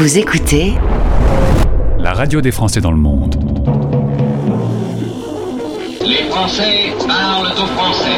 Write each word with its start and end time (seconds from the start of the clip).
Vous 0.00 0.16
écoutez 0.16 0.72
la 1.98 2.14
radio 2.14 2.40
des 2.40 2.52
Français 2.52 2.80
dans 2.80 2.90
le 2.90 2.96
monde. 2.96 3.36
Les 6.00 6.24
Français 6.30 6.94
parlent 7.06 7.52
au 7.52 7.66
français. 7.66 8.08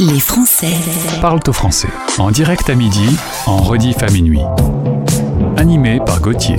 Les 0.00 0.20
Français 0.20 0.76
Parlent 1.22 1.40
au 1.46 1.52
français. 1.54 1.88
En 2.18 2.30
direct 2.30 2.68
à 2.68 2.74
midi, 2.74 3.16
en 3.46 3.56
rediff 3.56 4.02
à 4.02 4.10
minuit. 4.10 4.42
Animé 5.56 5.98
par 6.04 6.20
Gauthier. 6.20 6.56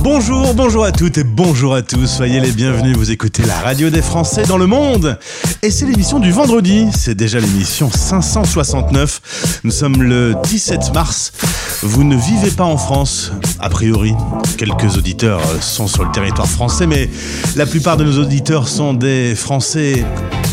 Bonjour, 0.00 0.54
bonjour 0.54 0.84
à 0.84 0.92
toutes 0.92 1.18
et 1.18 1.24
bonjour 1.24 1.74
à 1.74 1.82
tous. 1.82 2.06
Soyez 2.06 2.40
les 2.40 2.52
bienvenus. 2.52 2.96
Vous 2.96 3.10
écoutez 3.10 3.42
la 3.42 3.58
radio 3.60 3.90
des 3.90 4.00
Français 4.00 4.44
dans 4.44 4.58
le 4.58 4.66
monde. 4.66 5.18
Et 5.62 5.70
c'est 5.70 5.84
l'émission 5.84 6.18
du 6.18 6.30
vendredi. 6.30 6.88
C'est 6.94 7.14
déjà 7.14 7.40
l'émission 7.40 7.90
569. 7.90 9.60
Nous 9.64 9.70
sommes 9.70 10.02
le 10.02 10.34
17 10.44 10.94
mars. 10.94 11.32
Vous 11.86 12.02
ne 12.02 12.16
vivez 12.16 12.50
pas 12.50 12.64
en 12.64 12.78
France, 12.78 13.30
a 13.60 13.68
priori. 13.68 14.14
Quelques 14.56 14.96
auditeurs 14.96 15.42
sont 15.60 15.86
sur 15.86 16.02
le 16.02 16.10
territoire 16.12 16.48
français, 16.48 16.86
mais 16.86 17.10
la 17.56 17.66
plupart 17.66 17.98
de 17.98 18.04
nos 18.04 18.22
auditeurs 18.22 18.68
sont 18.68 18.94
des 18.94 19.34
Français 19.34 20.02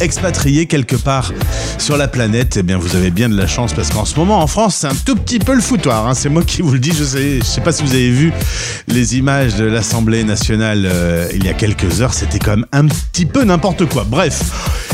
expatriés 0.01 0.65
quelque 0.65 0.97
part 0.97 1.31
sur 1.77 1.95
la 1.95 2.09
planète. 2.09 2.57
Eh 2.57 2.63
bien, 2.63 2.77
vous 2.77 2.97
avez 2.97 3.11
bien 3.11 3.29
de 3.29 3.37
la 3.37 3.47
chance 3.47 3.71
parce 3.71 3.89
qu'en 3.91 4.03
ce 4.03 4.17
moment, 4.17 4.39
en 4.41 4.47
France, 4.47 4.75
c'est 4.81 4.87
un 4.87 4.95
tout 5.05 5.15
petit 5.15 5.39
peu 5.39 5.53
le 5.55 5.61
foutoir. 5.61 6.05
hein. 6.05 6.15
C'est 6.15 6.27
moi 6.29 6.43
qui 6.43 6.61
vous 6.61 6.73
le 6.73 6.79
dis. 6.79 6.91
Je 6.91 7.03
sais, 7.05 7.39
je 7.39 7.45
sais 7.45 7.61
pas 7.61 7.71
si 7.71 7.83
vous 7.83 7.93
avez 7.93 8.11
vu 8.11 8.33
les 8.87 9.17
images 9.17 9.55
de 9.55 9.63
l'Assemblée 9.63 10.25
nationale 10.25 10.83
euh, 10.85 11.29
il 11.33 11.45
y 11.45 11.49
a 11.49 11.53
quelques 11.53 12.01
heures. 12.01 12.13
C'était 12.13 12.39
quand 12.39 12.51
même 12.57 12.65
un 12.73 12.87
petit 12.87 13.25
peu 13.25 13.45
n'importe 13.45 13.85
quoi. 13.85 14.03
Bref. 14.03 14.41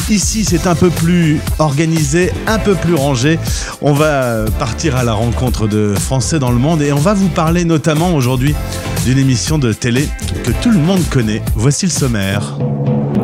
Ici, 0.10 0.46
c'est 0.46 0.68
un 0.68 0.76
peu 0.76 0.90
plus 0.90 1.42
organisé, 1.60 2.32
un 2.48 2.60
peu 2.60 2.76
plus 2.76 2.94
rangé. 2.94 3.38
On 3.82 3.92
va 3.92 4.46
partir 4.58 4.96
à 4.96 5.04
la 5.04 5.12
rencontre 5.14 5.68
de 5.68 5.96
Français 6.00 6.40
dans 6.40 6.52
le 6.52 6.58
monde 6.58 6.82
et 6.82 6.94
on 6.94 7.00
va 7.00 7.14
vous 7.14 7.28
parler 7.28 7.66
notamment 7.66 8.16
aujourd'hui 8.16 8.56
d'une 9.04 9.18
émission 9.18 9.58
de 9.58 9.74
télé 9.74 10.08
que 10.46 10.52
tout 10.62 10.72
le 10.72 10.80
monde 10.80 11.02
connaît. 11.10 11.42
Voici 11.56 11.88
le 11.88 11.92
sommaire. 11.92 12.58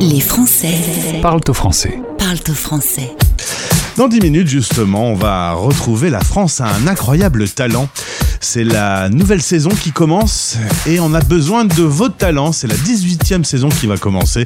Les 0.02 0.20
Français 0.20 0.76
Parlent 1.22 1.39
au 1.48 1.54
français. 1.54 2.02
parlent 2.17 2.38
au 2.50 2.54
français. 2.54 3.16
Dans 3.95 4.09
10 4.09 4.20
minutes, 4.20 4.48
justement, 4.50 5.06
on 5.06 5.16
va 5.16 5.54
retrouver 5.54 6.09
la 6.09 6.20
France 6.20 6.59
a 6.59 6.66
un 6.66 6.88
incroyable 6.88 7.48
talent. 7.48 7.88
C'est 8.44 8.66
la 8.66 9.08
nouvelle 9.08 9.41
saison 9.41 9.69
qui 9.69 9.94
commence 9.94 10.58
et 10.86 10.99
on 10.99 11.13
a 11.13 11.22
besoin 11.22 11.63
de 11.63 11.81
vos 11.81 12.09
talents. 12.09 12.52
C'est 12.52 12.67
la 12.67 12.75
18e 12.75 13.45
saison 13.45 13.69
qui 13.69 13.88
va 13.88 13.95
commencer. 13.97 14.45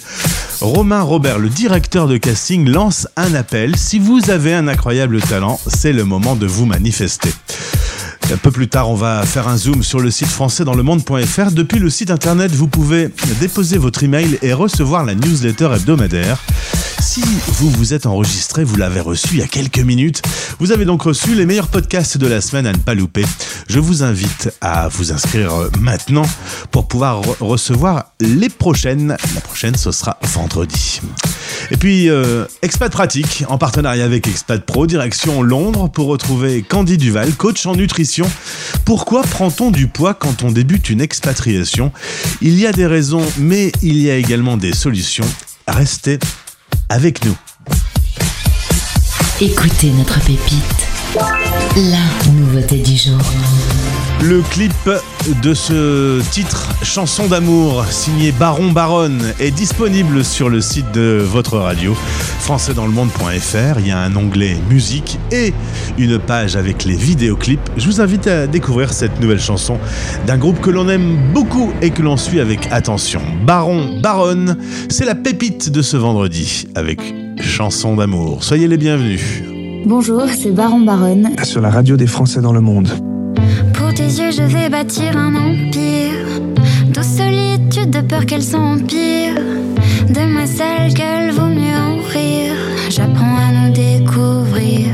Romain 0.61 1.01
Robert, 1.01 1.39
le 1.39 1.49
directeur 1.49 2.07
de 2.07 2.17
casting, 2.17 2.69
lance 2.69 3.07
un 3.15 3.33
appel. 3.33 3.75
Si 3.75 3.97
vous 3.97 4.29
avez 4.29 4.53
un 4.53 4.67
incroyable 4.67 5.19
talent, 5.19 5.59
c'est 5.65 5.93
le 5.93 6.05
moment 6.05 6.35
de 6.35 6.45
vous 6.45 6.67
manifester. 6.67 7.33
Un 8.31 8.35
peu 8.37 8.51
plus 8.51 8.67
tard, 8.67 8.89
on 8.89 8.95
va 8.95 9.23
faire 9.25 9.47
un 9.47 9.57
zoom 9.57 9.83
sur 9.83 9.99
le 10.01 10.11
site 10.11 10.27
français 10.27 10.65
dans 10.65 10.73
le 10.75 10.83
monde.fr. 10.83 11.51
Depuis 11.51 11.79
le 11.79 11.89
site 11.89 12.11
internet, 12.11 12.51
vous 12.51 12.67
pouvez 12.67 13.09
déposer 13.39 13.77
votre 13.77 14.03
email 14.03 14.37
et 14.41 14.51
recevoir 14.53 15.05
la 15.05 15.15
newsletter 15.15 15.69
hebdomadaire. 15.73 16.37
Si 16.99 17.21
vous 17.47 17.69
vous 17.71 17.93
êtes 17.93 18.05
enregistré, 18.05 18.63
vous 18.65 18.75
l'avez 18.75 18.99
reçu 18.99 19.29
il 19.33 19.37
y 19.39 19.41
a 19.43 19.47
quelques 19.47 19.79
minutes. 19.79 20.21
Vous 20.59 20.71
avez 20.73 20.83
donc 20.83 21.03
reçu 21.03 21.35
les 21.35 21.45
meilleurs 21.45 21.67
podcasts 21.67 22.17
de 22.17 22.27
la 22.27 22.41
semaine 22.41 22.67
à 22.67 22.73
ne 22.73 22.77
pas 22.77 22.93
louper. 22.95 23.25
Je 23.69 23.79
vous 23.79 24.03
invite 24.03 24.49
à 24.59 24.89
vous 24.89 25.11
inscrire 25.13 25.51
maintenant 25.79 26.25
pour 26.71 26.87
pouvoir 26.87 27.21
re- 27.21 27.35
recevoir 27.39 28.11
les 28.19 28.49
prochaines. 28.49 29.15
La 29.35 29.41
prochaine, 29.41 29.75
ce 29.75 29.91
sera 29.91 30.19
vendredi. 30.33 30.99
Et 31.71 31.77
puis, 31.77 32.09
euh, 32.09 32.45
Expat 32.61 32.91
Pratique, 32.91 33.45
en 33.47 33.57
partenariat 33.57 34.05
avec 34.05 34.27
Expat 34.27 34.63
Pro, 34.63 34.85
direction 34.85 35.41
Londres, 35.41 35.89
pour 35.89 36.07
retrouver 36.07 36.61
Candy 36.61 36.97
Duval, 36.97 37.33
coach 37.33 37.65
en 37.65 37.75
nutrition. 37.75 38.16
Pourquoi 38.85 39.21
prend-on 39.23 39.71
du 39.71 39.87
poids 39.87 40.13
quand 40.13 40.43
on 40.43 40.51
débute 40.51 40.89
une 40.89 41.01
expatriation? 41.01 41.91
Il 42.41 42.59
y 42.59 42.65
a 42.65 42.71
des 42.71 42.85
raisons, 42.85 43.25
mais 43.37 43.71
il 43.81 43.97
y 43.97 44.09
a 44.09 44.15
également 44.15 44.57
des 44.57 44.73
solutions. 44.73 45.27
Restez 45.67 46.19
avec 46.89 47.25
nous. 47.25 47.35
Écoutez 49.41 49.91
notre 49.91 50.19
pépite. 50.21 50.87
La 51.75 52.31
nouveauté 52.31 52.77
du 52.77 52.95
jour. 52.95 53.21
Le 54.21 54.41
clip 54.41 54.73
de 55.43 55.53
ce 55.53 56.19
titre, 56.31 56.69
Chanson 56.81 57.27
d'amour, 57.27 57.85
signé 57.85 58.31
Baron 58.31 58.71
Baronne, 58.71 59.21
est 59.39 59.51
disponible 59.51 60.25
sur 60.25 60.49
le 60.49 60.59
site 60.59 60.91
de 60.91 61.23
votre 61.23 61.57
radio, 61.57 61.93
françaisdanslemonde.fr. 62.39 63.79
Il 63.79 63.87
y 63.87 63.91
a 63.91 63.99
un 63.99 64.15
onglet 64.15 64.57
musique 64.69 65.19
et 65.31 65.53
une 65.99 66.17
page 66.17 66.55
avec 66.55 66.83
les 66.83 66.95
vidéoclips. 66.95 67.69
Je 67.77 67.85
vous 67.85 68.01
invite 68.01 68.25
à 68.25 68.47
découvrir 68.47 68.91
cette 68.91 69.19
nouvelle 69.21 69.39
chanson 69.39 69.77
d'un 70.25 70.37
groupe 70.37 70.61
que 70.61 70.71
l'on 70.71 70.89
aime 70.89 71.31
beaucoup 71.31 71.71
et 71.83 71.91
que 71.91 72.01
l'on 72.01 72.17
suit 72.17 72.39
avec 72.39 72.67
attention. 72.71 73.21
Baron 73.45 73.99
Baronne, 74.01 74.57
c'est 74.89 75.05
la 75.05 75.15
pépite 75.15 75.69
de 75.69 75.83
ce 75.83 75.95
vendredi 75.95 76.67
avec 76.73 76.99
Chanson 77.39 77.95
d'amour. 77.95 78.43
Soyez 78.43 78.67
les 78.67 78.77
bienvenus. 78.77 79.43
Bonjour, 79.85 80.23
c'est 80.35 80.51
Baron 80.51 80.79
Baronne. 80.79 81.29
sur 81.43 81.61
la 81.61 81.69
radio 81.69 81.95
des 81.95 82.07
Français 82.07 82.41
dans 82.41 82.53
le 82.53 82.61
monde. 82.61 82.89
Tes 83.97 84.03
yeux, 84.03 84.29
je 84.29 84.43
vais 84.43 84.69
bâtir 84.69 85.17
un 85.17 85.33
empire. 85.33 86.21
De 86.93 87.01
solitude, 87.01 87.89
de 87.89 88.01
peur 88.01 88.27
qu'elle 88.27 88.43
s'empire. 88.43 89.33
De 90.07 90.23
moi 90.31 90.45
seule 90.45 90.93
qu'elle 90.93 91.31
vaut 91.31 91.47
mieux 91.47 91.75
en 91.75 91.95
rire. 92.07 92.53
J'apprends 92.91 93.37
à 93.37 93.51
nous 93.51 93.73
découvrir. 93.73 94.89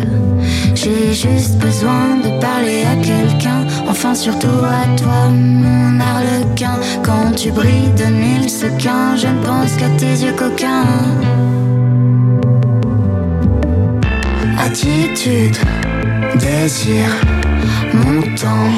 J'ai 0.73 1.11
juste 1.11 1.57
besoin 1.57 2.15
de 2.23 2.39
parler 2.39 2.85
à 2.85 2.95
quelqu'un. 2.95 3.67
Enfin, 3.89 4.15
surtout 4.15 4.63
à 4.63 4.85
toi, 4.95 5.27
mon 5.27 5.99
arlequin. 5.99 6.79
Quand 7.03 7.35
tu 7.35 7.51
brilles 7.51 7.91
de 7.97 8.05
mille 8.05 8.49
sequins, 8.49 9.17
je 9.17 9.27
ne 9.27 9.43
pense 9.43 9.73
qu'à 9.73 9.89
tes 9.97 10.15
yeux 10.23 10.31
coquins. 10.31 10.87
Attitude, 14.57 15.57
désir, 16.39 17.09
montant 17.93 18.69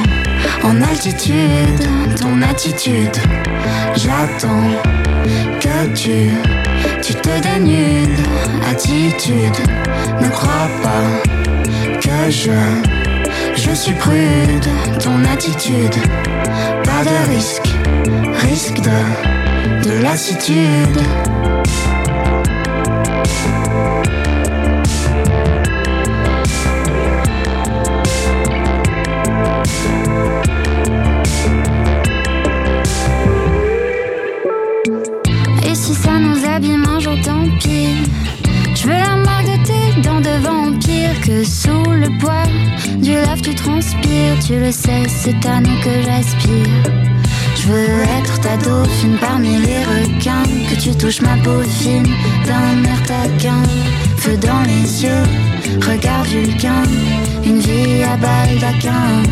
en 0.63 0.81
altitude, 0.81 1.87
ton 2.19 2.41
attitude. 2.41 3.15
J'attends 3.95 4.69
que 5.59 5.93
tu, 5.93 6.31
tu 7.01 7.13
te 7.13 7.41
dénudes. 7.41 8.19
Attitude, 8.69 9.57
ne 10.21 10.29
crois 10.29 10.69
pas 10.83 11.99
que 12.01 12.31
je, 12.31 12.51
je 13.55 13.73
suis 13.73 13.93
prude. 13.93 14.67
Ton 14.99 15.23
attitude, 15.31 15.95
pas 16.83 17.03
de 17.03 17.31
risque, 17.33 17.69
risque 18.41 18.81
de 18.81 20.01
lassitude. 20.01 20.99
Tu 44.45 44.59
le 44.59 44.71
sais, 44.71 45.01
c'est 45.07 45.43
à 45.47 45.59
nous 45.59 45.79
que 45.81 45.89
j'aspire. 46.03 46.83
Je 47.55 47.67
veux 47.67 48.01
être 48.19 48.39
ta 48.41 48.55
dauphine 48.57 49.17
parmi 49.19 49.57
les 49.57 49.79
requins. 49.79 50.43
Que 50.69 50.79
tu 50.79 50.95
touches 50.95 51.21
ma 51.21 51.35
peau 51.37 51.63
fine 51.63 52.05
d'un 52.45 52.83
air 52.83 53.01
taquin. 53.07 53.63
Feu 54.17 54.37
dans 54.37 54.61
les 54.61 55.03
yeux, 55.03 55.23
regard 55.81 56.23
vulcain. 56.25 56.83
Une 57.43 57.57
vie 57.57 58.03
à 58.03 58.17
baldaquin. 58.17 59.23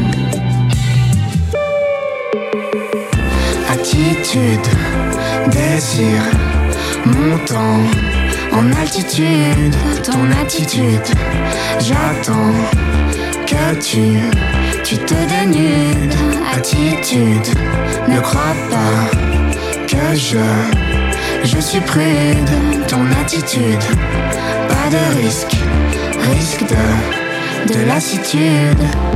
Attitude, 3.72 4.68
désir, 5.52 6.24
montant 7.06 7.84
en 8.52 8.72
altitude, 8.82 9.76
ton 10.04 10.32
attitude. 10.42 11.06
J'attends 11.80 12.54
que 13.46 13.80
tu, 13.80 14.20
tu 14.84 14.98
te 14.98 15.14
dénudes. 15.14 16.14
Attitude, 16.56 17.48
ne 18.08 18.20
crois 18.20 18.56
pas 18.70 19.18
que 19.88 20.16
je, 20.16 20.38
je 21.44 21.60
suis 21.60 21.80
prude. 21.82 22.50
Ton 22.88 23.06
attitude, 23.22 23.84
pas 24.68 24.90
de 24.92 25.22
risque, 25.22 25.56
risque 26.36 26.64
de, 26.68 27.74
de 27.74 27.86
lassitude. 27.88 29.13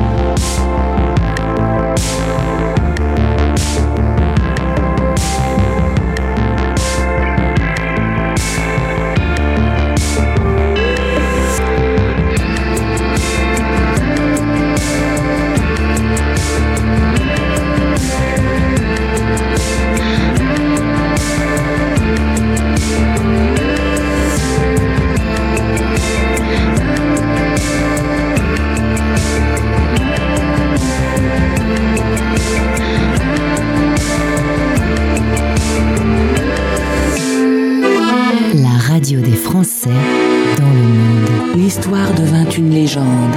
L'histoire 41.68 42.14
devint 42.14 42.50
une 42.58 42.69
légende, 42.69 43.36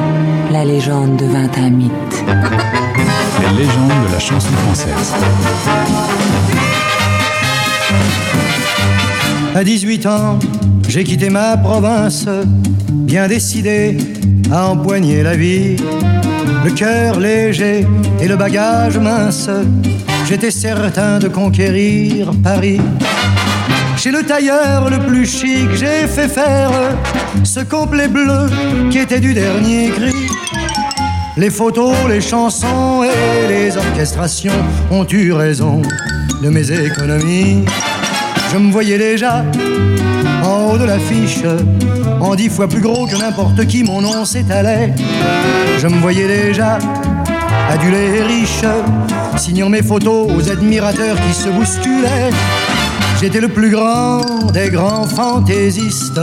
la 0.53 0.65
légende 0.65 1.17
devint 1.17 1.51
un 1.57 1.71
mythe. 1.71 1.91
Les 3.41 3.65
légendes 3.65 4.07
de 4.07 4.13
la 4.13 4.21
chanson 4.21 4.53
française. 4.53 5.15
À 9.53 9.65
18 9.65 10.07
ans, 10.07 10.39
j'ai 10.89 11.03
quitté 11.03 11.29
ma 11.29 11.57
province, 11.57 12.29
bien 12.93 13.27
décidé 13.27 13.99
à 14.53 14.69
empoigner 14.69 15.25
la 15.25 15.35
vie. 15.35 15.75
Le 16.65 16.71
cœur 16.71 17.19
léger 17.19 17.85
et 18.21 18.29
le 18.29 18.37
bagage 18.37 18.97
mince, 18.97 19.51
j'étais 20.29 20.53
certain 20.53 21.19
de 21.19 21.27
conquérir 21.27 22.31
Paris. 22.45 22.79
Chez 24.03 24.13
le 24.13 24.23
tailleur 24.23 24.89
le 24.89 24.99
plus 24.99 25.27
chic, 25.27 25.69
j'ai 25.75 26.07
fait 26.07 26.27
faire 26.27 26.71
ce 27.45 27.61
complet 27.61 28.09
bleu 28.09 28.49
qui 28.91 28.97
était 28.97 29.21
du 29.21 29.35
dernier 29.35 29.91
cri. 29.91 30.27
Les 31.37 31.51
photos, 31.51 31.93
les 32.09 32.23
chansons 32.23 33.05
et 33.05 33.47
les 33.47 33.77
orchestrations 33.77 34.55
ont 34.91 35.07
eu 35.07 35.35
raison 35.35 35.83
de 36.43 36.49
mes 36.49 36.71
économies. 36.71 37.67
Je 38.51 38.57
me 38.57 38.73
voyais 38.73 38.97
déjà 38.97 39.45
en 40.45 40.71
haut 40.71 40.79
de 40.79 40.85
l'affiche, 40.85 41.43
en 42.23 42.35
dix 42.35 42.49
fois 42.49 42.69
plus 42.69 42.81
gros 42.81 43.07
que 43.07 43.17
n'importe 43.17 43.67
qui, 43.67 43.83
mon 43.83 44.01
nom 44.01 44.25
s'étalait. 44.25 44.95
Je 45.79 45.87
me 45.87 45.99
voyais 46.01 46.27
déjà 46.27 46.79
adulé 47.69 48.17
et 48.17 48.23
riche, 48.23 48.65
signant 49.37 49.69
mes 49.69 49.83
photos 49.83 50.33
aux 50.35 50.51
admirateurs 50.51 51.17
qui 51.21 51.35
se 51.35 51.51
bousculaient. 51.51 52.31
J'étais 53.21 53.41
le 53.41 53.49
plus 53.49 53.71
grand 53.71 54.51
des 54.51 54.71
grands 54.71 55.05
fantaisistes, 55.05 56.21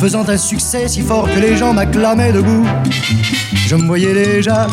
faisant 0.00 0.28
un 0.28 0.36
succès 0.36 0.86
si 0.86 1.00
fort 1.00 1.28
que 1.28 1.40
les 1.40 1.56
gens 1.56 1.72
m'acclamaient 1.72 2.30
debout. 2.30 2.64
Je 3.66 3.74
me 3.74 3.84
voyais 3.84 4.14
déjà 4.14 4.68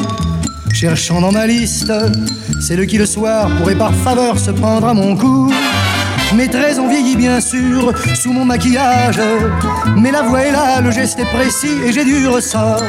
cherchant 0.71 1.21
dans 1.21 1.31
ma 1.31 1.47
liste 1.47 1.91
celle 2.61 2.85
qui 2.85 2.99
le 2.99 3.07
soir 3.07 3.49
pourrait 3.57 3.77
par 3.77 3.95
faveur 3.95 4.37
se 4.37 4.51
prendre 4.51 4.87
à 4.87 4.93
mon 4.93 5.15
cou. 5.15 5.51
Mes 6.33 6.47
traits 6.49 6.79
ont 6.79 6.87
vieilli 6.87 7.15
bien 7.15 7.39
sûr 7.39 7.93
sous 8.13 8.33
mon 8.33 8.45
maquillage, 8.45 9.19
mais 9.95 10.11
la 10.11 10.23
voix 10.23 10.43
est 10.43 10.51
là, 10.51 10.81
le 10.81 10.91
geste 10.91 11.19
est 11.19 11.25
précis 11.25 11.77
et 11.85 11.91
j'ai 11.93 12.03
du 12.03 12.27
ressort. 12.27 12.81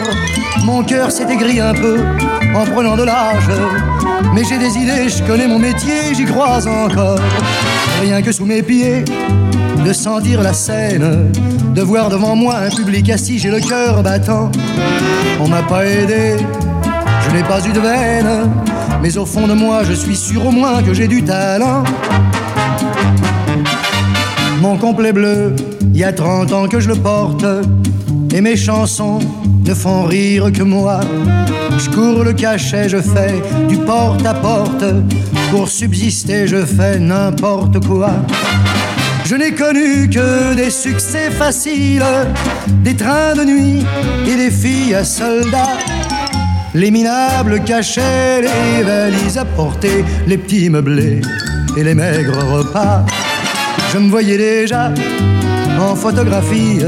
Mon 0.65 0.83
cœur 0.83 1.12
s'est 1.12 1.31
aigri 1.31 1.61
un 1.61 1.75
peu 1.75 1.99
en 2.55 2.65
prenant 2.65 2.97
de 2.97 3.05
l'âge, 3.05 3.49
mais 4.35 4.43
j'ai 4.44 4.59
des 4.59 4.77
idées, 4.79 5.09
je 5.09 5.23
connais 5.23 5.47
mon 5.47 5.59
métier, 5.59 6.15
j'y 6.15 6.25
crois 6.25 6.67
encore. 6.67 7.21
Rien 8.03 8.23
que 8.23 8.33
sous 8.33 8.47
mes 8.47 8.62
pieds, 8.62 9.05
de 9.85 9.93
sentir 9.93 10.43
la 10.43 10.53
scène, 10.53 11.31
de 11.75 11.83
voir 11.83 12.09
devant 12.09 12.35
moi 12.35 12.56
un 12.56 12.71
public 12.71 13.11
assis, 13.11 13.38
j'ai 13.38 13.50
le 13.50 13.61
cœur 13.61 14.03
battant. 14.03 14.50
On 15.41 15.47
m'a 15.47 15.62
pas 15.62 15.85
aidé, 15.87 16.37
je 17.29 17.37
n'ai 17.37 17.43
pas 17.44 17.61
eu 17.65 17.73
de 17.73 17.81
veine, 17.81 18.50
mais 19.03 19.17
au 19.19 19.27
fond 19.27 19.47
de 19.47 19.53
moi, 19.53 19.85
je 19.85 19.93
suis 19.93 20.17
sûr 20.17 20.47
au 20.47 20.50
moins 20.50 20.83
que 20.83 20.94
j'ai 20.94 21.06
du 21.06 21.23
talent. 21.23 21.85
Mon 24.61 24.76
complet 24.79 25.12
bleu, 25.12 25.55
il 25.93 25.99
y 25.99 26.05
a 26.05 26.12
30 26.12 26.53
ans 26.53 26.67
que 26.67 26.81
je 26.81 26.88
le 26.88 26.97
porte, 26.97 27.44
et 28.35 28.41
mes 28.41 28.56
chansons 28.56 29.19
ne 29.64 29.75
font 29.75 30.05
rire 30.05 30.50
que 30.53 30.62
moi. 30.62 31.00
Je 31.79 31.91
cours 31.91 32.25
le 32.25 32.32
cachet, 32.32 32.88
je 32.88 32.99
fais 32.99 33.43
du 33.69 33.76
porte 33.76 34.25
à 34.25 34.35
porte, 34.35 34.85
pour 35.50 35.69
subsister, 35.69 36.47
je 36.47 36.64
fais 36.64 36.99
n'importe 36.99 37.85
quoi. 37.87 38.11
Je 39.25 39.35
n'ai 39.35 39.53
connu 39.53 40.08
que 40.08 40.55
des 40.55 40.70
succès 40.70 41.31
faciles, 41.31 42.05
des 42.82 42.94
trains 42.94 43.35
de 43.35 43.44
nuit 43.44 43.85
et 44.26 44.37
des 44.37 44.50
filles 44.50 44.94
à 44.94 45.05
soldats. 45.05 45.79
Les 46.75 46.91
minables 46.91 47.62
cachets, 47.64 48.43
les 48.43 48.82
valises 48.82 49.38
à 49.38 49.44
porter, 49.44 50.05
les 50.26 50.38
petits 50.38 50.70
meublés 50.70 51.20
et 51.76 51.82
les 51.82 51.94
maigres 51.94 52.44
repas. 52.52 53.05
Je 53.97 54.01
me 54.03 54.11
voyais 54.11 54.37
déjà 54.37 54.93
en 55.81 55.97
photographie, 55.97 56.81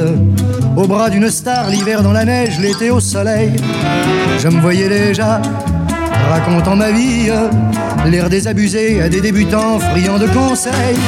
au 0.76 0.86
bras 0.86 1.08
d'une 1.08 1.30
star, 1.30 1.70
l'hiver 1.70 2.02
dans 2.02 2.12
la 2.12 2.26
neige, 2.26 2.60
l'été 2.60 2.90
au 2.90 3.00
soleil. 3.00 3.50
Je 4.38 4.48
me 4.48 4.60
voyais 4.60 4.90
déjà 4.90 5.40
racontant 6.28 6.76
ma 6.76 6.90
vie, 6.90 7.30
l'air 8.04 8.28
désabusé 8.28 9.00
à 9.00 9.08
des 9.08 9.22
débutants 9.22 9.78
friands 9.78 10.18
de 10.18 10.26
conseils. 10.26 10.98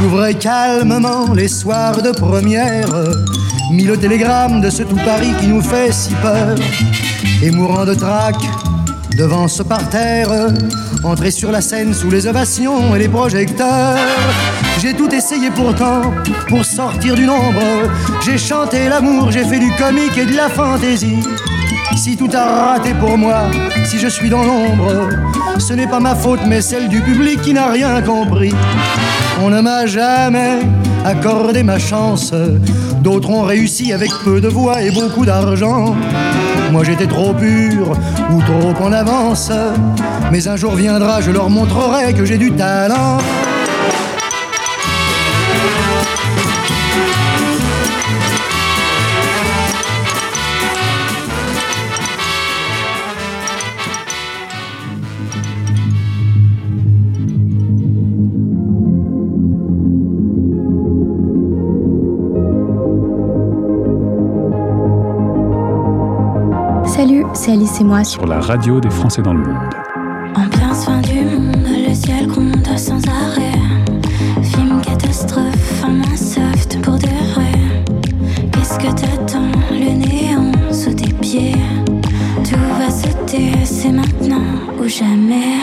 J'ouvrais 0.00 0.34
calmement 0.34 1.34
les 1.34 1.48
soirs 1.48 2.00
de 2.02 2.12
première, 2.12 2.86
mis 3.72 3.82
le 3.82 3.96
télégramme 3.96 4.60
de 4.60 4.70
ce 4.70 4.84
tout 4.84 5.00
Paris 5.04 5.32
qui 5.40 5.48
nous 5.48 5.60
fait 5.60 5.90
si 5.90 6.14
peur, 6.22 6.54
et 7.42 7.50
mourant 7.50 7.84
de 7.84 7.94
trac 7.94 8.36
devant 9.16 9.48
ce 9.48 9.62
parterre, 9.62 10.28
entrer 11.02 11.30
sur 11.30 11.50
la 11.50 11.60
scène 11.60 11.94
sous 11.94 12.10
les 12.10 12.26
ovations 12.26 12.94
et 12.94 12.98
les 12.98 13.08
projecteurs. 13.08 13.96
J'ai 14.80 14.92
tout 14.92 15.12
essayé 15.12 15.50
pourtant 15.50 16.02
pour 16.48 16.64
sortir 16.64 17.14
du 17.14 17.24
nombre. 17.24 17.62
J'ai 18.24 18.36
chanté 18.36 18.88
l'amour, 18.88 19.30
j'ai 19.30 19.44
fait 19.44 19.58
du 19.58 19.72
comique 19.72 20.16
et 20.18 20.26
de 20.26 20.36
la 20.36 20.48
fantaisie. 20.48 21.22
Si 21.96 22.16
tout 22.16 22.28
a 22.34 22.72
raté 22.72 22.92
pour 22.94 23.16
moi, 23.16 23.44
si 23.84 23.98
je 23.98 24.08
suis 24.08 24.28
dans 24.28 24.42
l'ombre, 24.42 25.08
ce 25.58 25.72
n'est 25.72 25.86
pas 25.86 26.00
ma 26.00 26.14
faute 26.14 26.40
mais 26.46 26.60
celle 26.60 26.88
du 26.88 27.00
public 27.00 27.40
qui 27.40 27.54
n'a 27.54 27.70
rien 27.70 28.02
compris. 28.02 28.52
On 29.42 29.48
ne 29.48 29.60
m'a 29.62 29.86
jamais 29.86 30.60
accordé 31.04 31.62
ma 31.62 31.78
chance. 31.78 32.32
D'autres 33.00 33.30
ont 33.30 33.44
réussi 33.44 33.92
avec 33.92 34.10
peu 34.24 34.40
de 34.40 34.48
voix 34.48 34.82
et 34.82 34.90
beaucoup 34.90 35.24
d'argent. 35.24 35.96
Moi 36.72 36.84
j'étais 36.84 37.06
trop 37.06 37.32
pur 37.32 37.92
ou 38.32 38.42
trop 38.42 38.84
en 38.84 38.92
avance. 38.92 39.50
Mais 40.32 40.48
un 40.48 40.56
jour 40.56 40.74
viendra, 40.74 41.20
je 41.20 41.30
leur 41.30 41.48
montrerai 41.48 42.12
que 42.14 42.24
j'ai 42.24 42.38
du 42.38 42.52
talent. 42.52 43.18
C'est 67.36 67.52
Alice 67.52 67.80
et 67.80 67.84
moi 67.84 68.02
sur 68.02 68.26
la 68.26 68.40
radio 68.40 68.80
des 68.80 68.88
Français 68.88 69.20
dans 69.20 69.34
le 69.34 69.40
monde. 69.40 69.74
Ambiance 70.34 70.86
fin 70.86 71.00
du 71.02 71.20
monde, 71.20 71.66
le 71.86 71.94
ciel 71.94 72.26
gronde 72.26 72.66
sans 72.76 73.00
arrêt. 73.08 73.58
Film 74.42 74.80
catastrophe, 74.80 75.84
main 75.86 76.16
soft 76.16 76.80
pour 76.82 76.94
de 76.94 77.06
vrai. 77.34 77.52
Qu'est-ce 78.52 78.78
que 78.78 78.86
t'attends, 78.86 79.52
le 79.70 79.92
néant 79.98 80.72
sous 80.72 80.94
tes 80.94 81.12
pieds? 81.12 81.56
Tout 82.42 82.56
va 82.78 82.90
sauter, 82.90 83.52
c'est 83.64 83.92
maintenant 83.92 84.42
ou 84.80 84.88
jamais. 84.88 85.58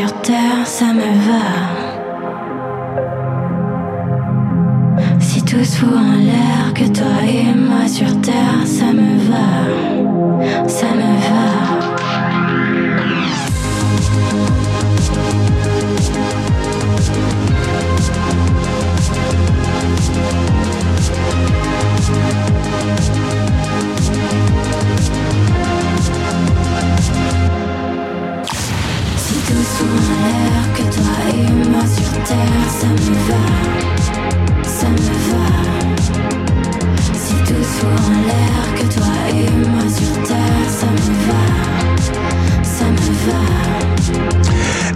Sur 0.00 0.12
terre, 0.22 0.66
ça 0.66 0.94
me 0.94 1.10
va. 1.28 1.44
Si 5.18 5.42
tout 5.42 5.62
se 5.62 5.76
fout 5.76 5.94
en 5.94 6.16
l'air, 6.16 6.72
que 6.74 6.86
toi 6.88 7.22
et 7.26 7.49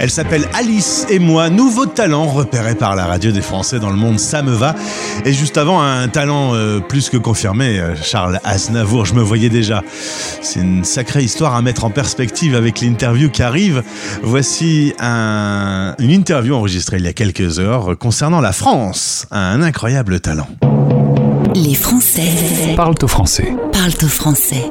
Elle 0.05 0.11
s'appelle 0.11 0.47
Alice 0.53 1.07
et 1.09 1.19
moi, 1.19 1.49
nouveau 1.49 1.87
talent 1.87 2.27
repéré 2.27 2.75
par 2.75 2.95
la 2.95 3.07
radio 3.07 3.31
des 3.33 3.41
Français 3.41 3.79
dans 3.79 3.89
le 3.89 3.97
monde, 3.97 4.21
ça 4.21 4.43
me 4.43 4.53
va. 4.53 4.75
Et 5.25 5.33
juste 5.33 5.57
avant, 5.57 5.81
un 5.81 6.09
talent 6.09 6.55
euh, 6.55 6.79
plus 6.79 7.09
que 7.09 7.17
confirmé, 7.17 7.79
euh, 7.81 7.95
Charles 8.03 8.39
Aznavour, 8.45 9.07
je 9.07 9.15
me 9.15 9.23
voyais 9.23 9.49
déjà. 9.49 9.83
C'est 10.43 10.61
une 10.61 10.85
sacrée 10.85 11.23
histoire 11.23 11.55
à 11.55 11.63
mettre 11.63 11.87
en 11.87 11.91
perspective 11.91 12.55
avec 12.55 12.83
l'interview 12.83 13.31
qui 13.31 13.43
arrive. 13.43 13.83
Voici 14.23 14.93
un- 15.01 15.95
une 15.99 16.11
interview 16.11 16.55
enregistrée 16.55 16.99
il 16.99 17.05
y 17.05 17.09
a 17.09 17.15
quelques 17.15 17.59
heures 17.59 17.97
concernant 17.97 18.43
la 18.43 18.53
France, 18.53 19.27
un 19.31 19.63
incroyable 19.63 20.21
talent. 20.21 20.49
Les 21.55 21.75
Français 21.75 22.29
Parle 22.77 22.95
au 23.03 23.09
français. 23.09 23.57
parlent 23.73 23.93
au 24.05 24.09
français. 24.09 24.67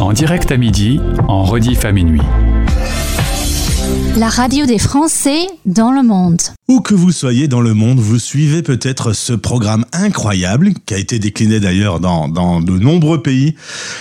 En 0.00 0.12
direct 0.12 0.52
à 0.52 0.56
midi, 0.56 1.00
en 1.26 1.42
rediff 1.42 1.84
à 1.84 1.90
minuit. 1.90 2.22
La 4.16 4.28
radio 4.28 4.66
des 4.66 4.78
Français 4.78 5.46
dans 5.64 5.90
le 5.90 6.02
monde. 6.02 6.40
Où 6.68 6.80
que 6.80 6.94
vous 6.94 7.12
soyez 7.12 7.48
dans 7.48 7.62
le 7.62 7.72
monde, 7.72 7.98
vous 7.98 8.18
suivez 8.18 8.62
peut-être 8.62 9.14
ce 9.14 9.32
programme 9.32 9.86
incroyable, 9.92 10.72
qui 10.84 10.92
a 10.92 10.98
été 10.98 11.18
décliné 11.18 11.60
d'ailleurs 11.60 11.98
dans, 11.98 12.28
de 12.28 12.78
nombreux 12.78 13.22
pays. 13.22 13.54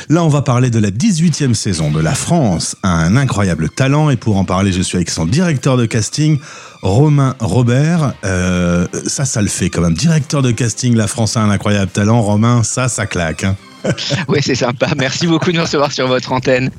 Là, 0.09 0.23
on 0.25 0.27
va 0.27 0.41
parler 0.41 0.69
de 0.69 0.79
la 0.79 0.91
18e 0.91 1.53
saison 1.53 1.91
de 1.91 2.01
La 2.01 2.13
France 2.13 2.75
a 2.83 2.89
un 2.89 3.15
incroyable 3.15 3.69
talent, 3.69 4.09
et 4.09 4.17
pour 4.17 4.35
en 4.35 4.43
parler, 4.43 4.73
je 4.73 4.81
suis 4.81 4.97
avec 4.97 5.09
son 5.09 5.25
directeur 5.25 5.77
de 5.77 5.85
casting, 5.85 6.39
Romain 6.81 7.35
Robert. 7.39 8.13
Euh, 8.25 8.87
ça, 9.07 9.23
ça 9.23 9.41
le 9.41 9.47
fait 9.47 9.69
quand 9.69 9.81
même. 9.81 9.93
Directeur 9.93 10.41
de 10.41 10.51
casting, 10.51 10.93
La 10.93 11.07
France 11.07 11.37
a 11.37 11.41
un 11.41 11.49
incroyable 11.49 11.91
talent. 11.91 12.21
Romain, 12.21 12.63
ça, 12.63 12.89
ça 12.89 13.05
claque. 13.05 13.45
hein. 13.45 13.55
Oui, 14.27 14.39
c'est 14.41 14.55
sympa. 14.55 14.87
Merci 14.97 15.27
beaucoup 15.27 15.51
de 15.51 15.57
nous 15.57 15.63
recevoir 15.63 15.91
sur 15.91 16.07
votre 16.07 16.31
antenne. 16.31 16.69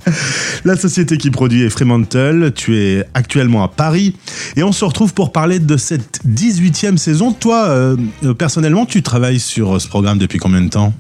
La 0.64 0.76
société 0.76 1.18
qui 1.18 1.30
produit 1.30 1.62
est 1.62 1.70
Fremantle. 1.70 2.52
Tu 2.54 2.76
es 2.76 3.04
actuellement 3.14 3.62
à 3.64 3.68
Paris. 3.68 4.14
Et 4.56 4.62
on 4.62 4.72
se 4.72 4.84
retrouve 4.84 5.14
pour 5.14 5.32
parler 5.32 5.58
de 5.58 5.76
cette 5.76 6.20
18e 6.26 6.96
saison. 6.96 7.32
Toi, 7.32 7.66
euh, 7.68 7.96
personnellement, 8.38 8.86
tu 8.86 9.02
travailles 9.02 9.40
sur 9.40 9.80
ce 9.80 9.88
programme 9.88 10.18
depuis 10.18 10.38
combien 10.38 10.60
de 10.60 10.70
temps? 10.70 10.94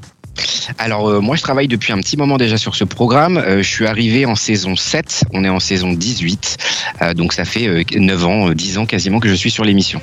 Alors, 0.78 1.08
euh, 1.08 1.20
moi, 1.20 1.36
je 1.36 1.42
travaille 1.42 1.68
depuis 1.68 1.92
un 1.92 1.98
petit 1.98 2.16
moment 2.16 2.38
déjà 2.38 2.56
sur 2.56 2.74
ce 2.74 2.84
programme. 2.84 3.36
Euh, 3.36 3.62
je 3.62 3.68
suis 3.68 3.86
arrivé 3.86 4.26
en 4.26 4.34
saison 4.34 4.76
7. 4.76 5.24
On 5.32 5.44
est 5.44 5.48
en 5.48 5.60
saison 5.60 5.92
18. 5.92 6.56
Euh, 7.02 7.14
donc, 7.14 7.32
ça 7.32 7.44
fait 7.44 7.66
euh, 7.66 7.82
9 7.94 8.24
ans, 8.26 8.48
euh, 8.48 8.54
10 8.54 8.78
ans 8.78 8.86
quasiment 8.86 9.20
que 9.20 9.28
je 9.28 9.34
suis 9.34 9.50
sur 9.50 9.64
l'émission. 9.64 10.00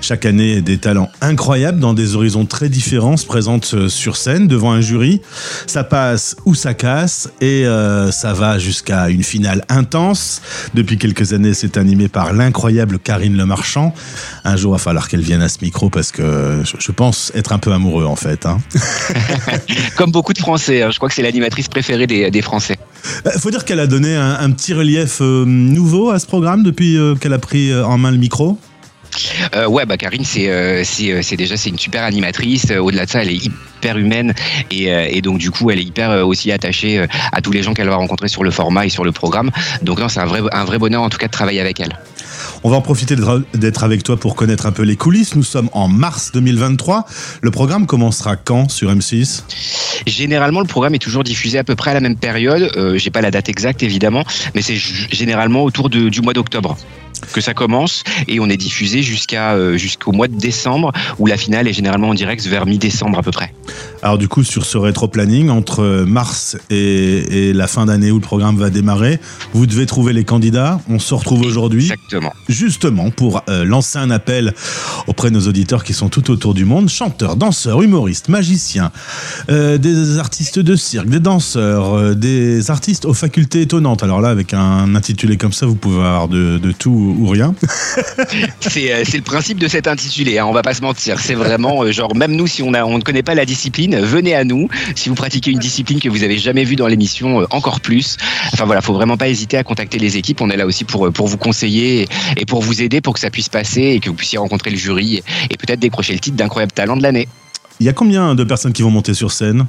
Chaque 0.00 0.24
année, 0.24 0.62
des 0.62 0.78
talents 0.78 1.10
incroyables 1.20 1.80
dans 1.80 1.92
des 1.92 2.14
horizons 2.14 2.46
très 2.46 2.68
différents 2.68 3.16
se 3.16 3.26
présentent 3.26 3.88
sur 3.88 4.16
scène 4.16 4.46
devant 4.46 4.72
un 4.72 4.80
jury. 4.80 5.20
Ça 5.66 5.84
passe 5.84 6.36
ou 6.46 6.54
ça 6.54 6.72
casse 6.74 7.28
et 7.42 7.64
ça 8.10 8.32
va 8.32 8.58
jusqu'à 8.58 9.10
une 9.10 9.22
finale 9.22 9.64
intense. 9.68 10.40
Depuis 10.72 10.96
quelques 10.96 11.34
années, 11.34 11.52
c'est 11.52 11.76
animé 11.76 12.08
par 12.08 12.32
l'incroyable 12.32 12.98
Karine 12.98 13.36
Le 13.36 13.44
Marchand. 13.44 13.92
Un 14.44 14.56
jour, 14.56 14.72
il 14.72 14.78
va 14.78 14.82
falloir 14.82 15.08
qu'elle 15.08 15.20
vienne 15.20 15.42
à 15.42 15.48
ce 15.50 15.58
micro 15.60 15.90
parce 15.90 16.12
que 16.12 16.62
je, 16.64 16.76
je 16.78 16.92
pense 16.92 17.30
être 17.34 17.52
un 17.52 17.58
peu 17.58 17.72
amoureux 17.72 18.06
en 18.06 18.16
fait. 18.16 18.46
hein. 18.46 18.58
Comme 19.96 20.10
beaucoup 20.10 20.32
de 20.32 20.38
Français, 20.38 20.82
hein, 20.82 20.90
je 20.90 20.96
crois 20.96 21.08
que 21.08 21.14
c'est 21.14 21.22
l'animatrice 21.22 21.68
préférée 21.68 22.06
des, 22.06 22.30
des 22.30 22.42
Français. 22.42 22.76
Euh, 23.26 23.30
faut 23.38 23.50
dire 23.50 23.64
qu'elle 23.64 23.80
a 23.80 23.86
donné 23.86 24.14
un, 24.14 24.34
un 24.40 24.50
petit 24.50 24.74
relief 24.74 25.20
euh, 25.20 25.44
nouveau 25.46 26.10
à 26.10 26.18
ce 26.18 26.26
programme 26.26 26.62
depuis 26.62 26.96
euh, 26.96 27.14
qu'elle 27.14 27.32
a 27.32 27.38
pris 27.38 27.74
en 27.74 27.98
main 27.98 28.10
le 28.10 28.18
micro. 28.18 28.58
Euh, 29.54 29.66
ouais, 29.66 29.86
bah 29.86 29.96
Karine, 29.96 30.24
c'est 30.24 30.48
euh, 30.48 30.82
déjà 31.36 31.56
c'est 31.56 31.70
une 31.70 31.78
super 31.78 32.04
animatrice. 32.04 32.70
Au-delà 32.70 33.06
de 33.06 33.10
ça, 33.10 33.22
elle 33.22 33.30
est 33.30 33.44
hyper 33.44 33.96
humaine 33.96 34.34
et, 34.70 34.92
euh, 34.92 35.06
et 35.08 35.22
donc 35.22 35.38
du 35.38 35.50
coup, 35.50 35.70
elle 35.70 35.78
est 35.78 35.84
hyper 35.84 36.26
aussi 36.26 36.52
attachée 36.52 37.04
à 37.32 37.40
tous 37.40 37.52
les 37.52 37.62
gens 37.62 37.74
qu'elle 37.74 37.88
va 37.88 37.96
rencontrer 37.96 38.28
sur 38.28 38.44
le 38.44 38.50
format 38.50 38.86
et 38.86 38.88
sur 38.90 39.04
le 39.04 39.12
programme. 39.12 39.50
Donc 39.82 39.98
non, 39.98 40.08
c'est 40.08 40.20
un 40.20 40.26
vrai 40.26 40.40
un 40.52 40.64
vrai 40.64 40.78
bonheur 40.78 41.02
en 41.02 41.08
tout 41.08 41.18
cas 41.18 41.26
de 41.26 41.32
travailler 41.32 41.60
avec 41.60 41.80
elle. 41.80 41.98
On 42.64 42.70
va 42.70 42.76
en 42.76 42.80
profiter 42.80 43.14
d'être- 43.54 43.84
avec 43.84 44.02
toi 44.02 44.16
pour 44.16 44.34
connaître 44.34 44.66
un 44.66 44.72
peu 44.72 44.82
les 44.82 44.96
coulisses. 44.96 45.34
Nous 45.36 45.42
sommes 45.44 45.70
en 45.72 45.88
mars 45.88 46.32
2023. 46.34 47.04
Le 47.40 47.50
programme 47.50 47.86
commencera 47.86 48.36
quand 48.36 48.68
sur 48.70 48.90
M6 48.90 49.44
Généralement, 50.06 50.60
le 50.60 50.66
programme 50.66 50.94
est 50.94 50.98
toujours 50.98 51.24
diffusé 51.24 51.58
à 51.58 51.64
peu 51.64 51.76
près 51.76 51.92
à 51.92 51.94
la 51.94 52.00
même 52.00 52.16
période. 52.16 52.70
Euh, 52.76 52.98
J'ai 52.98 53.10
pas 53.10 53.20
la 53.20 53.30
date 53.30 53.48
exacte 53.48 53.82
évidemment, 53.82 54.24
mais 54.54 54.62
c'est 54.62 54.76
généralement 54.76 55.62
autour 55.62 55.88
du 55.90 56.20
mois 56.20 56.32
d'octobre 56.32 56.76
que 57.32 57.40
ça 57.40 57.54
commence 57.54 58.02
et 58.26 58.40
on 58.40 58.48
est 58.48 58.56
diffusé 58.56 59.02
jusqu'à 59.02 59.52
euh, 59.52 59.76
jusqu'au 59.76 60.12
mois 60.12 60.28
de 60.28 60.36
décembre 60.36 60.92
où 61.18 61.26
la 61.26 61.36
finale 61.36 61.68
est 61.68 61.72
généralement 61.72 62.10
en 62.10 62.14
direct 62.14 62.46
vers 62.46 62.66
mi-décembre 62.66 63.18
à 63.18 63.22
peu 63.22 63.30
près. 63.30 63.52
Alors 64.02 64.18
du 64.18 64.28
coup, 64.28 64.44
sur 64.44 64.64
ce 64.64 64.78
rétro-planning, 64.78 65.50
entre 65.50 66.04
mars 66.06 66.56
et, 66.70 67.48
et 67.48 67.52
la 67.52 67.66
fin 67.66 67.86
d'année 67.86 68.10
où 68.10 68.16
le 68.16 68.22
programme 68.22 68.56
va 68.56 68.70
démarrer, 68.70 69.18
vous 69.52 69.66
devez 69.66 69.86
trouver 69.86 70.12
les 70.12 70.24
candidats. 70.24 70.80
On 70.88 70.98
se 70.98 71.14
retrouve 71.14 71.42
aujourd'hui 71.42 71.84
Exactement. 71.84 72.32
justement 72.48 73.10
pour 73.10 73.42
euh, 73.48 73.64
lancer 73.64 73.98
un 73.98 74.10
appel 74.10 74.54
auprès 75.06 75.30
de 75.30 75.34
nos 75.34 75.48
auditeurs 75.48 75.84
qui 75.84 75.94
sont 75.94 76.08
tout 76.08 76.30
autour 76.30 76.54
du 76.54 76.64
monde, 76.64 76.88
chanteurs, 76.88 77.36
danseurs, 77.36 77.82
humoristes, 77.82 78.28
magiciens, 78.28 78.90
euh, 79.50 79.78
des 79.78 80.18
artistes 80.18 80.58
de 80.58 80.76
cirque, 80.76 81.08
des 81.08 81.20
danseurs, 81.20 81.94
euh, 81.94 82.14
des 82.14 82.70
artistes 82.70 83.04
aux 83.04 83.14
facultés 83.14 83.62
étonnantes. 83.62 84.02
Alors 84.02 84.20
là, 84.20 84.28
avec 84.28 84.54
un 84.54 84.94
intitulé 84.94 85.36
comme 85.36 85.52
ça, 85.52 85.66
vous 85.66 85.74
pouvez 85.74 85.98
avoir 85.98 86.28
de, 86.28 86.58
de 86.58 86.72
tout 86.72 87.16
ou 87.18 87.28
rien. 87.28 87.54
C'est 88.60 88.92
euh, 88.92 89.02
c'est 89.04 89.16
le 89.16 89.22
principe 89.22 89.58
de 89.58 89.68
cet 89.68 89.86
intitulé, 89.86 90.38
hein, 90.38 90.46
on 90.46 90.52
va 90.52 90.62
pas 90.62 90.74
se 90.74 90.82
mentir. 90.82 91.18
C'est 91.20 91.34
vraiment 91.34 91.82
euh, 91.82 91.92
genre, 91.92 92.14
même 92.14 92.32
nous, 92.32 92.46
si 92.46 92.62
on, 92.62 92.74
a, 92.74 92.84
on 92.84 92.98
ne 92.98 93.02
connaît 93.02 93.22
pas 93.22 93.34
la 93.34 93.44
discipline, 93.44 93.98
venez 94.00 94.34
à 94.34 94.44
nous. 94.44 94.68
Si 94.94 95.08
vous 95.08 95.14
pratiquez 95.14 95.50
une 95.50 95.58
discipline 95.58 96.00
que 96.00 96.08
vous 96.08 96.22
avez 96.22 96.38
jamais 96.38 96.64
vue 96.64 96.76
dans 96.76 96.86
l'émission, 96.86 97.40
euh, 97.40 97.46
encore 97.50 97.80
plus. 97.80 98.16
Enfin 98.52 98.64
voilà, 98.64 98.80
faut 98.80 98.92
vraiment 98.92 99.16
pas 99.16 99.28
hésiter 99.28 99.56
à 99.56 99.64
contacter 99.64 99.98
les 99.98 100.16
équipes. 100.16 100.40
On 100.40 100.50
est 100.50 100.56
là 100.56 100.66
aussi 100.66 100.84
pour, 100.84 101.10
pour 101.12 101.26
vous 101.26 101.38
conseiller 101.38 102.08
et, 102.36 102.46
pour 102.46 102.62
vous 102.62 102.82
aider 102.82 103.00
pour 103.00 103.14
que 103.14 103.20
ça 103.20 103.30
puisse 103.30 103.48
passer 103.48 103.82
et 103.82 104.00
que 104.00 104.08
vous 104.08 104.16
puissiez 104.16 104.38
rencontrer 104.38 104.70
le 104.70 104.76
jury 104.76 105.22
et, 105.50 105.56
peut-être 105.56 105.80
décrocher 105.80 106.12
le 106.12 106.20
titre 106.20 106.36
d'incroyable 106.36 106.72
talent 106.72 106.96
de 106.96 107.02
l'année. 107.02 107.28
Il 107.80 107.86
y 107.86 107.88
a 107.88 107.92
combien 107.92 108.34
de 108.34 108.44
personnes 108.44 108.72
qui 108.72 108.82
vont 108.82 108.90
monter 108.90 109.14
sur 109.14 109.32
scène 109.32 109.66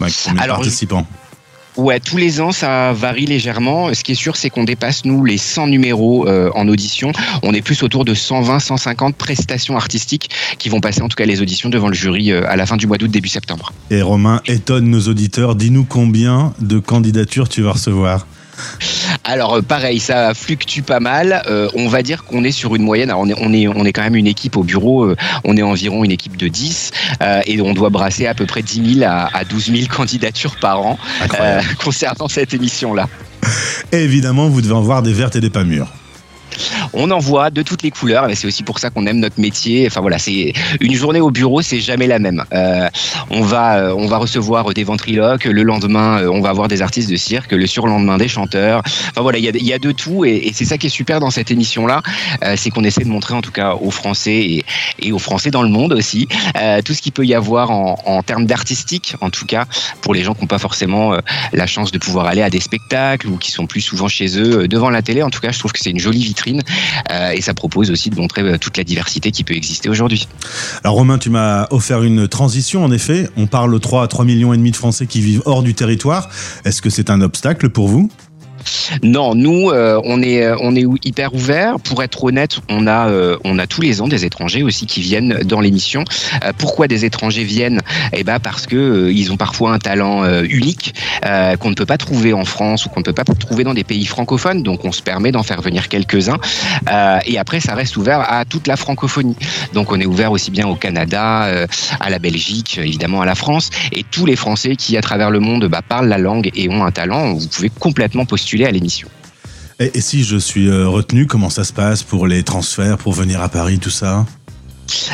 de 0.00 0.46
participants? 0.46 1.06
Ouais, 1.76 2.00
tous 2.00 2.18
les 2.18 2.42
ans, 2.42 2.52
ça 2.52 2.92
varie 2.92 3.24
légèrement. 3.24 3.94
Ce 3.94 4.04
qui 4.04 4.12
est 4.12 4.16
sûr, 4.16 4.36
c'est 4.36 4.50
qu'on 4.50 4.64
dépasse, 4.64 5.06
nous, 5.06 5.24
les 5.24 5.38
100 5.38 5.68
numéros 5.68 6.28
euh, 6.28 6.50
en 6.54 6.68
audition. 6.68 7.12
On 7.42 7.54
est 7.54 7.62
plus 7.62 7.82
autour 7.82 8.04
de 8.04 8.12
120, 8.12 8.58
150 8.58 9.16
prestations 9.16 9.76
artistiques 9.76 10.28
qui 10.58 10.68
vont 10.68 10.80
passer, 10.80 11.00
en 11.00 11.08
tout 11.08 11.16
cas, 11.16 11.24
les 11.24 11.40
auditions 11.40 11.70
devant 11.70 11.88
le 11.88 11.94
jury 11.94 12.30
euh, 12.30 12.42
à 12.46 12.56
la 12.56 12.66
fin 12.66 12.76
du 12.76 12.86
mois 12.86 12.98
d'août, 12.98 13.10
début 13.10 13.28
septembre. 13.28 13.72
Et 13.90 14.02
Romain, 14.02 14.42
étonne 14.46 14.90
nos 14.90 15.00
auditeurs. 15.08 15.54
Dis-nous 15.54 15.84
combien 15.84 16.52
de 16.60 16.78
candidatures 16.78 17.48
tu 17.48 17.62
vas 17.62 17.72
recevoir? 17.72 18.26
Alors, 19.24 19.54
euh, 19.54 19.62
pareil, 19.62 20.00
ça 20.00 20.34
fluctue 20.34 20.80
pas 20.82 21.00
mal. 21.00 21.42
Euh, 21.46 21.68
on 21.74 21.88
va 21.88 22.02
dire 22.02 22.24
qu'on 22.24 22.44
est 22.44 22.50
sur 22.52 22.74
une 22.74 22.82
moyenne. 22.82 23.10
Alors, 23.10 23.22
on 23.22 23.28
est, 23.28 23.34
on 23.38 23.52
est, 23.52 23.68
on 23.68 23.84
est 23.84 23.92
quand 23.92 24.02
même 24.02 24.16
une 24.16 24.26
équipe 24.26 24.56
au 24.56 24.62
bureau. 24.64 25.04
euh, 25.04 25.16
on 25.44 25.56
est 25.56 25.62
environ 25.62 26.04
une 26.04 26.10
équipe 26.10 26.36
de 26.36 26.48
10. 26.48 26.90
euh, 27.22 27.40
et 27.46 27.60
on 27.60 27.72
doit 27.74 27.90
brasser 27.90 28.26
à 28.26 28.34
peu 28.34 28.46
près 28.46 28.62
10 28.62 28.94
000 28.98 29.06
à, 29.10 29.28
à 29.36 29.44
12 29.44 29.66
000 29.66 29.78
candidatures 29.94 30.56
par 30.60 30.80
an 30.80 30.98
concernant 31.82 32.28
cette 32.28 32.54
émission-là. 32.54 33.08
Et 33.92 33.98
évidemment, 33.98 34.48
vous 34.48 34.60
devez 34.62 34.74
en 34.74 34.82
voir 34.82 35.02
des 35.02 35.12
vertes 35.12 35.36
et 35.36 35.40
des 35.40 35.50
pas 35.50 35.64
mûres. 35.64 35.88
On 36.92 37.10
en 37.10 37.18
voit 37.18 37.50
de 37.50 37.62
toutes 37.62 37.82
les 37.82 37.90
couleurs. 37.90 38.28
Et 38.30 38.34
c'est 38.34 38.46
aussi 38.46 38.62
pour 38.62 38.78
ça 38.78 38.90
qu'on 38.90 39.06
aime 39.06 39.18
notre 39.18 39.40
métier. 39.40 39.86
Enfin 39.86 40.00
voilà, 40.00 40.18
c'est 40.18 40.52
une 40.80 40.94
journée 40.94 41.20
au 41.20 41.30
bureau, 41.30 41.62
c'est 41.62 41.80
jamais 41.80 42.06
la 42.06 42.18
même. 42.18 42.44
Euh, 42.52 42.88
on 43.30 43.42
va, 43.42 43.76
euh, 43.76 43.94
on 43.96 44.06
va 44.06 44.18
recevoir 44.18 44.72
des 44.74 44.84
ventriloques. 44.84 45.44
Le 45.44 45.62
lendemain, 45.62 46.20
euh, 46.20 46.28
on 46.28 46.40
va 46.40 46.50
avoir 46.50 46.68
des 46.68 46.82
artistes 46.82 47.10
de 47.10 47.16
cirque. 47.16 47.52
Le 47.52 47.66
surlendemain, 47.66 48.18
des 48.18 48.28
chanteurs. 48.28 48.82
Enfin 49.10 49.22
voilà, 49.22 49.38
il 49.38 49.44
y 49.44 49.72
a, 49.72 49.78
de 49.78 49.92
tout. 49.92 50.24
Et, 50.24 50.50
c'est 50.52 50.64
ça 50.64 50.78
qui 50.78 50.86
est 50.86 50.90
super 50.90 51.20
dans 51.20 51.30
cette 51.30 51.50
émission-là, 51.50 52.02
euh, 52.44 52.54
c'est 52.56 52.70
qu'on 52.70 52.84
essaie 52.84 53.04
de 53.04 53.08
montrer 53.08 53.34
en 53.34 53.42
tout 53.42 53.52
cas 53.52 53.74
aux 53.74 53.90
Français 53.90 54.62
et, 54.98 55.12
aux 55.12 55.18
Français 55.18 55.50
dans 55.50 55.62
le 55.62 55.68
monde 55.68 55.92
aussi 55.92 56.28
euh, 56.56 56.80
tout 56.82 56.94
ce 56.94 57.02
qu'il 57.02 57.12
peut 57.12 57.26
y 57.26 57.34
avoir 57.34 57.70
en, 57.70 57.98
en 58.04 58.22
termes 58.22 58.46
d'artistique, 58.46 59.14
en 59.20 59.30
tout 59.30 59.46
cas 59.46 59.66
pour 60.00 60.14
les 60.14 60.22
gens 60.22 60.34
qui 60.34 60.42
n'ont 60.42 60.46
pas 60.46 60.58
forcément 60.58 61.14
euh, 61.14 61.20
la 61.52 61.66
chance 61.66 61.92
de 61.92 61.98
pouvoir 61.98 62.26
aller 62.26 62.42
à 62.42 62.50
des 62.50 62.60
spectacles 62.60 63.28
ou 63.28 63.36
qui 63.36 63.50
sont 63.50 63.66
plus 63.66 63.80
souvent 63.80 64.08
chez 64.08 64.38
eux 64.38 64.62
euh, 64.62 64.68
devant 64.68 64.90
la 64.90 65.02
télé. 65.02 65.22
En 65.22 65.30
tout 65.30 65.40
cas, 65.40 65.52
je 65.52 65.58
trouve 65.58 65.72
que 65.72 65.78
c'est 65.80 65.90
une 65.90 65.98
jolie 65.98 66.22
vitrine 66.22 66.41
euh, 67.10 67.30
et 67.30 67.40
ça 67.40 67.54
propose 67.54 67.90
aussi 67.90 68.10
de 68.10 68.16
montrer 68.16 68.42
euh, 68.42 68.58
toute 68.58 68.76
la 68.76 68.84
diversité 68.84 69.30
qui 69.30 69.44
peut 69.44 69.54
exister 69.54 69.88
aujourd'hui. 69.88 70.28
Alors 70.84 70.96
Romain, 70.96 71.18
tu 71.18 71.30
m'as 71.30 71.66
offert 71.70 72.02
une 72.02 72.28
transition. 72.28 72.84
En 72.84 72.92
effet, 72.92 73.28
on 73.36 73.46
parle 73.46 73.78
3 73.78 74.04
à 74.04 74.08
3 74.08 74.24
millions 74.24 74.52
et 74.52 74.56
demi 74.56 74.70
de 74.70 74.76
Français 74.76 75.06
qui 75.06 75.20
vivent 75.20 75.42
hors 75.44 75.62
du 75.62 75.74
territoire. 75.74 76.30
Est-ce 76.64 76.82
que 76.82 76.90
c'est 76.90 77.10
un 77.10 77.20
obstacle 77.20 77.70
pour 77.70 77.88
vous? 77.88 78.10
Non, 79.02 79.34
nous, 79.34 79.70
euh, 79.70 80.00
on 80.04 80.22
est, 80.22 80.42
euh, 80.42 80.56
on 80.60 80.74
est 80.76 80.84
hyper 81.04 81.34
ouvert. 81.34 81.78
Pour 81.80 82.02
être 82.02 82.24
honnête, 82.24 82.58
on 82.68 82.86
a, 82.86 83.08
euh, 83.08 83.36
on 83.44 83.58
a 83.58 83.66
tous 83.66 83.80
les 83.80 84.00
ans 84.00 84.08
des 84.08 84.24
étrangers 84.24 84.62
aussi 84.62 84.86
qui 84.86 85.00
viennent 85.00 85.40
dans 85.44 85.60
l'émission. 85.60 86.04
Pourquoi 86.58 86.88
des 86.88 87.04
étrangers 87.04 87.44
viennent? 87.44 87.80
Eh 88.12 88.24
ben 88.24 88.38
parce 88.38 88.66
que 88.66 89.10
ils 89.10 89.32
ont 89.32 89.36
parfois 89.36 89.72
un 89.72 89.78
talent 89.78 90.24
unique 90.42 90.94
qu'on 91.22 91.70
ne 91.70 91.74
peut 91.74 91.86
pas 91.86 91.98
trouver 91.98 92.32
en 92.32 92.44
France 92.44 92.86
ou 92.86 92.88
qu'on 92.88 93.00
ne 93.00 93.04
peut 93.04 93.12
pas 93.12 93.24
trouver 93.24 93.64
dans 93.64 93.74
des 93.74 93.84
pays 93.84 94.06
francophones. 94.06 94.62
Donc, 94.62 94.84
on 94.84 94.92
se 94.92 95.02
permet 95.02 95.32
d'en 95.32 95.42
faire 95.42 95.60
venir 95.60 95.88
quelques-uns. 95.88 96.38
Euh, 96.90 97.18
et 97.26 97.38
après, 97.38 97.60
ça 97.60 97.74
reste 97.74 97.96
ouvert 97.96 98.20
à 98.30 98.44
toute 98.44 98.66
la 98.66 98.76
francophonie. 98.76 99.36
Donc, 99.72 99.92
on 99.92 100.00
est 100.00 100.06
ouvert 100.06 100.32
aussi 100.32 100.50
bien 100.50 100.66
au 100.66 100.74
Canada, 100.74 101.66
à 102.00 102.10
la 102.10 102.18
Belgique, 102.18 102.78
évidemment 102.78 103.20
à 103.20 103.26
la 103.26 103.34
France, 103.34 103.70
et 103.92 104.04
tous 104.10 104.26
les 104.26 104.36
Français 104.36 104.76
qui, 104.76 104.96
à 104.96 105.02
travers 105.02 105.30
le 105.30 105.40
monde, 105.40 105.66
bah, 105.66 105.82
parlent 105.86 106.08
la 106.08 106.18
langue 106.18 106.50
et 106.54 106.68
ont 106.68 106.84
un 106.84 106.90
talent. 106.90 107.34
Vous 107.34 107.48
pouvez 107.48 107.70
complètement 107.70 108.24
postuler 108.24 108.51
à 108.60 108.70
l'émission. 108.70 109.08
et, 109.80 109.90
et 109.94 110.00
si 110.00 110.24
je 110.24 110.36
suis 110.36 110.68
euh, 110.68 110.88
retenu, 110.88 111.26
comment 111.26 111.50
ça 111.50 111.64
se 111.64 111.72
passe 111.72 112.02
pour 112.02 112.26
les 112.26 112.42
transferts, 112.42 112.98
pour 112.98 113.12
venir 113.12 113.40
à 113.40 113.48
Paris, 113.48 113.78
tout 113.78 113.90
ça? 113.90 114.24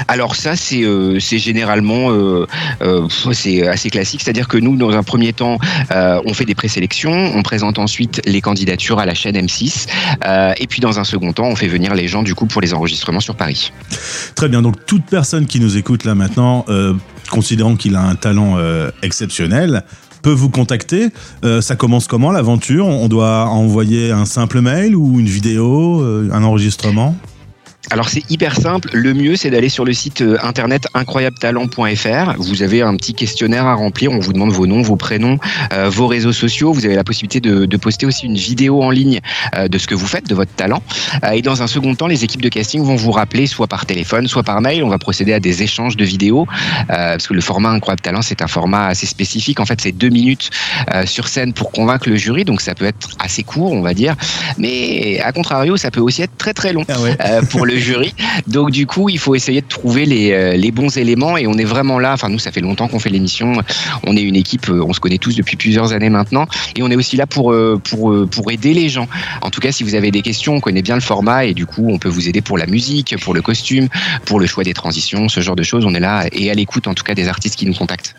Alors 0.09 0.35
ça, 0.35 0.57
c'est 0.57 0.83
euh, 0.83 1.21
généralement 1.21 2.11
euh, 2.11 2.47
euh, 2.83 3.07
c'est 3.33 3.69
assez 3.69 3.91
classique, 3.91 4.23
c'est-à-dire 4.23 4.49
que 4.49 4.57
nous, 4.59 4.77
dans 4.77 4.91
un 4.91 5.05
premier 5.05 5.33
temps, 5.33 5.59
on 5.91 6.35
fait 6.35 6.47
des 6.47 6.57
présélections, 6.57 7.13
on 7.13 7.43
présente 7.43 7.79
ensuite 7.79 8.21
les 8.25 8.41
candidatures 8.41 8.99
à 8.99 9.07
la 9.07 9.15
chaîne 9.15 9.37
M6, 9.37 9.87
euh, 10.25 10.53
et 10.57 10.67
puis 10.67 10.81
dans 10.81 10.99
un 10.99 11.05
second 11.05 11.33
temps, 11.33 11.47
on 11.47 11.55
fait 11.55 11.69
venir 11.69 11.95
les 11.95 12.09
gens 12.09 12.25
du 12.25 12.35
coup 12.35 12.47
pour 12.47 12.61
les 12.61 12.75
enregistrements 12.75 13.21
sur 13.21 13.37
Paris. 13.37 13.71
Très 14.35 14.49
bien, 14.49 14.63
donc 14.63 14.85
toute 14.87 15.05
personne 15.05 15.47
qui 15.47 15.61
nous 15.61 15.77
écoute 15.77 16.05
là 16.05 16.17
maintenant, 16.17 16.65
considérant 17.31 17.77
qu'il 17.77 17.95
a 17.95 18.03
un 18.03 18.17
talent 18.17 18.57
exceptionnel, 19.03 19.85
peut 20.23 20.33
vous 20.33 20.51
contacter. 20.51 21.09
Euh, 21.45 21.61
ça 21.61 21.77
commence 21.77 22.07
comment 22.07 22.31
l'aventure? 22.31 22.87
On 22.87 23.09
doit 23.09 23.47
envoyer 23.47 24.11
un 24.11 24.25
simple 24.25 24.61
mail 24.61 24.97
ou 24.97 25.19
une 25.19 25.29
vidéo, 25.29 26.01
euh, 26.01 26.31
un 26.33 26.43
enregistrement? 26.43 27.17
Alors 27.91 28.11
c'est 28.11 28.31
hyper 28.31 28.55
simple. 28.55 28.91
Le 28.93 29.15
mieux, 29.15 29.37
c'est 29.37 29.51
d'aller 29.51 29.71
sur 29.71 29.85
le 29.87 29.95
site 29.95 30.21
euh, 30.21 30.37
internet 30.43 30.87
incroyabletalent.fr. 30.93 32.35
Vous 32.39 32.63
avez 32.63 32.83
un 32.83 32.95
petit 32.97 33.15
questionnaire 33.15 33.67
à 33.67 33.75
remplir. 33.75 34.13
On 34.13 34.19
vous 34.19 34.35
demande 34.35 34.53
vos 34.53 34.67
noms, 34.67 34.83
vos 34.83 34.97
prénoms, 34.97 35.39
euh, 35.73 35.89
vos 35.89 36.07
réseaux 36.07 36.33
sociaux. 36.33 36.73
Vous 36.73 36.85
avez 36.85 36.97
la 36.97 37.05
possibilité 37.05 37.41
de, 37.41 37.65
de 37.65 37.77
poster 37.79 38.05
aussi 38.05 38.27
une 38.27 38.37
vidéo 38.37 38.83
en 38.83 38.91
ligne 38.91 39.21
euh, 39.57 39.69
de 39.69 39.79
ce 39.79 39.87
que 39.87 39.95
vous 39.95 40.07
faites, 40.07 40.29
de 40.29 40.35
votre 40.35 40.53
talent. 40.53 40.83
Euh, 41.25 41.31
et 41.31 41.41
dans 41.41 41.63
un 41.63 41.67
second 41.67 41.95
temps, 41.95 42.09
les 42.09 42.25
équipes 42.25 42.43
de 42.43 42.51
casting 42.51 42.83
vont 42.83 42.97
vous 42.97 43.11
rappeler 43.11 43.47
soit 43.47 43.67
par 43.67 43.87
téléphone, 43.87 44.29
soit 44.29 44.43
par 44.43 44.61
mail. 44.61 44.85
On 44.85 44.89
va 44.89 44.99
procéder 44.99 45.33
à 45.33 45.41
des 45.41 45.63
échanges 45.63 45.97
de 45.97 46.05
vidéos 46.05 46.47
parce 46.89 47.27
que 47.27 47.35
le 47.35 47.41
format 47.41 47.71
Incroyable 47.71 48.03
Talent, 48.03 48.23
c'est 48.23 48.43
un 48.43 48.49
format 48.49 48.87
assez 48.87 49.07
spécifique. 49.07 49.61
En 49.61 49.67
fait, 49.67 49.81
c'est 49.81 49.93
deux 49.93 50.09
minutes 50.09 50.51
sur 51.07 51.29
scène 51.29 51.53
pour 51.53 51.73
convaincre 51.73 52.09
le 52.09 52.17
jury. 52.17 52.45
Donc 52.45 52.61
ça 52.61 52.75
peut 52.75 52.85
être 52.85 53.11
assez 53.19 53.43
court, 53.43 53.73
on 53.73 53.81
va 53.81 53.95
dire. 53.95 54.15
Mais 54.59 55.21
à 55.21 55.33
contrario, 55.33 55.77
ça 55.77 55.91
peut 55.91 56.01
aussi 56.01 56.23
être 56.23 56.37
très 56.37 56.55
très 56.55 56.73
long 56.73 56.85
Ah 56.89 57.01
ouais. 57.01 57.17
pour 57.51 57.67
le 57.67 57.78
jury. 57.79 58.15
Donc 58.47 58.71
du 58.71 58.87
coup, 58.87 59.09
il 59.09 59.19
faut 59.19 59.35
essayer 59.35 59.61
de 59.61 59.67
trouver 59.67 60.05
les, 60.05 60.33
euh, 60.33 60.57
les 60.57 60.71
bons 60.71 60.97
éléments 60.97 61.37
et 61.37 61.47
on 61.47 61.55
est 61.55 61.65
vraiment 61.65 61.99
là. 61.99 62.13
Enfin 62.13 62.29
nous, 62.29 62.39
ça 62.39 62.53
fait 62.53 62.61
longtemps 62.61 62.89
qu'on 62.89 62.99
fait 62.99 63.11
l'émission. 63.11 63.53
On 64.07 64.17
est 64.17 64.23
une 64.23 64.37
équipe, 64.37 64.69
euh, 64.69 64.85
on 64.87 64.93
se 64.93 65.01
connaît 65.01 65.19
tous 65.19 65.35
depuis 65.37 65.57
plusieurs 65.57 65.93
années 65.93 66.11
maintenant 66.11 66.47
et 66.77 66.83
on 66.83 66.91
est 66.91 66.97
aussi 66.97 67.17
là 67.17 67.27
pour 67.27 67.53
euh, 67.53 67.81
pour 67.83 68.15
pour 68.31 68.51
aider 68.51 68.75
les 68.75 68.89
gens. 68.89 69.09
En 69.43 69.51
tout 69.51 69.61
cas, 69.61 69.73
si 69.73 69.85
vous 69.85 69.95
avez 69.95 70.11
des 70.11 70.23
questions, 70.23 70.55
on 70.55 70.61
connaît 70.61 70.83
bien 70.83 70.95
le 70.95 71.01
format 71.01 71.45
et 71.45 71.55
du 71.55 71.67
coup, 71.67 71.89
on 71.89 71.99
peut 71.99 72.09
vous 72.09 72.29
aider 72.29 72.41
pour 72.41 72.59
la 72.59 72.67
musique, 72.67 73.17
pour 73.23 73.35
le 73.35 73.43
costume, 73.43 73.89
pour 74.25 74.41
le 74.41 74.47
choix 74.47 74.65
des 74.65 74.75
transitions, 74.75 75.29
ce 75.29 75.41
genre 75.41 75.57
de 75.57 75.63
choses. 75.63 75.85
On 75.85 75.95
est 75.95 76.01
là 76.01 76.27
et 76.33 76.51
à 76.51 76.55
l'écoute 76.55 76.89
en 76.89 76.95
tout 76.95 77.05
cas 77.05 77.15
des 77.15 77.29
artistes 77.29 77.57
qui 77.57 77.67
nous 77.67 77.75
contactent. 77.75 78.15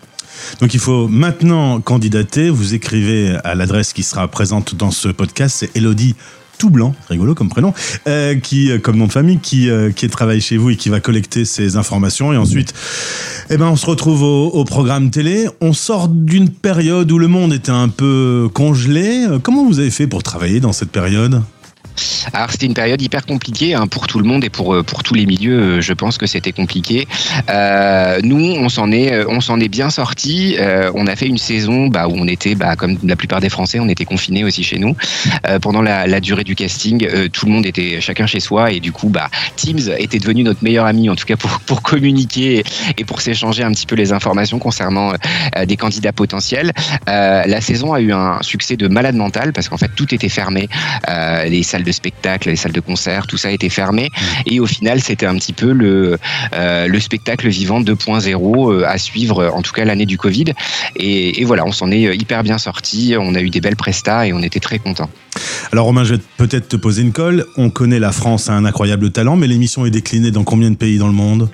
Donc 0.62 0.74
il 0.74 0.80
faut 0.80 1.08
maintenant 1.08 1.80
candidater. 1.82 2.50
Vous 2.50 2.74
écrivez 2.74 3.38
à 3.44 3.56
l'adresse 3.56 3.94
qui 3.94 4.04
sera 4.04 4.28
présente 4.28 4.76
dans 4.76 4.92
ce 4.92 5.10
podcast. 5.10 5.58
C'est 5.60 5.76
Elodie 5.76 6.16
tout 6.60 6.70
blanc, 6.70 6.94
rigolo 7.10 7.34
comme 7.34 7.50
prénom, 7.50 7.74
euh, 8.08 8.36
qui, 8.36 8.70
euh, 8.70 8.78
comme 8.78 8.98
nom 8.98 9.08
de 9.08 9.12
famille, 9.12 9.40
qui, 9.40 9.70
euh, 9.70 9.92
qui 9.92 10.08
travaille 10.10 10.42
chez 10.42 10.58
vous 10.58 10.70
et 10.70 10.76
qui 10.76 10.90
va 10.90 11.00
collecter 11.00 11.46
ces 11.46 11.78
informations. 11.78 12.32
Et 12.34 12.38
ensuite, 12.38 12.74
eh 13.50 13.58
ben, 13.58 13.68
on 13.68 13.76
se 13.76 13.86
retrouve 13.88 14.22
au, 14.22 14.66
programme 14.66 15.10
télé. 15.10 15.48
On 15.62 15.74
sort 15.74 16.10
d'une 16.10 16.50
période 16.50 17.12
où 17.12 17.18
le 17.18 17.28
monde 17.28 17.54
était 17.54 17.72
un 17.72 17.88
peu 17.88 18.50
congelé. 18.54 19.26
Comment 19.42 19.66
vous 19.66 19.80
avez 19.80 19.90
fait 19.90 20.06
pour 20.06 20.22
travailler 20.22 20.60
dans 20.60 20.74
cette 20.74 20.92
période? 20.92 21.42
Alors 22.34 22.52
c'était 22.52 22.66
une 22.66 22.74
période 22.74 23.02
hyper 23.02 23.26
compliquée 23.26 23.74
hein, 23.76 23.88
pour 23.88 24.08
tout 24.08 24.20
le 24.20 24.26
monde 24.26 24.44
et 24.44 24.50
pour 24.50 24.74
euh, 24.74 24.84
pour 24.84 25.04
tous 25.04 25.14
les 25.14 25.26
milieux. 25.26 25.60
euh, 25.78 25.82
Je 25.82 25.94
pense 25.94 26.18
que 26.18 26.26
c'était 26.28 26.52
compliqué. 26.52 27.08
Euh, 27.50 28.20
nous, 28.24 28.54
on 28.58 28.70
s'en 28.70 28.92
est 28.92 29.14
euh, 29.14 29.26
on 29.28 29.42
s'en 29.42 29.60
est 29.60 29.70
bien 29.70 29.90
sorti. 29.90 30.56
Euh, 30.60 30.92
on 30.96 31.08
a 31.08 31.16
fait 31.16 31.28
une 31.28 31.38
saison 31.38 31.88
bah, 31.88 32.08
où 32.08 32.14
on 32.16 32.28
était 32.28 32.56
bah, 32.56 32.76
comme 32.76 32.98
la 33.04 33.16
plupart 33.16 33.40
des 33.40 33.50
Français, 33.50 33.80
on 33.80 33.88
était 33.90 34.06
confinés 34.06 34.44
aussi 34.44 34.64
chez 34.64 34.78
nous 34.80 34.96
Euh, 35.48 35.60
pendant 35.60 35.82
la, 35.82 36.08
la 36.08 36.20
durée 36.20 36.44
du 36.44 36.56
casting. 36.56 37.08
tout 37.32 37.46
le 37.46 37.52
monde 37.52 37.66
était 37.66 38.02
chacun 38.02 38.26
chez 38.28 38.40
soi 38.40 38.72
et 38.72 38.80
du 38.80 38.92
coup 38.92 39.10
bah 39.10 39.30
Teams 39.56 39.80
était 39.98 40.20
devenu 40.20 40.44
notre 40.44 40.64
meilleur 40.64 40.86
ami 40.86 41.10
en 41.10 41.16
tout 41.16 41.26
cas 41.26 41.36
pour 41.38 41.60
pour 41.62 41.82
communiquer 41.82 42.64
et 42.98 43.04
pour 43.06 43.22
s'échanger 43.22 43.64
un 43.64 43.72
petit 43.72 43.86
peu 43.86 43.96
les 43.96 44.12
informations 44.12 44.60
concernant 44.60 45.14
des 45.66 45.78
candidats 45.78 46.12
potentiels. 46.14 46.72
La 47.08 47.62
saison 47.62 47.94
a 47.94 48.02
eu 48.02 48.12
un 48.12 48.42
succès 48.42 48.76
de 48.78 48.88
malade 48.88 49.16
mental 49.16 49.54
parce 49.54 49.70
qu'en 49.70 49.78
fait 49.78 49.92
tout 49.96 50.14
était 50.14 50.30
fermé, 50.30 50.68
les 51.48 51.64
salles 51.64 51.84
de 51.84 51.89
spectacle, 51.92 52.50
les 52.50 52.56
salles 52.56 52.72
de 52.72 52.80
concert, 52.80 53.28
tout 53.28 53.38
ça 53.38 53.52
était 53.52 53.70
fermé 53.70 54.10
et 54.46 54.60
au 54.60 54.66
final 54.66 55.02
c'était 55.02 55.26
un 55.26 55.36
petit 55.36 55.54
peu 55.54 55.72
le 55.72 56.18
euh, 56.54 56.88
le 56.88 57.00
spectacle 57.00 57.48
vivant 57.48 57.82
2.0 57.82 58.74
euh, 58.74 58.88
à 58.88 58.98
suivre 58.98 59.52
en 59.54 59.62
tout 59.62 59.74
cas 59.74 59.86
l'année 59.86 60.06
du 60.06 60.18
Covid 60.18 60.46
et, 60.96 61.42
et 61.42 61.46
voilà 61.46 61.66
on 61.66 61.72
s'en 61.72 61.92
est 61.92 62.08
euh, 62.08 62.16
hyper 62.16 62.44
bien 62.44 62.58
sorti, 62.58 63.16
on 63.20 63.36
a 63.36 63.42
eu 63.42 63.50
des 63.50 63.62
belles 63.62 63.76
prestats 63.76 64.28
et 64.28 64.34
on 64.34 64.42
était 64.42 64.60
très 64.60 64.80
contents. 64.80 65.10
Alors 65.72 65.86
Romain, 65.86 66.04
je 66.04 66.16
vais 66.16 66.22
peut-être 66.38 66.68
te 66.68 66.76
poser 66.76 67.04
une 67.04 67.12
colle. 67.12 67.46
On 67.56 67.70
connaît 67.70 68.00
la 68.00 68.12
France 68.12 68.50
a 68.50 68.54
un 68.54 68.66
incroyable 68.66 69.12
talent, 69.12 69.36
mais 69.36 69.48
l'émission 69.48 69.86
est 69.86 69.92
déclinée 69.92 70.32
dans 70.32 70.44
combien 70.44 70.72
de 70.72 70.76
pays 70.76 70.98
dans 70.98 71.08
le 71.08 71.14
monde? 71.14 71.50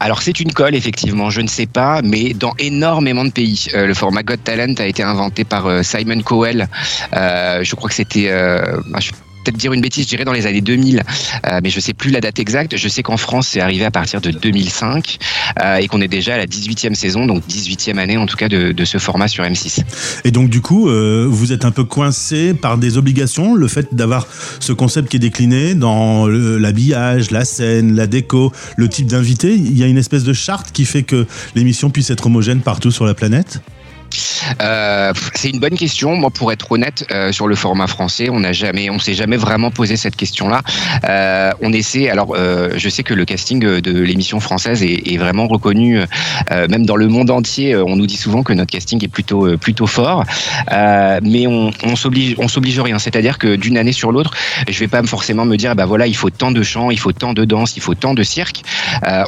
Alors 0.00 0.22
c'est 0.22 0.40
une 0.40 0.52
colle 0.52 0.74
effectivement, 0.74 1.30
je 1.30 1.40
ne 1.40 1.48
sais 1.48 1.66
pas, 1.66 2.00
mais 2.02 2.34
dans 2.34 2.54
énormément 2.58 3.24
de 3.24 3.30
pays. 3.30 3.66
Euh, 3.74 3.86
le 3.86 3.94
format 3.94 4.22
Got 4.22 4.38
Talent 4.44 4.74
a 4.78 4.86
été 4.86 5.02
inventé 5.02 5.44
par 5.44 5.84
Simon 5.84 6.22
Cowell. 6.22 6.68
Euh, 7.14 7.62
je 7.62 7.74
crois 7.74 7.88
que 7.88 7.94
c'était, 7.94 8.28
euh, 8.30 8.80
ah, 8.94 9.00
je 9.00 9.10
peut-être 9.42 9.56
dire 9.56 9.72
une 9.72 9.80
bêtise, 9.80 10.04
je 10.04 10.08
dirais 10.08 10.24
dans 10.24 10.32
les 10.32 10.46
années 10.46 10.60
2000, 10.60 11.02
euh, 11.46 11.60
mais 11.62 11.70
je 11.70 11.80
sais 11.80 11.94
plus 11.94 12.10
la 12.10 12.20
date 12.20 12.38
exacte. 12.38 12.76
Je 12.76 12.88
sais 12.88 13.02
qu'en 13.02 13.16
France 13.16 13.48
c'est 13.48 13.60
arrivé 13.60 13.84
à 13.84 13.90
partir 13.90 14.20
de 14.20 14.30
2005 14.30 15.18
euh, 15.62 15.76
et 15.76 15.88
qu'on 15.88 16.00
est 16.00 16.08
déjà 16.08 16.34
à 16.34 16.38
la 16.38 16.46
18e 16.46 16.94
saison, 16.94 17.26
donc 17.26 17.42
18e 17.48 17.98
année 17.98 18.16
en 18.16 18.26
tout 18.26 18.36
cas 18.36 18.48
de, 18.48 18.84
ce 18.84 18.98
format 18.98 19.28
sur 19.28 19.44
M6. 19.44 19.82
Et 20.24 20.30
donc 20.30 20.50
du 20.50 20.60
coup, 20.60 20.88
euh, 20.88 21.26
vous 21.28 21.52
êtes 21.52 21.64
un 21.64 21.70
peu 21.70 21.84
coincé 21.84 22.52
par 22.54 22.78
des 22.78 22.98
obligations, 22.98 23.54
le 23.54 23.68
fait 23.68 23.94
d'avoir 23.94 24.26
ce 24.60 24.72
concept 24.72 25.08
qui 25.08 25.16
est 25.16 25.20
décliné 25.20 25.74
dans 25.74 26.26
l'habillage, 26.26 27.30
la 27.30 27.44
scène, 27.44 27.94
la 27.94 28.06
déco, 28.06 28.52
le 28.76 28.88
type 28.88 29.06
d'invité. 29.06 29.54
Il 29.54 29.76
y 29.76 29.84
a 29.84 29.86
une 29.86 29.98
espèce 29.98 30.24
de 30.24 30.32
charte 30.32 30.72
qui 30.72 30.84
fait 30.84 31.02
que 31.02 31.26
l'émission 31.54 31.90
puisse 31.90 32.10
être 32.10 32.26
homogène 32.26 32.60
partout 32.60 32.90
sur 32.90 33.04
la 33.04 33.14
planète? 33.14 33.60
Euh, 34.60 35.12
c'est 35.34 35.50
une 35.50 35.60
bonne 35.60 35.76
question. 35.76 36.16
Moi, 36.16 36.30
pour 36.30 36.52
être 36.52 36.70
honnête, 36.72 37.06
euh, 37.10 37.32
sur 37.32 37.46
le 37.46 37.54
format 37.54 37.86
français, 37.86 38.28
on 38.30 38.40
n'a 38.40 38.52
jamais, 38.52 38.90
on 38.90 38.98
s'est 38.98 39.14
jamais 39.14 39.36
vraiment 39.36 39.70
posé 39.70 39.96
cette 39.96 40.16
question-là. 40.16 40.62
Euh, 41.08 41.50
on 41.60 41.72
essaie. 41.72 42.08
Alors, 42.08 42.36
je 42.36 42.88
sais 42.88 43.02
que 43.02 43.14
le 43.14 43.24
casting 43.24 43.60
de 43.60 44.00
l'émission 44.00 44.40
française 44.40 44.82
est, 44.82 45.16
vraiment 45.16 45.46
reconnu, 45.46 46.00
même 46.50 46.84
dans 46.86 46.96
le 46.96 47.06
monde 47.08 47.30
entier. 47.30 47.76
On 47.76 47.96
nous 47.96 48.06
dit 48.06 48.16
souvent 48.16 48.42
que 48.42 48.52
notre 48.52 48.70
casting 48.70 49.02
est 49.04 49.08
plutôt, 49.08 49.56
plutôt 49.58 49.86
fort, 49.86 50.24
mais 50.70 51.46
on, 51.46 51.70
on 51.84 51.96
s'oblige, 51.96 52.34
on 52.38 52.48
s'oblige 52.48 52.80
rien. 52.80 52.98
C'est-à-dire 52.98 53.38
que 53.38 53.56
d'une 53.56 53.76
année 53.76 53.92
sur 53.92 54.10
l'autre, 54.10 54.32
je 54.68 54.78
vais 54.78 54.88
pas 54.88 55.02
forcément 55.04 55.44
me 55.44 55.56
dire, 55.56 55.74
bah 55.76 55.86
voilà, 55.86 56.06
il 56.06 56.16
faut 56.16 56.30
tant 56.30 56.50
de 56.50 56.62
chants, 56.62 56.90
il 56.90 56.98
faut 56.98 57.12
tant 57.12 57.34
de 57.34 57.44
danse, 57.44 57.76
il 57.76 57.82
faut 57.82 57.94
tant 57.94 58.14
de 58.14 58.22
cirque. 58.22 58.62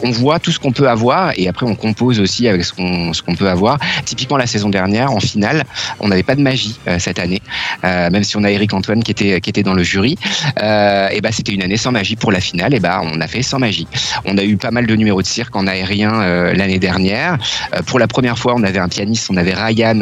On 0.03 0.11
voit 0.11 0.39
tout 0.39 0.51
ce 0.51 0.59
qu'on 0.59 0.73
peut 0.73 0.89
avoir 0.89 1.33
et 1.37 1.49
après 1.49 1.67
on 1.67 1.75
compose 1.75 2.21
aussi 2.21 2.49
avec 2.49 2.65
ce 2.65 2.73
qu'on, 2.73 3.13
ce 3.13 3.23
qu'on 3.23 3.37
peut 3.37 3.49
avoir. 3.49 3.79
Typiquement, 4.05 4.37
la 4.37 4.47
saison 4.47 4.69
en 4.81 5.21
finale. 5.21 5.65
On 6.01 6.09
n'avait 6.09 6.23
pas 6.23 6.35
de 6.35 6.43
magie 6.43 6.79
cette 6.99 7.19
année, 7.19 7.43
même 7.83 8.25
si 8.25 8.37
on 8.37 8.45
a 8.45 8.51
Eric 8.51 8.73
Antoine 8.73 9.03
qui 9.03 9.13
était 9.13 9.63
dans 9.63 9.75
le 9.75 9.83
jury. 9.83 10.17
et 10.57 11.21
bah 11.21 11.31
c'était 11.33 11.53
une 11.53 11.63
année 11.63 11.77
sans 11.77 11.93
magie 11.93 12.17
pour 12.17 12.33
la 12.33 12.41
finale. 12.41 12.75
Et 12.75 12.81
bah 12.81 13.01
on 13.03 13.21
a 13.21 13.27
fait 13.27 13.43
sans 13.43 13.59
magie. 13.59 13.87
On 14.25 14.37
a 14.39 14.45
eu 14.45 14.57
pas 14.57 14.71
mal 14.71 14.87
de 14.87 14.97
numéros 14.97 15.23
de 15.23 15.27
cirque 15.27 15.55
en 15.57 15.67
aérien 15.67 16.53
l'année 16.53 16.79
dernière. 16.79 17.39
pour 17.87 17.99
la 17.99 18.07
première 18.07 18.39
fois, 18.39 18.55
on 18.57 18.63
avait 18.63 18.79
un 18.79 18.89
pianiste, 18.89 19.29
on 19.31 19.37
avait 19.37 19.55
Ryan 19.55 20.01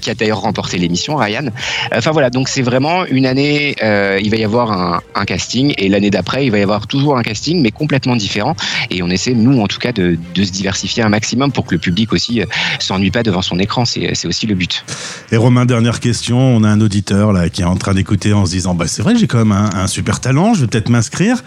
qui 0.00 0.10
a 0.10 0.14
d'ailleurs 0.14 0.40
remporté 0.40 0.78
l'émission. 0.78 1.16
Ryan. 1.16 1.46
Enfin 1.94 2.10
voilà, 2.10 2.30
donc 2.30 2.48
c'est 2.48 2.62
vraiment 2.62 3.04
une 3.06 3.26
année. 3.26 3.76
il 3.80 4.30
va 4.30 4.36
y 4.36 4.44
avoir 4.44 4.72
un, 4.72 5.00
un 5.14 5.24
casting 5.24 5.74
et 5.78 5.88
l'année 5.88 6.10
d'après, 6.10 6.46
il 6.46 6.50
va 6.50 6.58
y 6.58 6.62
avoir 6.62 6.86
toujours 6.86 7.16
un 7.16 7.22
casting, 7.22 7.60
mais 7.62 7.70
complètement 7.70 8.16
différent. 8.16 8.54
Et 8.90 9.02
on 9.02 9.08
essaie, 9.08 9.34
nous 9.34 9.60
en 9.60 9.66
tout 9.66 9.78
cas, 9.78 9.92
de, 9.92 10.18
de 10.34 10.44
se 10.44 10.50
diversifier 10.50 11.02
un 11.02 11.08
maximum 11.08 11.52
pour 11.52 11.66
que 11.66 11.74
le 11.74 11.80
public 11.80 12.12
aussi 12.12 12.42
s'ennuie 12.78 13.10
pas 13.10 13.22
devant 13.22 13.42
son 13.42 13.58
écran. 13.58 13.79
C'est 13.84 14.26
aussi 14.26 14.46
le 14.46 14.54
but. 14.54 14.84
Et 15.32 15.36
Romain, 15.36 15.66
dernière 15.66 16.00
question. 16.00 16.38
On 16.38 16.64
a 16.64 16.68
un 16.68 16.80
auditeur 16.80 17.32
là 17.32 17.48
qui 17.48 17.62
est 17.62 17.66
en 17.66 17.76
train 17.76 17.94
d'écouter 17.94 18.32
en 18.32 18.46
se 18.46 18.52
disant 18.52 18.74
bah, 18.74 18.86
c'est 18.86 19.02
vrai, 19.02 19.16
j'ai 19.16 19.26
quand 19.26 19.38
même 19.38 19.52
un, 19.52 19.70
un, 19.74 19.86
super 19.86 20.20
talent, 20.20 20.54
je 20.54 20.62
vais 20.62 20.66
peut-être 20.66 20.88
m'inscrire. 20.88 21.42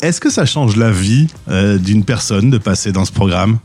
Est-ce 0.00 0.20
que 0.20 0.30
ça 0.30 0.44
change 0.46 0.76
la 0.76 0.90
vie 0.90 1.28
euh, 1.48 1.78
d'une 1.78 2.04
personne 2.04 2.50
de 2.50 2.58
passer 2.58 2.92
dans 2.92 3.04
ce 3.04 3.12
programme? 3.12 3.58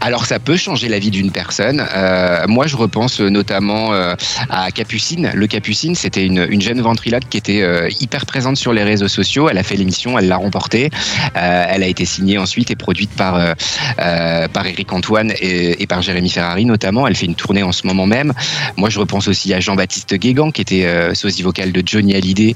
Alors 0.00 0.26
ça 0.26 0.38
peut 0.38 0.56
changer 0.56 0.88
la 0.88 0.98
vie 0.98 1.10
d'une 1.10 1.30
personne. 1.30 1.84
Euh, 1.94 2.46
moi 2.48 2.66
je 2.66 2.76
repense 2.76 3.20
notamment 3.20 3.92
euh, 3.92 4.14
à 4.50 4.70
Capucine. 4.70 5.30
Le 5.34 5.46
Capucine 5.46 5.94
c'était 5.94 6.24
une, 6.24 6.46
une, 6.48 6.62
jeune 6.62 6.80
ventriloque 6.80 7.28
qui 7.28 7.38
était 7.38 7.62
euh, 7.62 7.88
hyper 8.00 8.26
présente 8.26 8.56
sur 8.56 8.72
les 8.72 8.84
réseaux 8.84 9.08
sociaux. 9.08 9.48
Elle 9.48 9.58
a 9.58 9.62
fait 9.62 9.76
l'émission, 9.76 10.18
elle 10.18 10.28
l'a 10.28 10.36
remportée. 10.36 10.90
Euh, 11.36 11.66
elle 11.68 11.82
a 11.82 11.86
été 11.86 12.04
signée 12.04 12.38
ensuite 12.38 12.70
et 12.70 12.76
produite 12.76 13.10
par 13.10 13.36
euh, 13.36 14.48
par 14.48 14.66
Eric 14.66 14.92
Antoine 14.92 15.32
et, 15.40 15.82
et, 15.82 15.86
par 15.86 16.02
Jérémy 16.02 16.30
Ferrari 16.30 16.64
notamment. 16.64 17.06
Elle 17.06 17.16
fait 17.16 17.26
une 17.26 17.34
tournée 17.34 17.62
en 17.62 17.72
ce 17.72 17.86
moment 17.86 18.06
même. 18.06 18.32
Moi 18.76 18.90
je 18.90 18.98
repense 18.98 19.28
aussi 19.28 19.52
à 19.54 19.60
Jean-Baptiste 19.60 20.14
Guégan 20.14 20.50
qui 20.50 20.60
était 20.60 20.86
sosie 21.14 21.42
vocal 21.42 21.72
de 21.72 21.82
Johnny 21.84 22.14
Hallyday, 22.14 22.54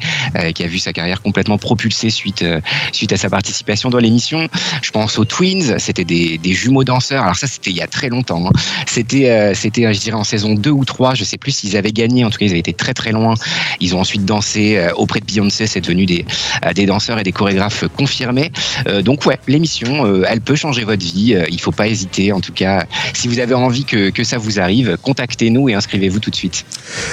qui 0.54 0.62
a 0.62 0.66
vu 0.66 0.78
sa 0.78 0.92
carrière 0.92 1.22
complètement 1.22 1.58
propulsée 1.58 2.10
suite 2.10 2.44
suite 2.92 3.12
à 3.12 3.16
sa 3.16 3.30
participation 3.30 3.90
dans 3.90 3.98
l'émission. 3.98 4.48
Je 4.82 4.90
pense 4.90 5.18
aux 5.18 5.24
Twins, 5.24 5.78
c'était 5.78 6.04
des, 6.04 6.38
des 6.38 6.52
jumeaux 6.52 6.84
danseurs 6.84 6.99
alors 7.10 7.36
ça, 7.36 7.46
c'était 7.46 7.70
il 7.70 7.76
y 7.76 7.82
a 7.82 7.86
très 7.86 8.08
longtemps. 8.08 8.46
Hein. 8.46 8.52
C'était, 8.86 9.30
euh, 9.30 9.54
c'était, 9.54 9.92
je 9.92 10.00
dirais, 10.00 10.16
en 10.16 10.24
saison 10.24 10.54
2 10.54 10.70
ou 10.70 10.84
3. 10.84 11.14
Je 11.14 11.24
sais 11.24 11.38
plus 11.38 11.52
s'ils 11.52 11.76
avaient 11.76 11.92
gagné. 11.92 12.24
En 12.24 12.30
tout 12.30 12.38
cas, 12.38 12.46
ils 12.46 12.50
avaient 12.50 12.58
été 12.58 12.72
très 12.72 12.94
très 12.94 13.12
loin. 13.12 13.34
Ils 13.80 13.94
ont 13.94 14.00
ensuite 14.00 14.24
dansé 14.24 14.76
euh, 14.76 14.92
auprès 14.94 15.20
de 15.20 15.26
Beyoncé. 15.26 15.66
C'est 15.66 15.80
devenu 15.80 16.06
des, 16.06 16.24
euh, 16.64 16.72
des 16.72 16.86
danseurs 16.86 17.18
et 17.18 17.22
des 17.22 17.32
chorégraphes 17.32 17.84
confirmés. 17.96 18.52
donc 19.04 19.26
ouais, 19.26 19.38
l'émission, 19.46 20.24
elle 20.24 20.40
peut 20.40 20.56
changer 20.56 20.84
votre 20.84 21.02
vie. 21.02 21.36
il 21.50 21.60
faut 21.60 21.72
pas 21.72 21.88
hésiter. 21.88 22.32
En 22.32 22.40
tout 22.40 22.52
cas, 22.52 22.86
si 23.14 23.28
vous 23.28 23.38
avez 23.38 23.54
envie 23.54 23.84
que, 23.84 24.10
que 24.10 24.24
ça 24.24 24.38
vous 24.38 24.60
arrive, 24.60 24.96
contactez-nous 25.02 25.68
et 25.68 25.74
inscrivez-vous 25.74 26.20
tout 26.20 26.30
de 26.30 26.36
suite. 26.36 26.64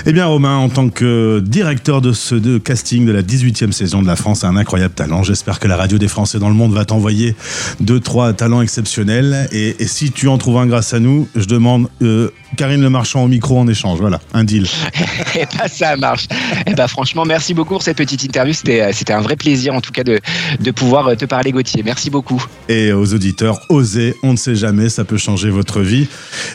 Eh 0.05 0.13
bien, 0.13 0.25
Romain, 0.25 0.57
en 0.57 0.69
tant 0.69 0.89
que 0.89 1.39
directeur 1.45 2.01
de 2.01 2.13
ce 2.13 2.35
de 2.35 2.57
casting 2.57 3.05
de 3.05 3.11
la 3.11 3.21
18e 3.21 3.71
saison 3.71 4.01
de 4.01 4.07
La 4.07 4.15
France 4.15 4.43
un 4.43 4.55
incroyable 4.55 4.93
talent. 4.93 5.23
J'espère 5.23 5.59
que 5.59 5.67
la 5.67 5.77
radio 5.77 5.97
des 5.97 6.07
Français 6.07 6.39
dans 6.39 6.49
le 6.49 6.55
monde 6.55 6.73
va 6.73 6.85
t'envoyer 6.85 7.35
deux, 7.79 7.99
trois 7.99 8.33
talents 8.33 8.61
exceptionnels. 8.61 9.47
Et, 9.51 9.76
et 9.79 9.87
si 9.87 10.11
tu 10.11 10.27
en 10.27 10.37
trouves 10.37 10.57
un 10.57 10.65
grâce 10.65 10.93
à 10.93 10.99
nous, 10.99 11.27
je 11.35 11.45
demande 11.45 11.87
euh, 12.01 12.29
Karine 12.55 12.81
Le 12.81 12.89
Marchand 12.89 13.23
au 13.23 13.27
micro 13.27 13.59
en 13.59 13.67
échange. 13.67 13.99
Voilà, 13.99 14.19
un 14.33 14.43
deal. 14.43 14.65
Et 15.35 15.45
bah, 15.57 15.67
ça 15.67 15.95
marche. 15.95 16.27
Et 16.65 16.73
bah, 16.73 16.87
franchement, 16.87 17.25
merci 17.25 17.53
beaucoup 17.53 17.73
pour 17.73 17.83
cette 17.83 17.97
petite 17.97 18.23
interview. 18.23 18.53
C'était, 18.53 18.81
euh, 18.81 18.91
c'était 18.93 19.13
un 19.13 19.21
vrai 19.21 19.35
plaisir, 19.35 19.73
en 19.73 19.81
tout 19.81 19.91
cas, 19.91 20.03
de, 20.03 20.19
de 20.59 20.71
pouvoir 20.71 21.07
euh, 21.07 21.15
te 21.15 21.25
parler, 21.25 21.51
Gauthier. 21.51 21.83
Merci 21.83 22.09
beaucoup. 22.09 22.43
Et 22.69 22.91
aux 22.91 23.13
auditeurs, 23.13 23.59
osez, 23.69 24.15
on 24.23 24.31
ne 24.31 24.37
sait 24.37 24.55
jamais, 24.55 24.89
ça 24.89 25.03
peut 25.03 25.17
changer 25.17 25.49
votre 25.49 25.81
vie. 25.81 26.07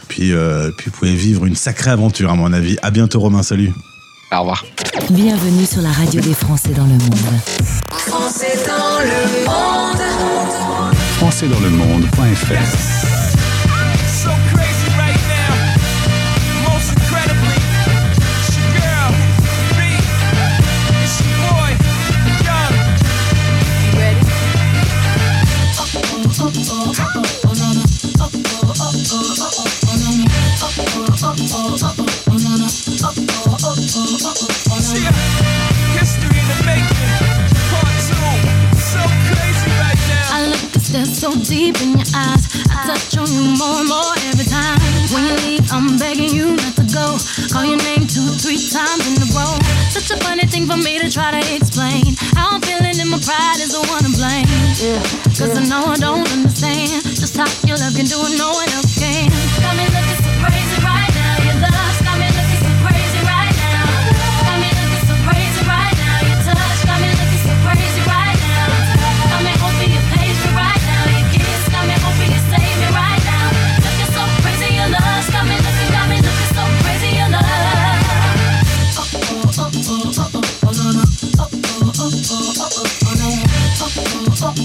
Puis, 0.08 0.32
euh, 0.32 0.70
puis 0.76 0.90
vous 0.90 0.98
pouvez 0.98 1.14
vivre 1.14 1.46
une 1.46 1.56
sacrée 1.56 1.90
aventure, 1.90 2.30
à 2.30 2.34
mon 2.34 2.52
avis. 2.52 2.76
À 2.82 2.90
bientôt, 2.90 3.20
Romain. 3.20 3.42
Salut. 3.42 3.72
Au 4.32 4.40
revoir. 4.40 4.64
Bienvenue 5.10 5.66
sur 5.66 5.82
la 5.82 5.92
radio 5.92 6.20
des 6.20 6.34
Français 6.34 6.72
dans 6.74 6.84
le 6.86 6.92
monde. 6.92 7.18
Français 7.90 8.58
dans 8.66 8.98
le 9.00 9.44
monde. 9.46 10.02
Françaisdanslemonde.fr 11.18 12.62
so 12.62 12.90
deep 12.92 13.06
in 13.06 13.11
try 51.12 51.30
to 51.30 51.54
explain. 51.54 52.16
How 52.34 52.56
I'm 52.56 52.60
feeling 52.62 52.98
and 52.98 53.10
my 53.10 53.18
pride 53.20 53.60
is 53.60 53.72
the 53.72 53.84
one. 53.92 54.01
Yeah, 54.82 55.00
Cause 55.38 55.56
I 55.56 55.62
know 55.70 55.84
I 55.86 55.94
don't 55.94 56.28
understand 56.32 57.04
just 57.04 57.36
how 57.36 57.46
your 57.64 57.76
love 57.78 57.94
can 57.94 58.04
do 58.04 58.18
it, 58.18 58.36
no 58.36 58.50
one 58.50 58.68
else 58.70 58.91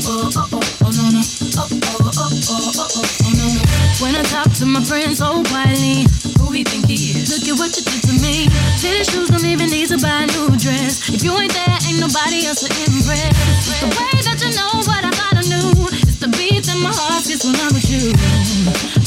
oh 0.07 0.31
oh 0.31 0.39
oh 0.39 0.47
oh 0.53 0.87
oh 0.87 0.91
no 0.95 1.03
no. 1.11 1.21
Oh 1.21 1.67
oh 1.67 1.99
oh 1.99 2.31
oh 2.31 2.71
oh 2.75 2.95
oh 2.95 3.31
no 3.35 3.47
no. 3.51 3.61
When 3.99 4.15
I 4.15 4.23
talk 4.23 4.47
to 4.61 4.65
my 4.65 4.79
friends 4.83 5.19
oh, 5.21 5.43
so 5.43 5.49
quietly, 5.51 6.07
who 6.39 6.51
he 6.55 6.63
think 6.63 6.87
he 6.87 6.95
is? 7.11 7.27
Look 7.27 7.43
at 7.51 7.55
what 7.59 7.75
you 7.75 7.83
did 7.83 8.01
to 8.07 8.13
me. 8.23 8.47
Fitted 8.79 9.09
shoes 9.09 9.27
don't 9.27 9.43
even 9.43 9.67
need 9.69 9.89
to 9.91 9.99
buy 9.99 10.23
a 10.23 10.27
new 10.31 10.55
dress. 10.55 11.11
If 11.11 11.23
you 11.23 11.35
ain't 11.35 11.51
there, 11.51 11.75
ain't 11.83 11.99
nobody 11.99 12.47
else 12.47 12.63
to 12.63 12.71
impress. 12.87 13.35
The 13.83 13.89
way 13.91 14.15
that 14.23 14.39
you 14.39 14.55
know 14.55 14.71
what 14.87 15.03
I 15.03 15.11
thought 15.11 15.37
I 15.41 15.45
knew. 15.51 15.75
It's 16.07 16.23
the 16.23 16.31
beat 16.39 16.63
that 16.71 16.79
my 16.79 16.93
heart 16.93 17.27
gets 17.27 17.43
when 17.43 17.57
I'm 17.59 17.75
with 17.75 17.89
you. 17.91 18.15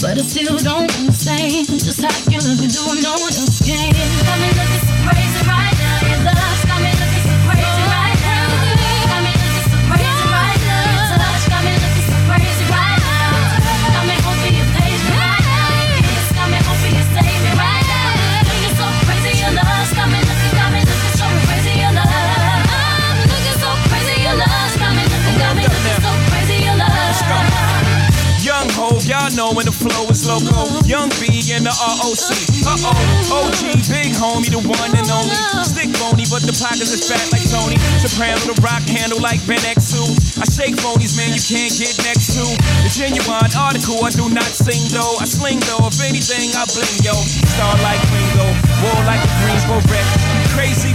But 0.04 0.20
I 0.20 0.22
still 0.26 0.58
don't 0.60 0.90
understand 1.00 1.64
just 1.80 2.04
how 2.04 2.12
you 2.28 2.44
look 2.44 2.60
and 2.60 2.72
do 2.72 2.82
what 2.84 3.00
no 3.00 3.14
one 3.16 3.32
else 3.32 3.64
can. 3.64 3.88
Got 4.26 4.36
me 4.36 4.48
looking 4.52 4.84
so 4.84 4.94
crazy 5.08 5.42
right 5.48 5.69
Y'all 29.50 29.56
when 29.56 29.66
the 29.66 29.74
flow 29.74 30.06
is 30.14 30.22
loco. 30.30 30.78
Young 30.86 31.10
B 31.18 31.26
and 31.50 31.66
the 31.66 31.74
ROC. 31.74 32.30
Uh 32.62 32.86
oh, 32.86 33.50
OG, 33.50 33.82
big 33.90 34.14
homie, 34.14 34.46
the 34.46 34.62
one 34.62 34.94
and 34.94 35.10
only. 35.10 35.34
Stick 35.66 35.90
bony, 35.98 36.22
but 36.30 36.46
the 36.46 36.54
pockets 36.54 36.94
is 36.94 37.02
fat 37.02 37.26
like 37.34 37.42
Tony. 37.50 37.74
Soprano, 37.98 38.38
the 38.46 38.54
rock 38.62 38.86
handle 38.86 39.18
like 39.18 39.42
Ben 39.50 39.58
X2. 39.66 40.38
I 40.38 40.46
shake 40.46 40.78
phonies, 40.78 41.18
man, 41.18 41.34
you 41.34 41.42
can't 41.42 41.74
get 41.74 41.98
next 42.06 42.38
to. 42.38 42.46
The 42.86 42.90
genuine 42.94 43.50
article, 43.58 43.98
I 44.06 44.14
do 44.14 44.30
not 44.30 44.46
sing 44.46 44.86
though. 44.94 45.18
I 45.18 45.26
sling 45.26 45.58
though, 45.66 45.82
if 45.82 45.98
anything, 45.98 46.54
I 46.54 46.62
bling 46.70 47.02
yo. 47.02 47.18
Star 47.50 47.74
like 47.82 47.98
Ringo, 48.14 48.46
war 48.86 49.02
like 49.02 49.18
a 49.18 49.30
Greensboro 49.42 49.82
wreck. 49.90 50.06
Crazy, 50.54 50.94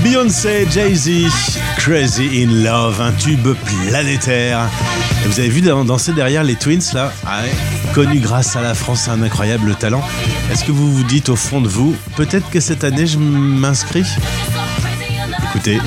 Beyoncé, 0.00 0.66
Jay-Z, 0.70 1.58
Crazy 1.76 2.44
in 2.44 2.62
Love, 2.62 3.00
un 3.00 3.12
tube 3.12 3.54
planétaire. 3.88 4.68
Vous 5.26 5.40
avez 5.40 5.48
vu 5.48 5.60
dan- 5.62 5.84
danser 5.86 6.12
derrière 6.12 6.44
les 6.44 6.54
Twins 6.54 6.82
là 6.92 7.12
Ah 7.26 7.42
ouais. 7.42 7.50
Connus 7.94 8.20
grâce 8.20 8.56
à 8.56 8.62
la 8.62 8.74
France, 8.74 9.08
un 9.08 9.22
incroyable 9.22 9.74
talent. 9.76 10.02
Est-ce 10.52 10.64
que 10.64 10.72
vous 10.72 10.92
vous 10.92 11.04
dites 11.04 11.28
au 11.28 11.36
fond 11.36 11.60
de 11.60 11.68
vous, 11.68 11.96
peut-être 12.16 12.48
que 12.50 12.60
cette 12.60 12.84
année 12.84 13.06
je 13.06 13.18
m'inscris 13.18 14.04
Écoutez, 15.50 15.78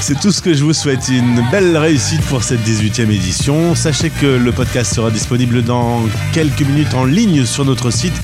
c'est 0.00 0.18
tout 0.20 0.32
ce 0.32 0.40
que 0.42 0.54
je 0.54 0.64
vous 0.64 0.72
souhaite. 0.72 1.08
Une 1.08 1.44
belle 1.50 1.76
réussite 1.76 2.22
pour 2.22 2.42
cette 2.42 2.62
18e 2.66 3.10
édition. 3.10 3.74
Sachez 3.74 4.10
que 4.10 4.26
le 4.26 4.50
podcast 4.52 4.94
sera 4.94 5.10
disponible 5.10 5.62
dans 5.62 6.02
quelques 6.32 6.62
minutes 6.62 6.94
en 6.94 7.04
ligne 7.04 7.44
sur 7.44 7.64
notre 7.64 7.90
site 7.90 8.14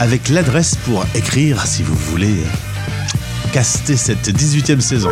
avec 0.00 0.28
l'adresse 0.30 0.76
pour 0.84 1.04
écrire 1.14 1.66
si 1.66 1.82
vous 1.82 1.94
voulez 1.94 2.34
caster 3.52 3.96
cette 3.96 4.28
18e 4.30 4.80
saison. 4.80 5.10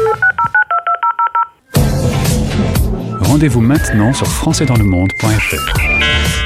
Rendez-vous 3.38 3.60
maintenant 3.60 4.12
sur 4.12 4.26
françaisdanslemonde.fr. 4.26 5.87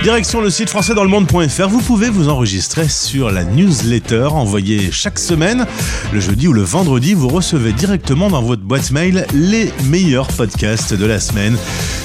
Direction 0.02 0.40
le 0.40 0.50
site 0.50 0.68
françaisdanslemonde.fr, 0.68 1.68
vous 1.68 1.80
pouvez 1.80 2.10
vous 2.10 2.28
enregistrer 2.28 2.88
sur 2.88 3.30
la 3.30 3.44
newsletter 3.44 4.24
envoyée 4.32 4.90
chaque 4.90 5.20
semaine. 5.20 5.64
Le 6.12 6.18
jeudi 6.18 6.48
ou 6.48 6.52
le 6.52 6.62
vendredi, 6.62 7.14
vous 7.14 7.28
recevez 7.28 7.72
directement 7.72 8.28
dans 8.28 8.42
votre 8.42 8.62
boîte 8.62 8.90
mail 8.90 9.26
les 9.32 9.72
meilleurs 9.84 10.26
podcasts 10.26 10.92
de 10.92 11.06
la 11.06 11.20
semaine. 11.20 11.56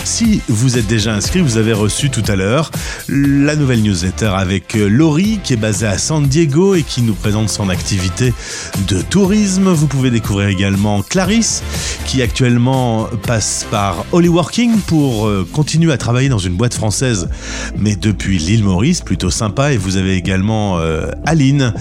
Si 0.04 0.42
vous 0.48 0.78
êtes 0.78 0.86
déjà 0.86 1.14
inscrit, 1.14 1.42
vous 1.42 1.58
avez 1.58 1.74
reçu 1.74 2.12
tout 2.12 2.24
à 2.28 2.36
l'heure 2.36 2.70
la 3.10 3.56
nouvelle 3.56 3.82
newsletter 3.82 4.32
avec 4.38 4.76
Laurie 4.76 5.40
qui 5.44 5.54
est 5.54 5.58
basée 5.58 5.88
à 5.88 5.98
San 5.98 6.28
Diego 6.28 6.76
et 6.76 6.84
qui 6.84 7.02
nous 7.02 7.16
présente 7.16 7.50
son 7.50 7.68
activité 7.68 8.32
de 8.88 9.02
tourisme. 9.02 9.70
Vous 9.70 9.88
pouvez 9.88 10.12
découvrir 10.12 10.50
également 10.50 11.02
Clarisse 11.02 11.64
qui 12.06 12.22
actuellement 12.22 13.10
passe 13.26 13.66
par 13.72 14.06
Hollyworking 14.12 14.80
pour 14.82 15.28
euh, 15.28 15.48
continuer 15.52 15.92
à 15.92 15.98
travailler 15.98 16.30
dans 16.30 16.38
une 16.38 16.56
boîte 16.56 16.76
française 16.76 17.28
mais 17.78 17.96
depuis 17.96 18.38
l'île 18.38 18.64
Maurice, 18.64 19.02
plutôt 19.02 19.30
sympa. 19.30 19.74
Et 19.74 19.78
vous 19.78 19.98
avez 19.98 20.16
également 20.16 20.80
euh, 20.80 21.12
Aline, 21.26 21.74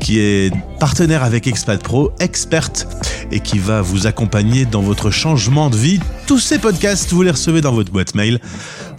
qui 0.00 0.18
est 0.18 0.52
partenaire 0.78 1.22
avec 1.22 1.46
Expat 1.46 1.82
Pro, 1.82 2.12
experte, 2.20 2.88
et 3.30 3.40
qui 3.40 3.58
va 3.58 3.82
vous 3.82 4.06
accompagner 4.06 4.64
dans 4.64 4.82
votre 4.82 5.10
changement 5.10 5.70
de 5.70 5.76
vie. 5.76 6.00
Tous 6.26 6.38
ces 6.38 6.58
podcasts, 6.58 7.12
vous 7.12 7.22
les 7.22 7.30
recevez 7.30 7.60
dans 7.60 7.72
votre 7.72 7.92
boîte 7.92 8.14
mail. 8.14 8.40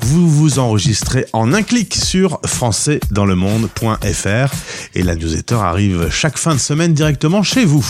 Vous 0.01 0.29
vous 0.29 0.59
enregistrez 0.59 1.25
en 1.33 1.53
un 1.53 1.63
clic 1.63 1.95
sur 1.95 2.39
françaisdanslemonde.fr 2.45 4.53
et 4.93 5.01
la 5.03 5.15
newsletter 5.15 5.55
arrive 5.55 6.09
chaque 6.11 6.37
fin 6.37 6.53
de 6.53 6.59
semaine 6.59 6.93
directement 6.93 7.41
chez 7.43 7.65
vous. 7.65 7.85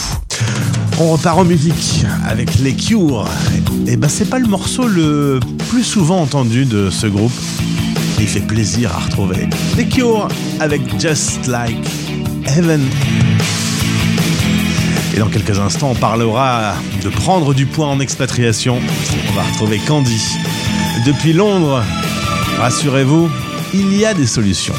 On 1.00 1.12
repart 1.12 1.40
en 1.40 1.44
musique 1.44 2.06
avec 2.26 2.58
les 2.60 2.74
Cure. 2.74 3.28
Et 3.88 3.98
ben 3.98 4.08
c'est 4.08 4.30
pas 4.30 4.40
le 4.40 4.48
morceau 4.48 4.88
le 4.88 5.42
plus 5.70 5.84
souvent 5.84 6.22
entendu 6.22 6.66
de 6.66 6.90
ce 6.90 7.08
groupe. 7.08 7.34
Il 8.26 8.32
fait 8.32 8.40
plaisir 8.40 8.92
à 8.92 9.02
retrouver. 9.02 9.48
Les 9.78 9.86
Cure 9.86 10.28
avec 10.60 10.82
Just 11.00 11.46
Like 11.46 11.78
Heaven. 12.48 12.82
Et 15.14 15.20
dans 15.20 15.28
quelques 15.28 15.60
instants, 15.60 15.92
on 15.92 15.96
parlera 15.96 16.74
de 17.04 17.10
prendre 17.10 17.54
du 17.54 17.68
poids 17.68 17.86
en 17.86 18.00
expatriation. 18.00 18.80
On 19.30 19.34
va 19.34 19.44
retrouver 19.44 19.78
Candy. 19.78 20.24
Depuis 21.06 21.34
Londres, 21.34 21.84
rassurez-vous, 22.58 23.30
il 23.76 23.96
y 23.96 24.08
a 24.08 24.16
des 24.16 24.26
solutions. 24.26 24.74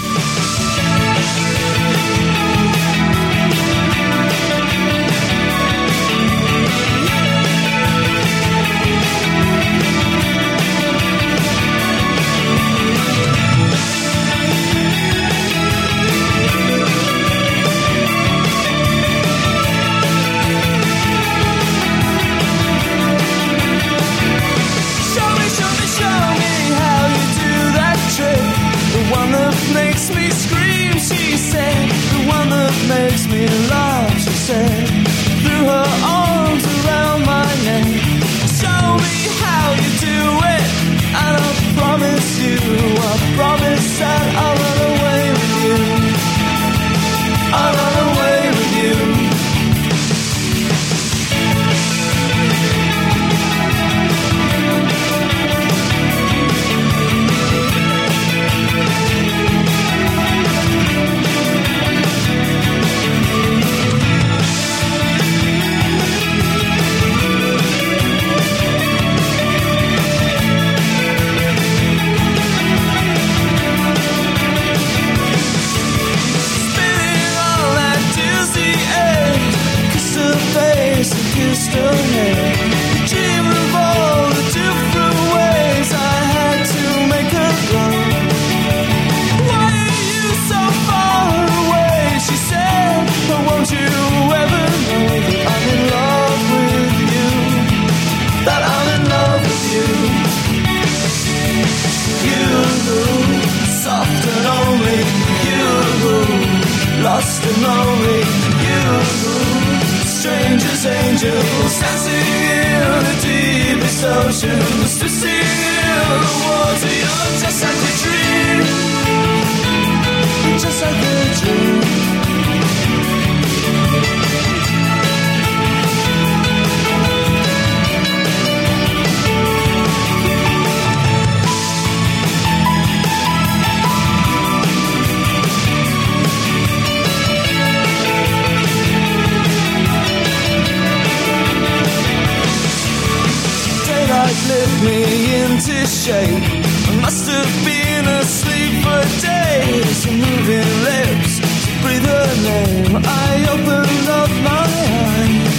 Me 144.82 145.00
into 145.42 145.86
shape. 145.86 146.42
I 146.88 146.92
must 147.00 147.28
have 147.28 147.52
been 147.64 148.06
asleep 148.20 148.74
for 148.84 149.02
days. 149.20 149.98
Moving 150.06 150.72
lips, 150.88 151.40
breathe 151.82 152.06
her 152.06 152.30
name. 152.50 153.02
I 153.04 153.32
opened 153.54 154.08
up 154.20 154.30
my 154.50 154.66
eyes 155.06 155.58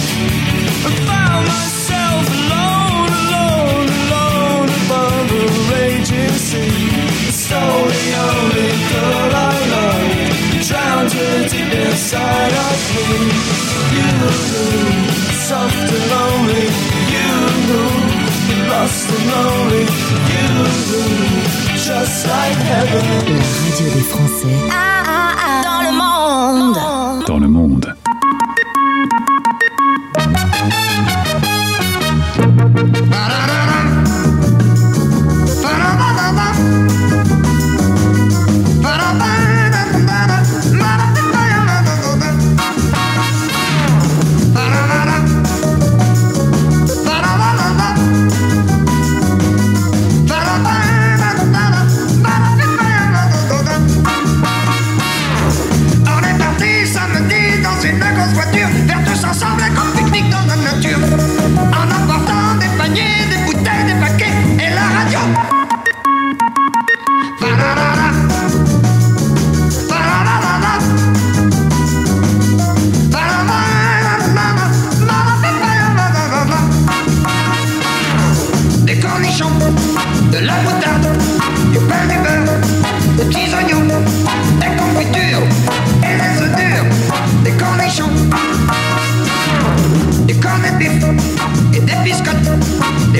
and 0.86 0.96
found 1.08 1.44
myself 1.54 2.24
alone, 2.38 3.10
alone, 3.22 3.88
alone 4.02 4.68
above 4.80 5.28
a 5.32 5.46
raging 5.72 6.36
sea. 6.48 7.32
Stole 7.32 7.86
the 7.98 8.06
only 8.28 8.70
girl 8.92 9.30
I 9.34 9.56
loved, 9.74 10.68
drowned 10.68 11.12
her 11.12 11.48
deep 11.48 11.72
inside 11.86 12.54
of 12.68 12.78
me. 12.94 13.08
You, 13.96 14.10
soft. 15.48 15.92
You, 15.92 16.37
lost 18.88 19.10
and 19.10 19.30
lonely. 19.30 19.86
You, 20.30 20.48
just 21.76 22.26
like 22.26 22.58
heaven. 22.70 23.04
La 23.36 23.44
radio 23.62 23.86
des 23.94 24.06
Français 24.12 24.97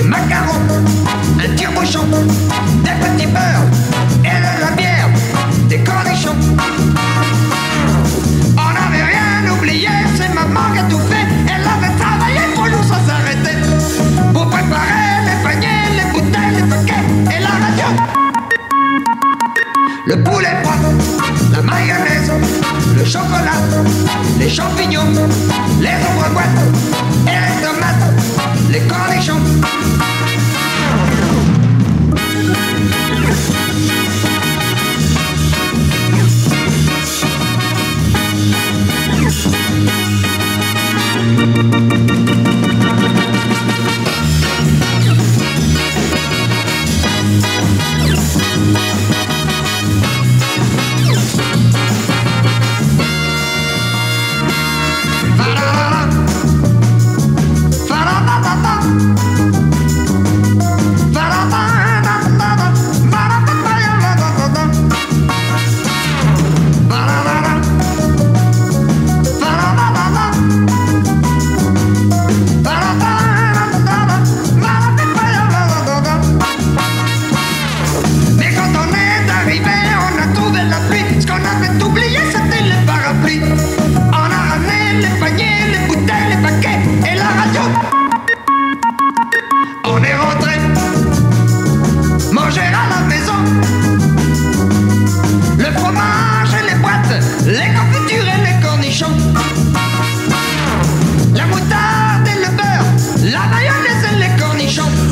des 0.01 0.07
macarons, 0.07 0.53
un 1.39 1.55
tire-bouchon, 1.55 2.05
des 2.05 2.23
petits 2.23 2.68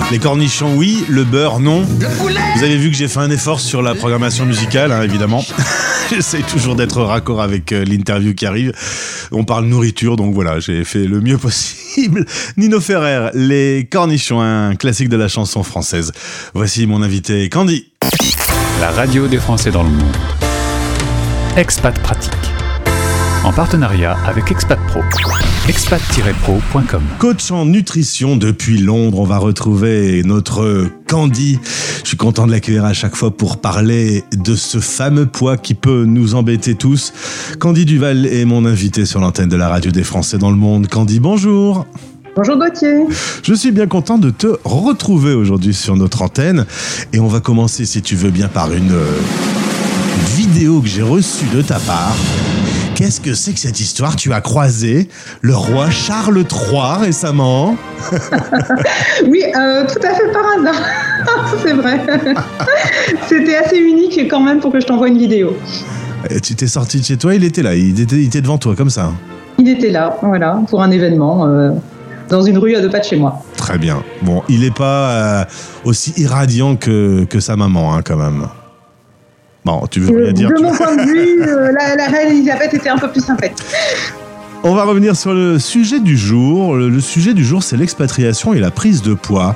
Les 0.10 0.20
cornichons, 0.20 0.76
oui. 0.76 1.04
Le 1.10 1.26
beurre, 1.26 1.60
non. 1.60 1.82
Vous 1.82 2.64
avez 2.64 2.78
vu 2.78 2.90
que 2.90 2.96
j'ai 2.96 3.10
fait 3.10 3.20
un 3.20 3.30
effort 3.30 3.60
sur 3.60 3.82
la 3.82 3.94
programmation 3.94 4.46
musicale, 4.46 4.94
hein, 4.94 5.02
évidemment. 5.04 5.44
J'essaie 6.10 6.44
toujours 6.44 6.76
d'être 6.76 7.02
raccord 7.02 7.42
avec 7.42 7.74
euh, 7.74 7.84
l'interview 7.84 8.34
qui 8.34 8.46
arrive. 8.46 8.72
On 9.32 9.44
parle 9.44 9.66
nourriture, 9.66 10.16
donc 10.16 10.34
voilà, 10.34 10.62
j'ai 10.62 10.86
fait 10.86 11.04
le 11.06 11.20
mieux 11.20 11.38
possible. 11.38 12.26
Nino 12.56 12.80
Ferrer, 12.80 13.32
Les 13.34 13.86
Cornichons, 13.92 14.40
un 14.40 14.76
classique 14.76 15.10
de 15.10 15.18
la 15.18 15.28
chanson 15.28 15.62
française. 15.64 16.14
Voici 16.54 16.88
mon 16.88 17.02
invité 17.02 17.50
Candy. 17.50 17.92
La 18.80 18.92
radio 18.92 19.28
des 19.28 19.40
Français 19.40 19.72
dans 19.72 19.84
le 19.84 19.90
monde. 19.90 20.16
Expat 21.58 22.00
Pratique. 22.00 22.47
En 23.48 23.54
partenariat 23.54 24.18
avec 24.28 24.52
Expat 24.52 24.78
Pro. 24.88 25.00
expat-pro.com. 25.70 27.02
Coach 27.18 27.50
en 27.50 27.66
nutrition 27.66 28.36
depuis 28.36 28.78
Londres, 28.78 29.20
on 29.20 29.24
va 29.24 29.38
retrouver 29.38 30.22
notre 30.26 30.90
Candy. 31.08 31.58
Je 32.04 32.10
suis 32.10 32.18
content 32.18 32.46
de 32.46 32.52
l'accueillir 32.52 32.84
à 32.84 32.92
chaque 32.92 33.16
fois 33.16 33.32
pour 33.32 33.62
parler 33.62 34.26
de 34.36 34.54
ce 34.54 34.80
fameux 34.80 35.28
poids 35.28 35.56
qui 35.56 35.76
peut 35.76 36.04
nous 36.04 36.36
embêter 36.36 36.76
tous. 36.76 37.14
Candy 37.58 37.86
Duval 37.86 38.26
est 38.26 38.44
mon 38.44 38.66
invité 38.66 39.06
sur 39.06 39.22
l'antenne 39.22 39.48
de 39.48 39.56
la 39.56 39.70
radio 39.70 39.92
des 39.92 40.04
Français 40.04 40.38
dans 40.38 40.52
le 40.52 40.58
monde. 40.58 40.88
Candy, 40.88 41.22
bonjour. 41.22 41.86
Bonjour 42.36 42.58
Gauthier. 42.58 43.06
Je 43.44 43.54
suis 43.54 43.72
bien 43.72 43.88
content 43.88 44.18
de 44.18 44.30
te 44.30 44.58
retrouver 44.66 45.34
aujourd'hui 45.34 45.74
sur 45.74 45.96
notre 45.96 46.22
antenne 46.22 46.66
et 47.14 47.20
on 47.22 47.28
va 47.28 47.40
commencer 47.40 47.86
si 47.86 48.02
tu 48.02 48.18
veux 48.18 48.30
bien 48.30 48.50
par 48.50 48.74
une 48.74 48.92
euh, 48.92 49.20
vidéo 50.36 50.82
que 50.82 50.90
j'ai 50.90 51.02
reçue 51.02 51.48
de 51.56 51.62
ta 51.62 51.80
part. 51.80 52.14
Qu'est-ce 52.98 53.22
que 53.22 53.36
c'est 53.36 53.54
que 53.54 53.60
cette 53.60 53.80
histoire? 53.80 54.16
Tu 54.16 54.34
as 54.34 54.42
croisé 54.42 55.08
le 55.42 55.56
roi 55.56 55.92
Charles 55.92 56.40
III 56.40 56.98
récemment? 57.00 57.76
Oui, 59.30 59.44
euh, 59.56 59.86
tout 59.86 60.00
à 60.04 60.16
fait 60.16 60.32
par 60.32 60.42
hasard. 60.58 61.56
C'est 61.64 61.74
vrai. 61.74 62.00
C'était 63.28 63.56
assez 63.58 63.78
unique 63.78 64.20
quand 64.28 64.40
même 64.40 64.60
pour 64.60 64.72
que 64.72 64.80
je 64.80 64.88
t'envoie 64.88 65.10
une 65.10 65.20
vidéo. 65.20 65.56
Et 66.32 66.40
Tu 66.40 66.56
t'es 66.56 66.66
sorti 66.66 67.00
de 67.00 67.06
chez 67.06 67.18
toi, 67.18 67.36
il 67.36 67.44
était 67.44 67.62
là, 67.62 67.76
il 67.76 68.02
était, 68.02 68.16
il 68.16 68.26
était 68.26 68.42
devant 68.42 68.58
toi 68.58 68.76
comme 68.76 68.90
ça. 68.90 69.12
Il 69.60 69.70
était 69.70 69.92
là, 69.92 70.18
voilà, 70.24 70.60
pour 70.68 70.82
un 70.82 70.90
événement 70.90 71.46
euh, 71.46 71.74
dans 72.30 72.42
une 72.42 72.58
rue 72.58 72.74
à 72.76 72.82
deux 72.82 72.90
pas 72.90 73.00
de 73.00 73.06
chez 73.06 73.16
moi. 73.16 73.44
Très 73.58 73.78
bien. 73.78 74.02
Bon, 74.24 74.42
il 74.50 74.62
n'est 74.62 74.72
pas 74.72 75.12
euh, 75.12 75.46
aussi 75.84 76.14
irradiant 76.18 76.76
que, 76.76 77.26
que 77.26 77.40
sa 77.40 77.56
maman, 77.56 77.94
hein, 77.94 78.02
quand 78.04 78.18
même. 78.18 78.48
Bon, 79.68 79.86
tu 79.92 80.00
veux 80.00 80.16
rien 80.24 80.32
dire 80.32 80.50
de 80.50 80.62
mon 80.64 80.72
point 80.72 80.96
de 80.96 81.02
vue, 81.02 81.42
euh, 81.46 81.74
la, 81.78 81.98
la 81.98 82.08
reine 82.08 82.32
Elisabeth 82.32 82.74
était 82.74 82.88
un 82.88 82.98
peu 82.98 83.10
plus 83.12 83.20
sympathique. 83.20 83.58
On 84.64 84.74
va 84.74 84.86
revenir 84.86 85.14
sur 85.18 85.34
le 85.34 85.60
sujet 85.60 86.00
du 86.00 86.16
jour. 86.16 86.78
Le, 86.78 87.02
sujet 87.02 87.34
du 87.34 87.44
jour, 87.44 87.62
c'est 87.64 87.76
l'expatriation 87.76 88.54
et 88.54 88.60
la 88.62 88.72
prise 88.72 89.02
de 89.02 89.14
poids. 89.14 89.56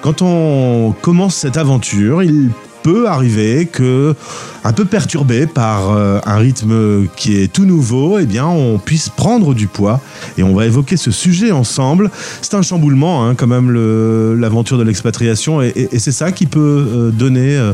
Quand 0.00 0.22
on 0.22 0.94
commence 1.02 1.34
cette 1.34 1.56
aventure, 1.56 2.22
il 2.22 2.50
peut 2.84 3.08
arriver 3.08 3.66
que, 3.66 4.14
un 4.62 4.72
peu 4.72 4.84
perturbé 4.84 5.46
par 5.48 5.90
euh, 5.90 6.20
un 6.24 6.36
rythme 6.36 7.08
qui 7.16 7.42
est 7.42 7.52
tout 7.52 7.64
nouveau, 7.64 8.20
eh 8.20 8.26
bien, 8.26 8.46
on 8.46 8.78
puisse 8.78 9.08
prendre 9.08 9.54
du 9.54 9.66
poids. 9.66 10.00
Et 10.38 10.44
on 10.44 10.54
va 10.54 10.66
évoquer 10.66 10.96
ce 10.96 11.10
sujet 11.10 11.50
ensemble. 11.50 12.12
C'est 12.42 12.54
un 12.54 12.62
chamboulement, 12.62 13.26
hein, 13.26 13.34
quand 13.34 13.48
même, 13.48 13.72
le- 13.72 14.36
l'aventure 14.38 14.78
de 14.78 14.84
l'expatriation. 14.84 15.60
Et, 15.62 15.68
et- 15.74 15.88
et 15.96 15.98
c'est 15.98 16.12
ça 16.12 16.30
qui 16.30 16.46
peut 16.46 16.86
euh, 16.88 17.10
donner 17.10 17.56
euh, 17.56 17.72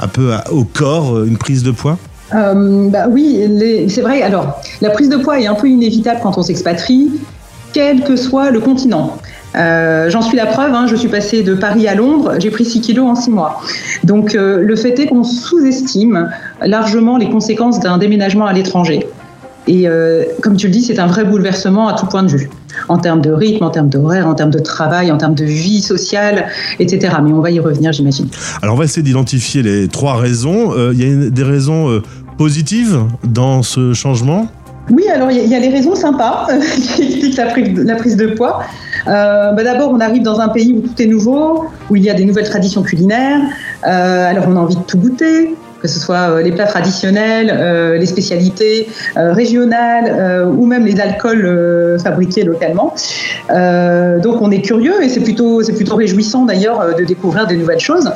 un 0.00 0.08
peu 0.08 0.32
au 0.50 0.64
corps 0.64 1.16
euh, 1.16 1.26
une 1.26 1.38
prise 1.38 1.62
de 1.62 1.70
poids 1.70 1.98
Euh, 2.34 2.88
bah 2.90 3.06
oui, 3.08 3.40
c'est 3.88 4.00
vrai. 4.02 4.22
Alors, 4.22 4.60
la 4.80 4.90
prise 4.90 5.08
de 5.08 5.16
poids 5.16 5.38
est 5.38 5.46
un 5.46 5.54
peu 5.54 5.68
inévitable 5.68 6.20
quand 6.22 6.36
on 6.38 6.42
s'expatrie, 6.42 7.12
quel 7.72 8.02
que 8.02 8.16
soit 8.16 8.50
le 8.50 8.60
continent. 8.60 9.16
Euh, 9.54 10.10
J'en 10.10 10.22
suis 10.22 10.36
la 10.36 10.46
preuve, 10.46 10.74
hein, 10.74 10.86
je 10.86 10.96
suis 10.96 11.08
passée 11.08 11.42
de 11.42 11.54
Paris 11.54 11.86
à 11.88 11.94
Londres, 11.94 12.34
j'ai 12.38 12.50
pris 12.50 12.64
6 12.64 12.80
kilos 12.80 13.06
en 13.08 13.14
6 13.14 13.30
mois. 13.30 13.60
Donc 14.04 14.34
le 14.34 14.76
fait 14.76 14.98
est 14.98 15.06
qu'on 15.06 15.24
sous-estime 15.24 16.28
largement 16.60 17.16
les 17.16 17.30
conséquences 17.30 17.80
d'un 17.80 17.96
déménagement 17.96 18.46
à 18.46 18.52
l'étranger. 18.52 19.06
Et 19.66 19.86
comme 20.42 20.56
tu 20.56 20.66
le 20.66 20.72
dis, 20.72 20.82
c'est 20.82 20.98
un 20.98 21.06
vrai 21.06 21.24
bouleversement 21.24 21.88
à 21.88 21.94
tout 21.94 22.06
point 22.06 22.22
de 22.22 22.28
vue, 22.28 22.50
en 22.88 22.98
termes 22.98 23.20
de 23.20 23.30
rythme, 23.32 23.64
en 23.64 23.70
termes 23.70 23.88
d'horaire, 23.88 24.26
en 24.26 24.34
termes 24.34 24.50
de 24.50 24.58
travail, 24.58 25.10
en 25.12 25.18
termes 25.18 25.34
de 25.34 25.44
vie 25.44 25.80
sociale, 25.80 26.46
etc. 26.78 27.14
Mais 27.22 27.32
on 27.32 27.40
va 27.40 27.50
y 27.50 27.60
revenir, 27.60 27.92
j'imagine. 27.92 28.28
Alors 28.62 28.74
on 28.74 28.78
va 28.78 28.84
essayer 28.84 29.02
d'identifier 29.02 29.62
les 29.62 29.88
trois 29.88 30.16
raisons. 30.16 30.72
Euh, 30.76 30.92
Il 30.94 31.00
y 31.22 31.26
a 31.26 31.30
des 31.30 31.42
raisons 31.42 31.88
euh, 31.90 32.02
positives 32.38 33.00
dans 33.24 33.62
ce 33.62 33.92
changement? 33.92 34.48
Oui, 34.90 35.08
alors 35.12 35.30
il 35.32 35.38
y, 35.38 35.40
a- 35.40 35.42
il 35.44 35.50
y 35.50 35.54
a 35.54 35.58
les 35.58 35.68
raisons 35.70 35.94
sympas 35.96 36.46
euh, 36.50 36.60
qui 36.94 37.02
expliquent 37.02 37.36
la 37.36 37.46
prise, 37.46 37.78
la 37.78 37.94
prise 37.96 38.16
de 38.16 38.26
poids. 38.28 38.60
Euh, 39.08 39.52
bah, 39.52 39.64
D'abord, 39.64 39.90
on 39.90 39.98
arrive 40.00 40.22
dans 40.22 40.38
un 40.40 40.48
pays 40.48 40.72
où 40.72 40.80
tout 40.86 41.02
est 41.02 41.06
nouveau, 41.06 41.64
où 41.90 41.96
il 41.96 42.02
y 42.04 42.10
a 42.10 42.14
des 42.14 42.24
nouvelles 42.24 42.48
traditions 42.48 42.82
culinaires. 42.82 43.40
Euh, 43.86 44.30
alors 44.30 44.44
on 44.48 44.56
a 44.56 44.60
envie 44.60 44.76
de 44.76 44.82
tout 44.82 44.98
goûter, 44.98 45.54
que 45.86 45.92
ce 45.92 46.00
soit 46.00 46.30
euh, 46.30 46.42
les 46.42 46.52
plats 46.52 46.66
traditionnels, 46.66 47.50
euh, 47.52 47.96
les 47.96 48.06
spécialités 48.06 48.88
euh, 49.16 49.32
régionales 49.32 50.46
ou 50.46 50.66
même 50.66 50.84
les 50.84 51.00
alcools 51.00 51.98
fabriqués 52.02 52.44
localement. 52.44 52.94
Donc 53.48 54.42
on 54.42 54.50
est 54.50 54.62
curieux 54.62 55.02
et 55.02 55.08
c'est 55.08 55.20
plutôt, 55.20 55.62
c'est 55.62 55.72
plutôt 55.72 55.96
réjouissant 55.96 56.44
d'ailleurs 56.44 56.96
de 56.96 57.04
découvrir 57.04 57.46
des 57.46 57.56
nouvelles 57.56 57.80
choses. 57.80 58.10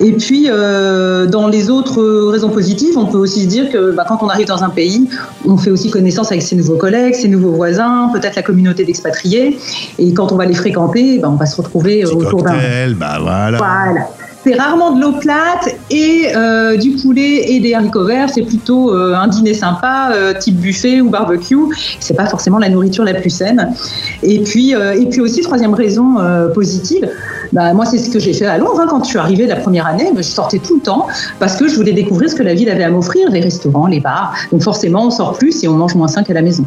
Et 0.00 0.12
puis, 0.12 0.48
euh, 0.48 1.26
dans 1.26 1.46
les 1.46 1.70
autres 1.70 2.02
raisons 2.30 2.50
positives, 2.50 2.98
on 2.98 3.06
peut 3.06 3.18
aussi 3.18 3.42
se 3.42 3.48
dire 3.48 3.70
que 3.70 3.92
bah, 3.92 4.04
quand 4.08 4.18
on 4.22 4.28
arrive 4.28 4.48
dans 4.48 4.64
un 4.64 4.70
pays, 4.70 5.08
on 5.46 5.56
fait 5.56 5.70
aussi 5.70 5.88
connaissance 5.88 6.32
avec 6.32 6.42
ses 6.42 6.56
nouveaux 6.56 6.76
collègues, 6.76 7.14
ses 7.14 7.28
nouveaux 7.28 7.52
voisins, 7.52 8.10
peut-être 8.12 8.34
la 8.34 8.42
communauté 8.42 8.84
d'expatriés. 8.84 9.58
Et 9.98 10.12
quand 10.12 10.32
on 10.32 10.36
va 10.36 10.46
les 10.46 10.54
fréquenter, 10.54 11.20
bah, 11.20 11.30
on 11.30 11.36
va 11.36 11.46
se 11.46 11.56
retrouver 11.56 12.04
autour 12.04 12.42
d'un. 12.42 12.54
Bah 12.96 13.18
voilà. 13.20 13.58
Voilà. 13.58 14.08
C'est 14.44 14.54
rarement 14.56 14.90
de 14.90 15.00
l'eau 15.00 15.12
plate 15.12 15.74
et 15.90 16.26
euh, 16.36 16.76
du 16.76 16.90
poulet 16.90 17.50
et 17.52 17.60
des 17.60 17.72
haricots 17.72 18.04
verts. 18.04 18.28
C'est 18.28 18.42
plutôt 18.42 18.94
euh, 18.94 19.14
un 19.14 19.26
dîner 19.26 19.54
sympa, 19.54 20.10
euh, 20.12 20.34
type 20.34 20.56
buffet 20.56 21.00
ou 21.00 21.08
barbecue. 21.08 21.56
C'est 21.98 22.12
pas 22.12 22.26
forcément 22.26 22.58
la 22.58 22.68
nourriture 22.68 23.04
la 23.04 23.14
plus 23.14 23.30
saine. 23.30 23.74
Et 24.22 24.40
puis, 24.40 24.72
et 24.72 25.06
puis 25.06 25.20
aussi 25.22 25.40
troisième 25.40 25.72
raison 25.72 26.16
positive. 26.54 27.08
Bah, 27.54 27.72
moi, 27.72 27.86
c'est 27.86 27.98
ce 27.98 28.10
que 28.10 28.18
j'ai 28.18 28.34
fait 28.34 28.46
à 28.46 28.58
Londres. 28.58 28.80
hein. 28.80 28.86
Quand 28.90 29.02
je 29.04 29.08
suis 29.10 29.18
arrivée 29.18 29.46
la 29.46 29.56
première 29.56 29.86
année, 29.86 30.10
bah, 30.14 30.20
je 30.22 30.28
sortais 30.28 30.58
tout 30.58 30.74
le 30.74 30.80
temps 30.82 31.06
parce 31.38 31.56
que 31.56 31.68
je 31.68 31.76
voulais 31.76 31.92
découvrir 31.92 32.28
ce 32.28 32.34
que 32.34 32.42
la 32.42 32.52
ville 32.52 32.68
avait 32.68 32.82
à 32.84 32.90
m'offrir, 32.90 33.30
les 33.30 33.40
restaurants, 33.40 33.86
les 33.86 34.00
bars. 34.00 34.34
Donc 34.52 34.62
forcément, 34.62 35.06
on 35.06 35.10
sort 35.10 35.38
plus 35.38 35.62
et 35.62 35.68
on 35.68 35.74
mange 35.74 35.94
moins 35.94 36.08
sain 36.08 36.24
qu'à 36.24 36.34
la 36.34 36.42
maison. 36.42 36.64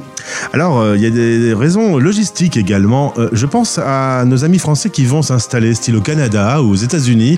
Alors, 0.53 0.79
euh, 0.79 0.95
il 0.95 1.03
y 1.03 1.05
a 1.05 1.09
des 1.09 1.53
raisons 1.53 1.97
logistiques 1.97 2.57
également. 2.57 3.13
Euh, 3.17 3.29
je 3.33 3.45
pense 3.45 3.77
à 3.83 4.23
nos 4.25 4.43
amis 4.45 4.59
français 4.59 4.89
qui 4.89 5.05
vont 5.05 5.21
s'installer, 5.21 5.73
style 5.75 5.95
au 5.97 6.01
Canada 6.01 6.61
ou 6.61 6.71
aux 6.71 6.75
États-Unis, 6.75 7.37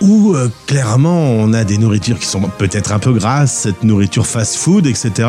où 0.00 0.34
euh, 0.34 0.48
clairement 0.66 1.20
on 1.20 1.52
a 1.52 1.64
des 1.64 1.76
nourritures 1.76 2.18
qui 2.18 2.26
sont 2.26 2.40
peut-être 2.58 2.92
un 2.92 2.98
peu 2.98 3.12
grasses, 3.12 3.52
cette 3.52 3.84
nourriture 3.84 4.26
fast-food, 4.26 4.86
etc. 4.86 5.28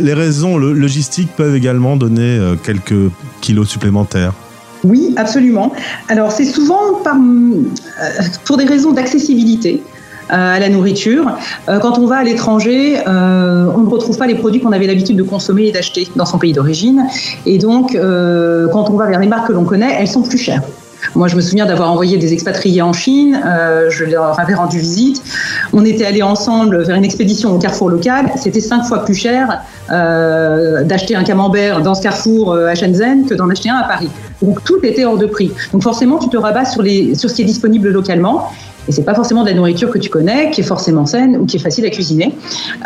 Les 0.00 0.14
raisons 0.14 0.56
lo- 0.56 0.72
logistiques 0.72 1.30
peuvent 1.36 1.54
également 1.54 1.96
donner 1.96 2.40
quelques 2.64 3.10
kilos 3.42 3.68
supplémentaires. 3.68 4.32
Oui, 4.84 5.14
absolument. 5.16 5.72
Alors, 6.08 6.32
c'est 6.32 6.44
souvent 6.44 7.02
euh, 7.06 7.62
pour 8.44 8.56
des 8.56 8.64
raisons 8.64 8.92
d'accessibilité 8.92 9.82
euh, 10.30 10.34
à 10.34 10.58
la 10.58 10.68
nourriture. 10.68 11.36
Euh, 11.68 11.78
quand 11.78 11.98
on 11.98 12.06
va 12.06 12.16
à 12.16 12.24
l'étranger, 12.24 12.98
on 13.06 13.10
ne 13.10 13.88
retrouve 13.88 14.16
pas 14.16 14.26
les 14.26 14.36
produits 14.36 14.60
qu'on 14.60 14.72
avait 14.72 14.86
l'habitude 14.86 15.16
de 15.16 15.22
consommer 15.22 15.66
et 15.66 15.72
d'acheter 15.72 16.08
dans 16.16 16.26
son 16.26 16.38
pays 16.38 16.52
d'origine. 16.52 17.06
Et 17.46 17.58
donc, 17.58 17.92
quand 17.92 18.90
on 18.90 18.96
va 18.96 19.06
vers 19.06 19.20
les 19.20 19.28
marques 19.28 19.48
que 19.48 19.52
l'on 19.52 19.64
connaît, 19.64 19.96
elles 19.98 20.08
sont 20.08 20.22
plus 20.22 20.38
chères. 20.38 20.62
Moi, 21.14 21.28
je 21.28 21.36
me 21.36 21.40
souviens 21.40 21.66
d'avoir 21.66 21.90
envoyé 21.90 22.16
des 22.18 22.32
expatriés 22.32 22.82
en 22.82 22.92
Chine. 22.92 23.40
euh, 23.44 23.90
je 23.90 24.04
leur 24.04 24.38
avais 24.38 24.54
rendu 24.54 24.78
visite. 24.78 25.22
On 25.72 25.84
était 25.84 26.04
allés 26.04 26.22
ensemble 26.22 26.82
vers 26.84 26.96
une 26.96 27.04
expédition 27.04 27.54
au 27.54 27.58
carrefour 27.58 27.90
local. 27.90 28.30
C'était 28.36 28.60
cinq 28.60 28.84
fois 28.84 29.04
plus 29.04 29.14
cher 29.14 29.62
euh, 29.90 30.84
d'acheter 30.84 31.16
un 31.16 31.24
camembert 31.24 31.80
dans 31.82 31.94
ce 31.94 32.02
carrefour 32.02 32.52
euh, 32.52 32.66
à 32.66 32.74
Shenzhen 32.74 33.26
que 33.26 33.34
d'en 33.34 33.48
acheter 33.50 33.70
un 33.70 33.76
à 33.76 33.84
Paris. 33.84 34.10
Donc 34.42 34.62
tout 34.64 34.78
était 34.82 35.04
hors 35.04 35.18
de 35.18 35.26
prix. 35.26 35.50
Donc 35.72 35.82
forcément, 35.82 36.18
tu 36.18 36.28
te 36.28 36.36
rabats 36.36 36.64
sur, 36.64 36.82
sur 36.82 37.30
ce 37.30 37.34
qui 37.34 37.42
est 37.42 37.46
disponible 37.46 37.90
localement. 37.90 38.50
Et 38.88 38.92
c'est 38.92 39.04
pas 39.04 39.14
forcément 39.14 39.42
de 39.42 39.48
la 39.48 39.54
nourriture 39.54 39.90
que 39.90 39.98
tu 39.98 40.10
connais, 40.10 40.50
qui 40.50 40.62
est 40.62 40.64
forcément 40.64 41.06
saine 41.06 41.36
ou 41.36 41.46
qui 41.46 41.56
est 41.56 41.60
facile 41.60 41.84
à 41.84 41.90
cuisiner. 41.90 42.34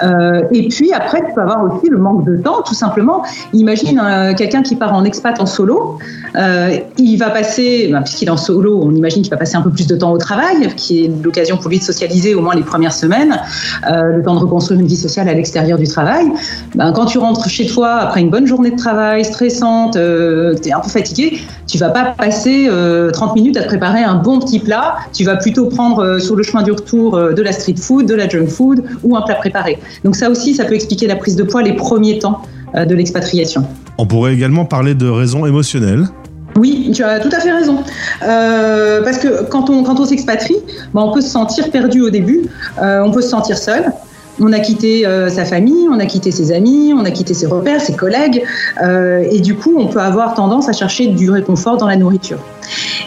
Euh, 0.03 0.43
et 0.53 0.69
puis 0.69 0.93
après, 0.93 1.21
tu 1.21 1.33
peux 1.35 1.41
avoir 1.41 1.65
aussi 1.65 1.89
le 1.89 1.99
manque 1.99 2.25
de 2.25 2.37
temps, 2.37 2.63
tout 2.63 2.75
simplement. 2.75 3.23
Imagine 3.53 4.01
euh, 4.03 4.35
quelqu'un 4.35 4.63
qui 4.63 4.77
part 4.77 4.93
en 4.93 5.05
expat 5.05 5.41
en 5.41 5.47
solo. 5.47 5.99
Euh, 6.37 6.77
il 6.99 7.17
va 7.17 7.31
passer, 7.31 7.89
ben, 7.91 8.03
puisqu'il 8.03 8.27
est 8.27 8.31
en 8.31 8.37
solo, 8.37 8.81
on 8.83 8.93
imagine 8.95 9.23
qu'il 9.23 9.31
va 9.31 9.37
passer 9.37 9.57
un 9.57 9.63
peu 9.63 9.71
plus 9.71 9.87
de 9.87 9.97
temps 9.97 10.13
au 10.13 10.19
travail, 10.19 10.75
qui 10.77 11.05
est 11.05 11.11
l'occasion 11.23 11.57
pour 11.57 11.71
lui 11.71 11.79
de 11.79 11.85
socialiser 11.85 12.35
au 12.35 12.41
moins 12.41 12.55
les 12.55 12.63
premières 12.63 12.93
semaines, 12.93 13.41
le 13.87 14.23
temps 14.23 14.35
de 14.35 14.41
reconstruire 14.41 14.81
une 14.81 14.87
vie 14.87 14.97
sociale 14.97 15.29
à 15.29 15.35
l'extérieur 15.35 15.79
du 15.79 15.87
travail. 15.87 16.27
Ben, 16.75 16.93
quand 16.93 17.07
tu 17.07 17.19
rentres 17.19 17.49
chez 17.49 17.67
toi 17.67 17.95
après 17.95 18.21
une 18.21 18.31
bonne 18.31 18.47
journée 18.47 18.71
de 18.71 18.77
travail 18.77 19.25
stressante, 19.25 19.93
tu 19.93 20.69
es 20.69 20.73
un 20.73 20.81
peu 20.81 20.89
fatigué, 20.89 21.41
tu 21.67 21.79
vas 21.79 21.91
pas 21.91 22.15
passer 22.17 22.67
euh, 22.69 23.11
30 23.11 23.35
minutes 23.35 23.57
à 23.57 23.63
te 23.63 23.67
préparer 23.67 24.03
un 24.03 24.17
bon 24.17 24.39
petit 24.39 24.59
plat. 24.59 24.97
Tu 25.13 25.25
vas 25.25 25.37
plutôt 25.37 25.67
prendre 25.67 25.94
euh, 26.01 26.19
sur 26.19 26.37
le 26.37 26.43
chemin 26.43 26.63
du 26.63 26.73
retour 26.73 27.17
euh, 27.17 27.33
de 27.33 27.43
la 27.43 27.53
street 27.53 27.77
food, 27.77 28.07
de 28.07 28.15
la 28.15 28.29
junk 28.29 28.47
food 28.47 28.85
ou 29.03 29.17
un 29.17 29.23
plat 29.23 29.37
préparé. 29.37 29.79
Donc 30.05 30.17
ça 30.17 30.31
aussi, 30.31 30.55
ça 30.55 30.65
peut 30.65 30.75
expliquer 30.75 31.07
la 31.07 31.17
prise 31.17 31.37
de 31.37 31.43
poids 31.43 31.63
les 31.63 31.75
premiers 31.75 32.19
temps 32.19 32.43
euh, 32.75 32.85
de 32.85 32.95
l'expatriation. 32.95 33.65
On 33.99 34.07
pourrait 34.07 34.35
également 34.35 34.65
parler 34.65 34.95
de 34.95 35.09
raisons 35.09 35.47
émotionnelles. 35.47 36.09
Oui, 36.57 36.91
tu 36.95 37.03
as 37.03 37.21
tout 37.21 37.31
à 37.33 37.41
fait 37.41 37.53
raison. 37.53 37.79
Euh, 38.23 39.03
parce 39.03 39.19
que 39.19 39.45
quand 39.45 39.71
on, 39.71 39.83
quand 39.83 39.99
on 40.01 40.05
s'expatrie, 40.05 40.57
ben, 40.93 41.03
on 41.03 41.13
peut 41.13 41.21
se 41.21 41.29
sentir 41.29 41.71
perdu 41.71 42.01
au 42.01 42.11
début, 42.11 42.43
euh, 42.81 43.03
on 43.05 43.11
peut 43.11 43.23
se 43.23 43.29
sentir 43.29 43.59
seul. 43.59 43.93
On 44.41 44.53
a 44.53 44.59
quitté 44.59 45.07
euh, 45.07 45.29
sa 45.29 45.45
famille, 45.45 45.89
on 45.89 46.01
a 46.01 46.07
quitté 46.07 46.33
ses 46.33 46.51
amis, 46.51 46.93
on 46.93 47.05
a 47.05 47.11
quitté 47.11 47.35
ses 47.35 47.47
repères, 47.47 47.81
ses 47.81 47.95
collègues, 47.95 48.43
euh, 48.83 49.25
et 49.31 49.41
du 49.41 49.55
coup, 49.55 49.75
on 49.79 49.87
peut 49.87 50.01
avoir 50.01 50.35
tendance 50.35 50.69
à 50.69 50.73
chercher 50.73 51.07
du 51.07 51.31
réconfort 51.31 51.77
dans 51.77 51.87
la 51.87 51.97
nourriture. 51.97 52.39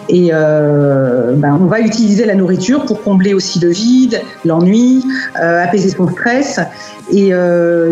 Et 0.07 0.30
euh, 0.32 1.34
ben, 1.36 1.59
on 1.61 1.65
va 1.65 1.82
utiliser 1.82 2.25
la 2.25 2.36
nourriture 2.36 2.86
pour 2.86 3.03
combler 3.03 3.34
aussi 3.34 3.59
le 3.59 3.69
vide, 3.69 4.21
l'ennui, 4.45 5.03
apaiser 5.36 5.89
son 5.89 6.07
stress. 6.07 6.61
Et 7.11 7.32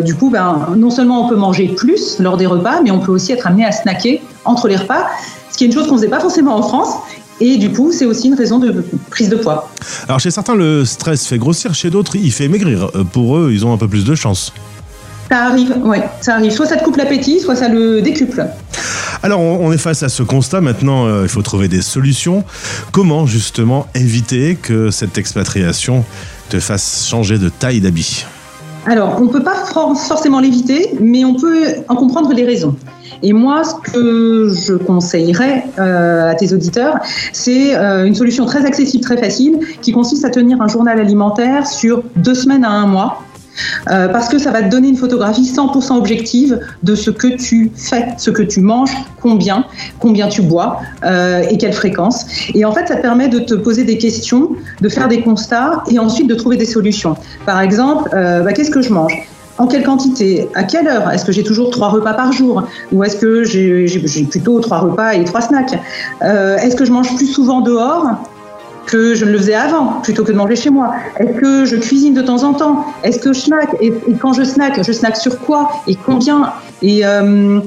du 0.04 0.16
coup, 0.16 0.30
ben, 0.30 0.68
non 0.78 0.90
seulement 0.90 1.26
on 1.26 1.30
peut 1.30 1.36
manger 1.36 1.68
plus 1.76 2.20
lors 2.20 2.38
des 2.38 2.46
repas, 2.46 2.82
mais 2.84 2.92
on 2.92 3.00
peut 3.00 3.12
aussi 3.12 3.34
être 3.34 3.48
amené 3.48 3.66
à 3.66 3.72
snacker 3.72 4.22
entre 4.46 4.68
les 4.70 4.78
repas, 4.78 5.08
ce 5.52 5.58
qui 5.58 5.66
est 5.66 5.68
une 5.68 5.74
chose 5.74 5.88
qu'on 5.88 5.96
ne 5.96 6.00
faisait 6.00 6.10
pas 6.10 6.20
forcément 6.20 6.56
en 6.56 6.62
France. 6.62 6.96
Et 7.42 7.58
du 7.58 7.72
coup, 7.72 7.92
c'est 7.92 8.06
aussi 8.06 8.28
une 8.28 8.36
raison 8.36 8.60
de 8.60 8.84
prise 9.10 9.30
de 9.30 9.36
poids. 9.36 9.70
Alors 10.08 10.20
chez 10.20 10.32
certains, 10.32 10.56
le 10.56 10.86
stress 10.86 11.28
fait 11.28 11.38
grossir, 11.38 11.74
chez 11.74 11.90
d'autres, 11.90 12.16
il 12.16 12.32
fait 12.32 12.48
maigrir. 12.48 12.90
Euh, 12.96 13.04
Pour 13.04 13.38
eux, 13.38 13.52
ils 13.52 13.66
ont 13.66 13.74
un 13.74 13.78
peu 13.78 13.88
plus 13.88 14.06
de 14.06 14.16
chance. 14.16 14.54
Ça 15.30 15.46
arrive, 15.48 15.76
ouais, 15.84 16.04
ça 16.22 16.36
arrive. 16.36 16.52
Soit 16.52 16.68
ça 16.68 16.78
te 16.78 16.84
coupe 16.84 16.98
l'appétit, 16.98 17.40
soit 17.40 17.56
ça 17.56 17.68
le 17.68 18.02
décuple. 18.02 18.46
Alors 19.24 19.40
on 19.40 19.66
on 19.68 19.72
est 19.72 19.78
face 19.78 20.04
à 20.04 20.10
ce 20.10 20.22
constat, 20.22 20.62
maintenant 20.62 21.08
euh, 21.08 21.24
il 21.24 21.30
faut 21.30 21.42
trouver 21.42 21.68
des 21.68 21.82
solutions. 21.82 22.44
Comment 22.92 23.26
justement 23.26 23.88
éviter 23.96 24.56
que 24.56 24.92
cette 24.92 25.18
expatriation 25.18 26.06
te 26.50 26.60
fasse 26.60 27.08
changer 27.10 27.40
de 27.40 27.50
taille 27.50 27.82
d'habit? 27.82 28.26
Alors, 28.86 29.18
on 29.20 29.26
ne 29.26 29.30
peut 29.30 29.44
pas 29.44 29.56
for- 29.56 29.98
forcément 29.98 30.40
l'éviter, 30.40 30.92
mais 31.00 31.26
on 31.26 31.34
peut 31.36 31.64
en 31.88 31.96
comprendre 31.96 32.32
les 32.34 32.46
raisons. 32.46 32.76
Et 33.24 33.34
moi, 33.34 33.64
ce 33.64 33.92
que 33.92 34.50
je 34.54 34.74
conseillerais 34.74 35.66
euh, 35.80 36.30
à 36.30 36.36
tes 36.36 36.54
auditeurs, 36.54 36.98
c'est 37.34 37.76
euh, 37.76 38.06
une 38.06 38.14
solution 38.14 38.46
très 38.46 38.66
accessible, 38.66 39.04
très 39.04 39.18
facile, 39.18 39.60
qui 39.82 39.92
consiste 39.92 40.24
à 40.26 40.30
tenir 40.30 40.62
un 40.62 40.68
journal 40.68 41.00
alimentaire 41.00 41.66
sur 41.66 42.04
deux 42.18 42.36
semaines 42.36 42.64
à 42.64 42.70
un 42.70 42.86
mois. 42.86 43.22
Euh, 43.90 44.08
parce 44.10 44.30
que 44.30 44.38
ça 44.38 44.52
va 44.52 44.64
te 44.64 44.70
donner 44.70 44.90
une 44.90 44.98
photographie 44.98 45.44
100% 45.44 45.98
objective 45.98 46.60
de 46.84 46.96
ce 46.96 47.12
que 47.12 47.28
tu 47.28 47.72
fais, 47.76 48.08
ce 48.18 48.32
que 48.32 48.42
tu 48.42 48.62
manges, 48.62 48.92
combien, 49.22 49.66
combien 50.00 50.28
tu 50.28 50.42
bois 50.42 50.80
euh, 51.04 51.44
et 51.50 51.58
quelle 51.58 51.74
fréquence. 51.74 52.26
Et 52.54 52.66
en 52.66 52.72
fait, 52.72 52.88
ça 52.88 52.96
te 52.96 53.02
permet 53.02 53.28
de 53.28 53.40
te 53.40 53.54
poser 53.54 53.84
des 53.84 53.98
questions, 53.98 54.52
de 54.82 54.90
faire 54.90 55.08
des 55.08 55.22
constats 55.22 55.84
et 55.90 56.00
ensuite 56.00 56.28
de 56.28 56.36
trouver 56.36 56.58
des 56.58 56.66
solutions. 56.66 57.16
Par 57.46 57.62
exemple, 57.62 58.10
euh, 58.14 58.42
bah, 58.42 58.54
qu'est-ce 58.54 58.72
que 58.72 58.82
je 58.82 58.92
mange? 58.92 59.14
En 59.58 59.68
quelle 59.68 59.84
quantité? 59.84 60.50
À 60.54 60.64
quelle 60.64 60.86
heure? 60.86 61.10
Est-ce 61.12 61.24
que 61.24 61.32
j'ai 61.32 61.44
toujours 61.44 61.70
trois 61.70 61.88
repas 61.88 62.14
par 62.14 62.34
jour? 62.34 62.64
Ou 62.92 63.06
est-ce 63.06 63.16
que 63.16 63.46
j'ai 63.46 64.26
plutôt 64.30 64.60
trois 64.60 64.80
repas 64.80 65.14
et 65.14 65.24
trois 65.24 65.40
snacks? 65.40 65.80
Est-ce 66.22 66.76
que 66.76 66.84
je 66.84 66.92
mange 66.92 67.16
plus 67.16 67.28
souvent 67.28 67.62
dehors? 67.62 68.18
Que 68.86 69.16
je 69.16 69.26
ne 69.26 69.32
le 69.32 69.38
faisais 69.38 69.56
avant, 69.56 70.02
plutôt 70.02 70.24
que 70.24 70.32
de 70.32 70.38
manger 70.38 70.56
chez 70.56 70.70
moi 70.70 70.94
Est-ce 71.20 71.40
que 71.40 71.66
je 71.66 71.76
cuisine 71.76 72.14
de 72.14 72.22
temps 72.22 72.44
en 72.44 72.54
temps? 72.54 72.86
Est-ce 73.04 73.20
que 73.20 73.34
je 73.34 73.42
snack? 73.42 73.70
Et, 73.82 73.94
quand 74.22 74.34
je 74.34 74.44
snack, 74.44 74.82
je 74.84 74.92
snack 74.92 75.18
sur 75.18 75.40
quoi? 75.40 75.72
Et 75.88 75.96
combien? 75.96 76.54
Et 76.82 77.06
euh, 77.06 77.60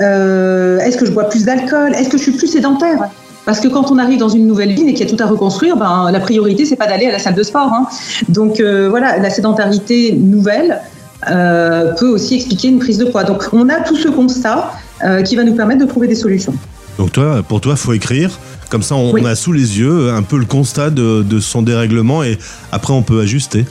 euh, 0.00 0.78
est-ce 0.78 0.96
que 0.96 1.06
je 1.06 1.12
bois 1.12 1.24
plus 1.24 1.44
d'alcool? 1.44 1.92
Est-ce 1.94 2.08
que 2.08 2.18
je 2.18 2.22
suis 2.22 2.32
plus 2.32 2.46
sédentaire? 2.46 3.08
Parce 3.46 3.60
que 3.60 3.68
quand 3.68 3.90
on 3.90 3.98
arrive 3.98 4.18
dans 4.18 4.28
une 4.28 4.46
nouvelle 4.46 4.72
ville 4.72 4.88
et 4.88 4.94
qu'il 4.94 5.08
y 5.08 5.12
a 5.12 5.16
tout 5.16 5.22
à 5.22 5.26
reconstruire, 5.26 5.76
ben, 5.76 6.10
la 6.12 6.20
priorité, 6.20 6.64
c'est 6.64 6.76
pas 6.76 6.86
d'aller 6.86 7.06
à 7.06 7.12
la 7.12 7.18
salle 7.18 7.34
de 7.34 7.42
sport. 7.42 7.72
hein. 7.72 7.86
Donc 8.28 8.60
euh, 8.60 8.88
voilà, 8.88 9.18
la 9.18 9.30
sédentarité 9.30 10.12
nouvelle 10.12 10.80
peut 11.26 12.08
aussi 12.08 12.36
expliquer 12.36 12.68
une 12.68 12.78
prise 12.78 12.96
de 12.96 13.04
poids. 13.04 13.24
Donc 13.24 13.44
on 13.52 13.68
a 13.68 13.80
tout 13.80 13.96
ce 13.96 14.08
constat 14.08 14.72
qui 15.26 15.36
va 15.36 15.44
nous 15.44 15.54
permettre 15.54 15.80
de 15.80 15.86
trouver 15.86 16.08
des 16.08 16.14
solutions. 16.14 16.54
Donc 16.98 17.12
toi, 17.12 17.42
pour 17.46 17.60
toi, 17.60 17.76
faut 17.76 17.92
écrire. 17.92 18.30
Comme 18.68 18.82
ça, 18.82 18.94
on, 18.94 19.12
Oui. 19.12 19.22
on 19.24 19.26
a 19.26 19.34
sous 19.34 19.52
les 19.52 19.78
yeux 19.78 20.10
un 20.10 20.22
peu 20.22 20.38
le 20.38 20.44
constat 20.44 20.90
de, 20.90 21.22
de 21.22 21.40
son 21.40 21.62
dérèglement 21.62 22.22
et 22.22 22.38
après, 22.72 22.92
on 22.92 23.02
peut 23.02 23.20
ajuster. 23.20 23.64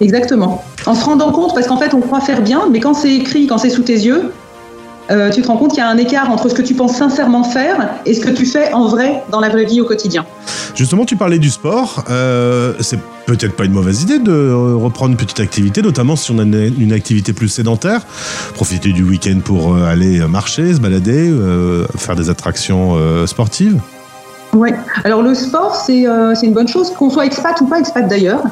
Exactement. 0.00 0.64
En 0.86 0.94
se 0.94 1.04
rendant 1.04 1.30
compte, 1.30 1.54
parce 1.54 1.66
qu'en 1.66 1.76
fait, 1.78 1.94
on 1.94 2.00
croit 2.00 2.20
faire 2.20 2.42
bien, 2.42 2.62
mais 2.70 2.80
quand 2.80 2.94
c'est 2.94 3.14
écrit, 3.14 3.46
quand 3.46 3.58
c'est 3.58 3.70
sous 3.70 3.82
tes 3.82 3.92
yeux, 3.98 4.32
euh, 5.10 5.30
tu 5.30 5.42
te 5.42 5.48
rends 5.48 5.56
compte 5.56 5.70
qu'il 5.70 5.78
y 5.78 5.82
a 5.82 5.88
un 5.88 5.98
écart 5.98 6.30
entre 6.30 6.48
ce 6.48 6.54
que 6.54 6.62
tu 6.62 6.74
penses 6.74 6.96
sincèrement 6.96 7.44
faire 7.44 7.90
et 8.06 8.14
ce 8.14 8.20
que 8.20 8.30
tu 8.30 8.46
fais 8.46 8.72
en 8.72 8.88
vrai 8.88 9.22
dans 9.30 9.40
la 9.40 9.48
vraie 9.48 9.64
vie 9.64 9.80
au 9.80 9.84
quotidien. 9.84 10.24
Justement, 10.74 11.04
tu 11.04 11.16
parlais 11.16 11.38
du 11.38 11.50
sport. 11.50 12.04
Euh, 12.10 12.74
c'est 12.80 12.98
peut-être 13.26 13.54
pas 13.54 13.64
une 13.64 13.72
mauvaise 13.72 14.02
idée 14.02 14.18
de 14.18 14.52
reprendre 14.74 15.12
une 15.12 15.16
petite 15.16 15.40
activité, 15.40 15.82
notamment 15.82 16.16
si 16.16 16.30
on 16.30 16.38
a 16.38 16.42
une, 16.42 16.92
activité 16.92 17.32
plus 17.32 17.48
sédentaire. 17.48 18.02
Profiter 18.54 18.92
du 18.92 19.02
week-end 19.02 19.40
pour 19.44 19.74
euh, 19.74 19.86
aller 19.86 20.20
marcher, 20.26 20.74
se 20.74 20.80
balader, 20.80 21.32
faire 21.96 22.16
des 22.16 22.30
attractions 22.30 22.96
sportives. 23.26 23.80
Oui. 24.54 24.70
Alors 25.02 25.22
le 25.22 25.34
sport, 25.34 25.74
c'est 25.74 26.06
euh, 26.06 26.34
c'est 26.34 26.46
une 26.46 26.54
bonne 26.54 26.68
chose, 26.68 26.92
qu'on 26.92 27.10
soit 27.10 27.26
expat 27.26 27.60
ou 27.60 27.66
pas 27.66 27.78
expat 27.80 28.06
d'ailleurs, 28.08 28.42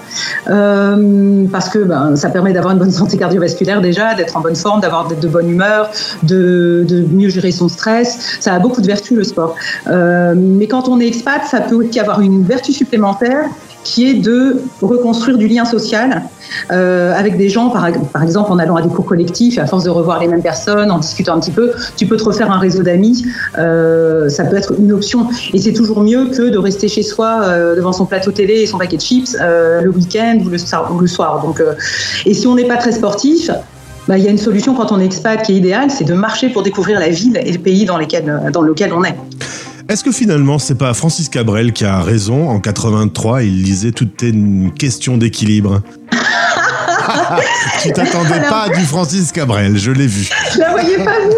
Euh, 0.49 1.47
parce 1.53 1.69
que 1.69 1.79
ben, 1.79 2.17
ça 2.17 2.29
permet 2.29 2.53
d'avoir 2.53 2.73
une 2.73 2.81
bonne 2.81 2.91
santé 2.91 3.17
cardiovasculaire 3.17 3.81
déjà, 3.81 4.15
d'être 4.15 4.37
en 4.37 4.41
bonne 4.41 4.57
forme, 4.57 4.81
d'avoir 4.81 5.07
de 5.07 5.29
bonne 5.29 5.49
humeur, 5.49 5.91
de, 6.25 6.85
de 6.89 7.03
mieux 7.03 7.29
gérer 7.29 7.53
son 7.53 7.69
stress. 7.69 8.39
Ça 8.41 8.55
a 8.55 8.59
beaucoup 8.59 8.81
de 8.81 8.87
vertus 8.87 9.17
le 9.17 9.25
sport. 9.25 9.55
Euh, 9.87 10.35
mais 10.37 10.67
quand 10.67 10.89
on 10.89 10.99
est 11.01 11.07
expat, 11.07 11.43
ça 11.49 11.61
peut 11.61 11.77
aussi 11.77 12.01
avoir 12.01 12.21
une 12.21 12.43
vertu 12.43 12.73
supplémentaire 12.73 13.45
qui 13.85 14.09
est 14.09 14.15
de 14.15 14.63
reconstruire 14.81 15.39
du 15.39 15.49
lien 15.49 15.65
social 15.65 16.23
euh, 16.71 17.13
avec 17.15 17.37
des 17.37 17.49
gens, 17.49 17.71
par, 17.71 17.87
exemple 18.23 18.53
en 18.53 18.59
allant 18.59 18.77
à 18.77 18.83
des 18.83 18.89
cours 18.89 19.05
collectifs, 19.05 19.59
à 19.59 19.67
force 19.67 19.85
de 19.85 19.91
revoir 19.91 20.21
les 20.21 20.29
mêmes 20.29 20.43
personnes, 20.43 20.91
en 20.91 20.99
discutant 20.99 21.35
un 21.35 21.41
petit 21.41 21.51
peu, 21.51 21.73
tu 21.97 22.07
peux 22.07 22.17
te 22.17 22.25
refaire 22.25 22.51
un 22.51 22.59
réseau 22.59 22.83
d'amis. 22.83 23.25
Euh, 23.59 24.29
ça 24.29 24.45
peut 24.45 24.57
être 24.57 24.75
une 24.79 24.93
option. 24.93 25.27
Et 25.53 25.59
c'est 25.59 25.73
toujours 25.73 26.03
mieux 26.03 26.27
que 26.27 26.49
de 26.49 26.59
rester 26.59 26.89
chez 26.89 27.03
soi 27.03 27.43
euh, 27.43 27.77
devant 27.77 27.93
son 27.93 28.07
plateau 28.07 28.31
télé 28.31 28.61
et 28.61 28.67
son 28.67 28.79
paquet 28.79 28.97
de 28.97 29.03
chips 29.03 29.37
le 29.41 29.89
week-end 29.89 30.39
ou 30.45 30.49
le, 30.49 30.59
soir- 30.59 30.91
et 32.27 32.35
si 32.35 32.47
on 32.47 32.55
n'est 32.55 32.67
pas 32.67 32.77
très 32.77 32.93
sportif, 32.93 33.51
bah, 34.09 34.19
il 34.19 34.25
y 34.25 34.29
a 34.29 34.31
une 34.31 34.39
solution 34.39 34.75
quand 34.75 34.93
on 34.93 35.01
est 35.01 35.05
expat 35.05 35.43
qui 35.43 35.53
est 35.53 35.57
idéale, 35.57 35.91
c'est 35.91 36.05
de 36.05 36.15
marcher 36.15 36.49
pour 36.49 36.63
découvrir 36.63 36.99
la 36.99 37.09
ville 37.09 37.41
et 37.43 37.53
le 37.53 37.59
pays 37.59 37.85
dans 37.85 37.99
lequel 37.99 38.93
on 38.93 39.05
est. 39.05 39.15
Est-ce 39.89 40.05
que 40.05 40.13
finalement, 40.13 40.59
c'est 40.59 40.77
pas 40.77 40.95
Francis 40.95 41.29
Cabrel 41.29 41.73
qui 41.73 41.85
a 41.85 42.01
raison 42.01 42.49
En 42.51 42.61
83, 42.61 43.43
il 43.43 43.63
disait 43.63 43.93
tout 43.93 44.09
est 44.25 44.29
une 44.31 44.73
question 44.73 45.17
d'équilibre. 45.17 45.83
tu 47.83 47.93
t'attendais 47.93 48.41
pas 48.49 48.63
à 48.63 48.69
du 48.69 48.85
Francis 48.85 49.33
Cabrel, 49.33 49.77
je 49.77 49.91
l'ai 49.91 50.07
vu. 50.07 50.29
Je 50.55 50.59
la 50.59 50.71
voyais 50.71 50.97
pas 51.05 51.19
venir. 51.19 51.37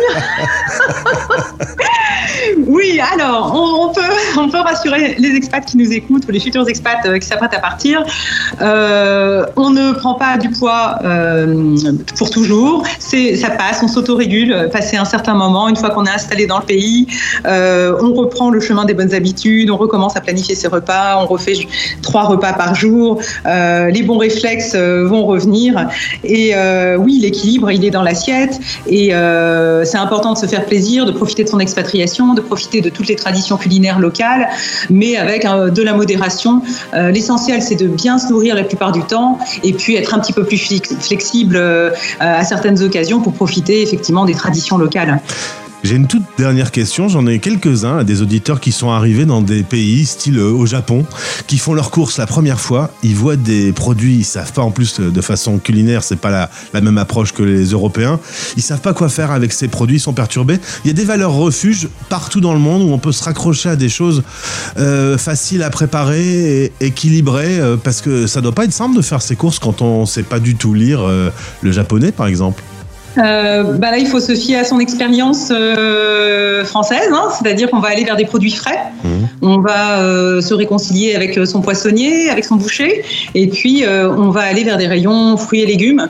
oui, 2.66 3.00
alors, 3.12 3.52
on, 3.54 3.92
peut, 3.92 4.00
on 4.38 4.48
peut 4.48 4.60
rassurer 4.60 5.16
les 5.18 5.34
expats 5.34 5.64
qui 5.64 5.76
nous 5.76 5.92
écoutent 5.92 6.26
ou 6.28 6.30
les 6.30 6.40
futurs 6.40 6.68
expats 6.68 7.04
euh, 7.06 7.18
qui 7.18 7.26
s'apprêtent 7.26 7.54
à 7.54 7.60
partir. 7.60 8.04
Euh, 8.60 9.44
on 9.56 9.70
ne 9.70 9.92
prend 9.92 10.14
pas 10.14 10.38
du 10.38 10.50
poids 10.50 10.98
euh, 11.04 11.86
pour 12.16 12.30
toujours. 12.30 12.84
Ça 12.98 13.50
passe, 13.50 13.80
on 13.82 13.88
s'autorégule. 13.88 14.68
Passé 14.72 14.96
un 14.96 15.04
certain 15.04 15.34
moment, 15.34 15.68
une 15.68 15.76
fois 15.76 15.90
qu'on 15.90 16.04
est 16.04 16.10
installé 16.10 16.46
dans 16.46 16.58
le 16.58 16.64
pays, 16.64 17.06
on 17.44 18.14
reprend 18.14 18.50
le 18.50 18.60
chemin 18.60 18.84
des 18.84 18.94
bonnes 18.94 19.14
habitudes, 19.14 19.70
on 19.70 19.76
recommence 19.76 20.16
à 20.16 20.20
planifier 20.20 20.54
ses 20.54 20.68
repas, 20.68 21.18
on 21.22 21.26
refait 21.26 21.54
trois 22.02 22.24
repas 22.24 22.52
par 22.52 22.74
jour. 22.74 23.20
Les 23.44 24.02
bons 24.02 24.18
réflexes 24.18 24.74
vont 24.74 25.24
revenir. 25.26 25.88
Et 26.22 26.54
oui, 26.98 27.18
l'équilibre, 27.20 27.70
il 27.70 27.84
est 27.84 27.90
dans 27.90 28.02
l'assiette. 28.02 28.60
Et 28.86 29.08
c'est 29.08 29.98
important 29.98 30.32
de 30.32 30.38
se 30.38 30.46
faire 30.46 30.64
plaisir, 30.64 31.06
de 31.06 31.12
profiter 31.12 31.44
de 31.44 31.48
son 31.48 31.60
expatriation, 31.60 32.34
de 32.34 32.40
de 32.54 32.88
toutes 32.88 33.08
les 33.08 33.16
traditions 33.16 33.56
culinaires 33.56 33.98
locales, 33.98 34.48
mais 34.90 35.16
avec 35.16 35.44
euh, 35.44 35.70
de 35.70 35.82
la 35.82 35.94
modération. 35.94 36.62
Euh, 36.94 37.10
L'essentiel, 37.10 37.62
c'est 37.62 37.74
de 37.74 37.86
bien 37.86 38.18
se 38.18 38.28
nourrir 38.28 38.54
la 38.54 38.64
plupart 38.64 38.92
du 38.92 39.02
temps 39.02 39.38
et 39.62 39.72
puis 39.72 39.96
être 39.96 40.14
un 40.14 40.20
petit 40.20 40.32
peu 40.32 40.44
plus 40.44 40.58
flex- 40.58 40.94
flexible 41.00 41.56
euh, 41.56 41.90
à 42.20 42.44
certaines 42.44 42.82
occasions 42.82 43.20
pour 43.20 43.32
profiter 43.32 43.82
effectivement 43.82 44.24
des 44.24 44.34
traditions 44.34 44.78
locales. 44.78 45.20
J'ai 45.84 45.96
une 45.96 46.06
toute 46.06 46.22
dernière 46.38 46.70
question. 46.70 47.08
J'en 47.08 47.26
ai 47.26 47.40
quelques-uns 47.40 47.98
à 47.98 48.04
des 48.04 48.22
auditeurs 48.22 48.58
qui 48.58 48.72
sont 48.72 48.88
arrivés 48.88 49.26
dans 49.26 49.42
des 49.42 49.62
pays, 49.62 50.06
style 50.06 50.38
euh, 50.38 50.50
au 50.50 50.64
Japon, 50.64 51.04
qui 51.46 51.58
font 51.58 51.74
leurs 51.74 51.90
courses 51.90 52.16
la 52.16 52.26
première 52.26 52.58
fois. 52.58 52.90
Ils 53.02 53.14
voient 53.14 53.36
des 53.36 53.70
produits, 53.70 54.16
ils 54.16 54.24
savent 54.24 54.54
pas 54.54 54.62
en 54.62 54.70
plus 54.70 54.98
euh, 54.98 55.10
de 55.10 55.20
façon 55.20 55.58
culinaire, 55.58 56.02
c'est 56.02 56.16
pas 56.18 56.30
la, 56.30 56.48
la 56.72 56.80
même 56.80 56.96
approche 56.96 57.32
que 57.32 57.42
les 57.42 57.66
Européens. 57.66 58.18
Ils 58.56 58.62
savent 58.62 58.80
pas 58.80 58.94
quoi 58.94 59.10
faire 59.10 59.30
avec 59.30 59.52
ces 59.52 59.68
produits, 59.68 59.98
ils 59.98 60.00
sont 60.00 60.14
perturbés. 60.14 60.58
Il 60.86 60.88
y 60.88 60.90
a 60.90 60.94
des 60.94 61.04
valeurs 61.04 61.34
refuges 61.34 61.90
partout 62.08 62.40
dans 62.40 62.54
le 62.54 62.60
monde 62.60 62.80
où 62.80 62.90
on 62.90 62.98
peut 62.98 63.12
se 63.12 63.22
raccrocher 63.22 63.68
à 63.68 63.76
des 63.76 63.90
choses 63.90 64.22
euh, 64.78 65.18
faciles 65.18 65.62
à 65.62 65.68
préparer 65.68 66.64
et 66.64 66.72
équilibrées, 66.80 67.60
euh, 67.60 67.76
parce 67.76 68.00
que 68.00 68.26
ça 68.26 68.40
doit 68.40 68.52
pas 68.52 68.64
être 68.64 68.72
simple 68.72 68.96
de 68.96 69.02
faire 69.02 69.20
ses 69.20 69.36
courses 69.36 69.58
quand 69.58 69.82
on 69.82 70.06
sait 70.06 70.22
pas 70.22 70.40
du 70.40 70.54
tout 70.54 70.72
lire 70.72 71.02
euh, 71.02 71.28
le 71.60 71.72
japonais, 71.72 72.10
par 72.10 72.26
exemple. 72.26 72.62
Euh, 73.18 73.62
bah 73.78 73.90
là, 73.90 73.98
il 73.98 74.06
faut 74.06 74.20
se 74.20 74.34
fier 74.34 74.56
à 74.58 74.64
son 74.64 74.80
expérience 74.80 75.48
euh, 75.50 76.64
française, 76.64 77.10
hein, 77.12 77.28
c'est-à-dire 77.30 77.70
qu'on 77.70 77.80
va 77.80 77.88
aller 77.88 78.04
vers 78.04 78.16
des 78.16 78.24
produits 78.24 78.50
frais. 78.50 78.78
On 79.42 79.58
va 79.58 80.00
euh, 80.00 80.40
se 80.40 80.54
réconcilier 80.54 81.14
avec 81.14 81.38
son 81.46 81.60
poissonnier, 81.60 82.30
avec 82.30 82.44
son 82.44 82.56
boucher, 82.56 83.04
et 83.34 83.46
puis 83.48 83.84
on 83.86 84.30
va 84.30 84.42
aller 84.42 84.64
vers 84.64 84.78
des 84.78 84.86
rayons 84.86 85.36
fruits 85.36 85.62
et 85.62 85.66
légumes. 85.66 86.08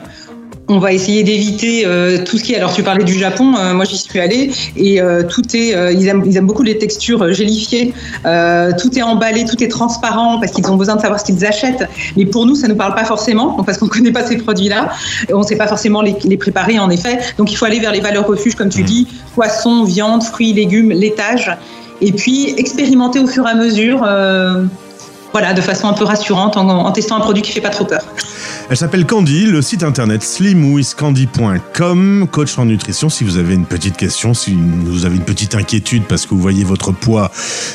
On 0.67 0.79
va 0.79 0.93
essayer 0.93 1.21
d'éviter 1.23 1.83
euh, 1.85 2.23
tout 2.23 2.39
ce 2.39 2.43
qui 2.43 2.53
est. 2.53 2.57
Alors, 2.57 2.73
tu 2.73 2.81
parlais 2.81 3.03
du 3.03 3.13
Japon, 3.13 3.53
euh, 3.55 3.73
moi 3.73 3.85
j'y 3.85 3.97
suis 3.97 4.19
allée, 4.19 4.51
et 4.75 4.99
euh, 4.99 5.21
tout 5.21 5.43
est. 5.55 5.93
ils, 5.93 6.07
aiment, 6.07 6.23
ils 6.25 6.37
aiment 6.37 6.47
beaucoup 6.47 6.63
les 6.63 6.79
textures 6.79 7.31
gélifiées. 7.33 7.93
Tout 8.23 8.97
est 8.97 9.03
emballé, 9.03 9.45
tout 9.45 9.63
est 9.63 9.67
transparent 9.67 10.39
parce 10.39 10.51
qu'ils 10.51 10.69
ont 10.71 10.75
besoin 10.75 10.95
de 10.95 11.01
savoir 11.01 11.19
ce 11.19 11.25
qu'ils 11.25 11.45
achètent. 11.45 11.87
Mais 12.17 12.25
pour 12.25 12.47
nous, 12.47 12.55
ça 12.55 12.67
ne 12.67 12.73
nous 12.73 12.77
parle 12.77 12.95
pas 12.95 13.05
forcément, 13.05 13.61
parce 13.63 13.77
qu'on 13.77 13.85
ne 13.85 13.91
connaît 13.95 14.11
pas 14.11 14.25
ces 14.25 14.37
produits-là. 14.37 14.89
Et 15.29 15.33
On 15.33 15.39
ne 15.39 15.45
sait 15.45 15.55
pas 15.55 15.67
forcément 15.67 16.01
les, 16.01 16.15
les 16.23 16.37
préparer, 16.37 16.79
en 16.79 16.89
effet. 16.89 17.19
Donc, 17.37 17.51
il 17.51 17.55
faut 17.55 17.65
aller 17.65 17.79
vers 17.79 17.91
les 17.91 18.01
valeurs 18.01 18.25
refuges, 18.25 18.55
comme 18.55 18.69
tu 18.69 18.81
dis 18.81 19.07
poisson, 19.35 19.83
viande, 19.83 20.23
fruits, 20.23 20.53
légumes, 20.53 20.89
laitage. 20.89 21.55
Et 22.01 22.11
puis, 22.11 22.55
expérimenter 22.57 23.19
au 23.19 23.27
fur 23.27 23.45
et 23.47 23.51
à 23.51 23.55
mesure. 23.55 23.99
voilà, 25.31 25.53
de 25.53 25.61
façon 25.61 25.87
un 25.87 25.93
peu 25.93 26.05
rassurante 26.05 26.57
en, 26.57 26.67
en 26.67 26.91
testant 26.91 27.17
un 27.17 27.21
produit 27.21 27.43
qui 27.43 27.51
fait 27.51 27.61
pas 27.61 27.69
trop 27.69 27.85
peur. 27.85 28.01
Elle 28.67 28.77
s'appelle 28.77 29.05
Candy, 29.05 29.45
le 29.45 29.61
site 29.61 29.83
internet 29.83 30.23
slimwithcandy.com, 30.23 32.27
coach 32.31 32.57
en 32.57 32.65
nutrition. 32.65 33.09
Si 33.09 33.23
vous 33.23 33.37
avez 33.37 33.53
une 33.53 33.67
petite 33.67 33.95
question, 33.95 34.33
si 34.33 34.55
vous 34.55 35.05
avez 35.05 35.17
une 35.17 35.23
petite 35.23 35.53
inquiétude 35.53 36.05
parce 36.05 36.25
que 36.25 36.33
vous 36.33 36.41
voyez 36.41 36.63
votre 36.63 36.91
poids 36.91 37.31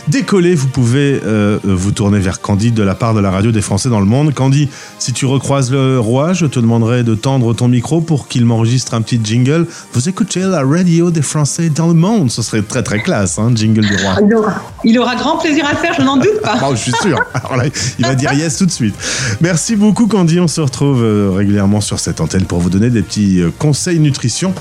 décoller, 0.09 0.57
vous 0.57 0.67
pouvez 0.67 1.21
euh, 1.25 1.61
vous 1.63 1.93
tourner 1.93 2.19
vers 2.19 2.41
Candy 2.41 2.73
de 2.73 2.83
la 2.83 2.97
part 2.97 3.15
de 3.15 3.21
la 3.21 3.31
radio 3.31 3.53
des 3.53 3.61
Français 3.61 3.89
dans 3.89 4.01
le 4.01 4.07
monde. 4.07 4.35
Candy, 4.35 4.69
si 4.99 5.13
tu 5.13 5.27
recroises 5.27 5.71
le 5.71 6.01
roi, 6.01 6.33
je 6.33 6.47
te 6.47 6.59
demanderai 6.59 7.05
de 7.05 7.15
tendre 7.15 7.55
ton 7.55 7.69
micro 7.69 8.01
pour 8.01 8.27
qu'il 8.27 8.45
m'enregistre 8.45 8.95
un 8.95 9.03
petit 9.03 9.21
jingle. 9.23 9.69
Vous 9.93 10.09
écoutez 10.09 10.41
la 10.41 10.65
radio 10.65 11.13
des 11.13 11.23
Français 11.23 11.71
dans 11.71 11.87
le 11.87 11.95
monde. 11.95 12.33
Ce 12.33 12.43
serait 12.43 12.63
très 12.63 12.83
très 12.83 13.01
classe, 13.01 13.39
hein, 13.39 13.53
jingle 13.55 13.87
du 13.87 13.95
roi. 13.95 14.17
Il 14.27 14.35
aura, 14.35 14.55
il 14.83 14.99
aura 14.99 15.15
grand 15.15 15.39
plaisir 15.39 15.65
à 15.67 15.71
le 15.71 15.79
faire, 15.79 15.95
je 15.97 16.03
n'en 16.03 16.17
doute 16.17 16.41
pas. 16.43 16.57
Bon, 16.61 16.75
je 16.75 16.81
suis 16.81 16.93
sûr. 17.01 17.17
Alors 17.33 17.57
là, 17.57 17.67
il 17.99 18.05
va 18.05 18.17
dire 18.17 18.33
yes 18.33 18.59
tout 18.59 18.67
de 18.67 18.73
suite. 18.73 18.97
Merci 19.41 19.77
beaucoup, 19.77 20.09
Candy. 20.09 20.41
On 20.41 20.49
se 20.49 20.61
retrouve 20.61 20.80
euh, 20.87 21.33
régulièrement 21.35 21.81
sur 21.81 21.99
cette 21.99 22.21
antenne 22.21 22.45
pour 22.45 22.61
vous 22.61 22.71
donner 22.71 22.91
des 22.91 23.03
petits 23.03 23.41
euh, 23.41 23.51
conseils 23.59 23.99
nutrition. 23.99 24.55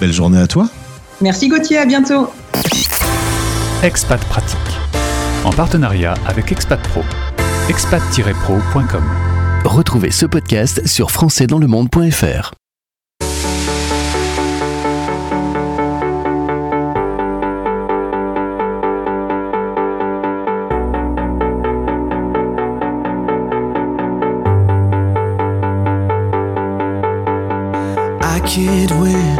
Belle 0.00 0.12
journée 0.12 0.38
à 0.38 0.46
toi. 0.46 0.68
Merci 1.20 1.48
Gauthier, 1.48 1.78
à 1.78 1.86
bientôt. 1.86 2.28
Expat 3.82 4.20
Pratique. 4.24 4.58
En 5.44 5.52
partenariat 5.52 6.14
avec 6.26 6.52
Expat 6.52 6.80
Pro. 6.88 7.02
expat-pro.com. 7.68 9.04
Retrouvez 9.64 10.10
ce 10.10 10.26
podcast 10.26 10.86
sur 10.86 11.10
françaisdanslemonde.fr. 11.10 12.65
can't 28.46 28.92
win, 29.00 29.38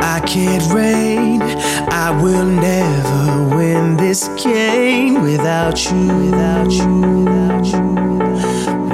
I 0.00 0.20
can't 0.24 0.72
reign. 0.72 1.42
I 1.90 2.10
will 2.22 2.46
never 2.46 3.56
win 3.56 3.96
this 3.96 4.28
game 4.42 5.22
without 5.22 5.90
you, 5.90 6.06
without 6.06 6.70
you, 6.70 7.00
without 7.18 7.66
you, 7.66 7.82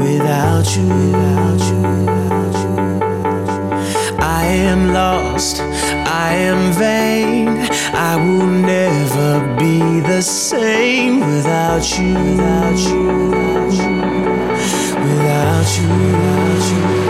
without 0.01 0.77
you, 0.77 0.89
without 0.89 1.61
you, 1.69 1.81
without 2.07 2.55
you. 2.63 4.17
I 4.21 4.45
am 4.47 4.93
lost, 4.93 5.61
I 5.61 6.35
am 6.35 6.73
vain. 6.73 7.49
I 7.93 8.17
will 8.17 8.47
never 8.47 9.57
be 9.59 10.01
the 10.01 10.23
same 10.23 11.21
without 11.21 11.99
you. 11.99 12.15
Without 12.15 12.79
you. 12.79 13.07
Without 15.05 15.79
you. 15.79 15.89
Without 15.89 16.71
you. 16.73 16.95
I 16.95 17.04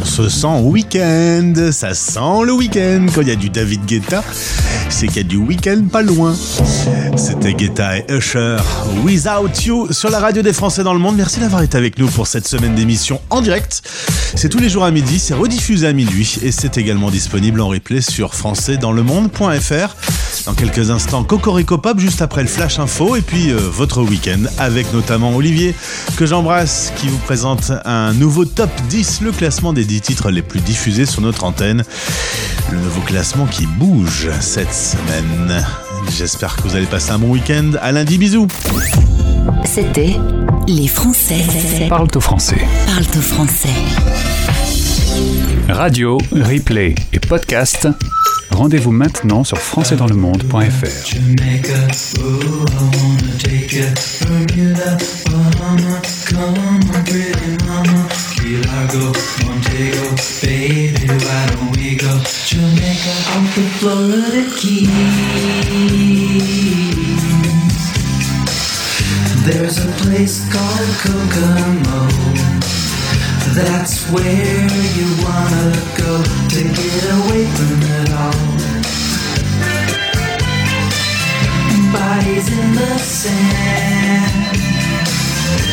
On 0.00 0.04
se 0.04 0.28
sent 0.28 0.60
week-end, 0.62 1.52
ça 1.72 1.94
sent 1.94 2.44
le 2.44 2.52
week-end. 2.52 3.06
Quand 3.12 3.22
il 3.22 3.28
y 3.28 3.32
a 3.32 3.36
du 3.36 3.50
David 3.50 3.84
Guetta, 3.86 4.22
c'est 4.94 5.08
qu'il 5.08 5.16
y 5.16 5.20
a 5.20 5.24
du 5.24 5.36
week-end 5.36 5.82
pas 5.90 6.02
loin. 6.02 6.36
C'était 7.16 7.52
Guetta 7.52 7.98
et 7.98 8.04
Usher, 8.08 8.58
Without 9.04 9.50
You, 9.64 9.92
sur 9.92 10.08
la 10.08 10.20
radio 10.20 10.40
des 10.40 10.52
Français 10.52 10.84
dans 10.84 10.94
le 10.94 11.00
monde. 11.00 11.16
Merci 11.16 11.40
d'avoir 11.40 11.62
été 11.62 11.76
avec 11.76 11.98
nous 11.98 12.06
pour 12.06 12.28
cette 12.28 12.46
semaine 12.46 12.76
d'émission 12.76 13.20
en 13.28 13.40
direct. 13.40 13.82
C'est 14.36 14.48
tous 14.48 14.60
les 14.60 14.68
jours 14.68 14.84
à 14.84 14.92
midi, 14.92 15.18
c'est 15.18 15.34
rediffusé 15.34 15.88
à 15.88 15.92
minuit 15.92 16.38
et 16.42 16.52
c'est 16.52 16.78
également 16.78 17.10
disponible 17.10 17.60
en 17.60 17.68
replay 17.68 18.00
sur 18.00 18.34
françaisdanslemonde.fr. 18.34 19.96
Dans 20.46 20.52
quelques 20.54 20.90
instants, 20.90 21.24
Cocorico 21.24 21.78
Pop 21.78 21.98
juste 21.98 22.20
après 22.20 22.42
le 22.42 22.48
Flash 22.48 22.78
Info 22.78 23.16
et 23.16 23.22
puis 23.22 23.50
euh, 23.50 23.56
votre 23.56 24.02
week-end 24.02 24.42
avec 24.58 24.92
notamment 24.92 25.34
Olivier 25.34 25.74
que 26.16 26.26
j'embrasse 26.26 26.92
qui 26.96 27.08
vous 27.08 27.18
présente 27.18 27.72
un 27.86 28.12
nouveau 28.12 28.44
top 28.44 28.68
10, 28.90 29.22
le 29.22 29.32
classement 29.32 29.72
des 29.72 29.84
10 29.84 30.00
titres 30.02 30.30
les 30.30 30.42
plus 30.42 30.60
diffusés 30.60 31.06
sur 31.06 31.22
notre 31.22 31.44
antenne. 31.44 31.82
Le 32.70 32.78
nouveau 32.78 33.00
classement 33.00 33.46
qui 33.46 33.66
bouge 33.66 34.28
cette 34.40 34.74
semaine. 34.74 35.64
J'espère 36.10 36.56
que 36.56 36.62
vous 36.68 36.76
allez 36.76 36.86
passer 36.86 37.12
un 37.12 37.18
bon 37.18 37.30
week-end. 37.30 37.72
À 37.80 37.92
lundi, 37.92 38.18
bisous. 38.18 38.48
C'était 39.64 40.16
Les 40.68 40.88
Français. 40.88 41.42
Parle 41.88 42.08
au 42.14 42.20
français. 42.20 42.66
Parle 42.86 43.04
au 43.16 43.22
français. 43.22 43.70
Radio, 45.68 46.18
replay 46.30 46.94
et 47.12 47.18
podcast. 47.18 47.88
Rendez-vous 48.50 48.92
maintenant 48.92 49.44
sur 49.44 49.58
françaisdanslemonde.fr. 49.58 51.14
There's. 69.46 69.84
That's 73.54 74.10
where 74.10 74.66
you 74.98 75.06
wanna 75.22 75.70
go 75.96 76.12
to 76.24 76.60
get 76.74 77.04
away 77.18 77.46
from 77.54 77.78
it 77.86 78.10
all. 78.10 78.34
Bodies 81.94 82.48
in 82.50 82.74
the 82.74 82.98
sand, 82.98 84.58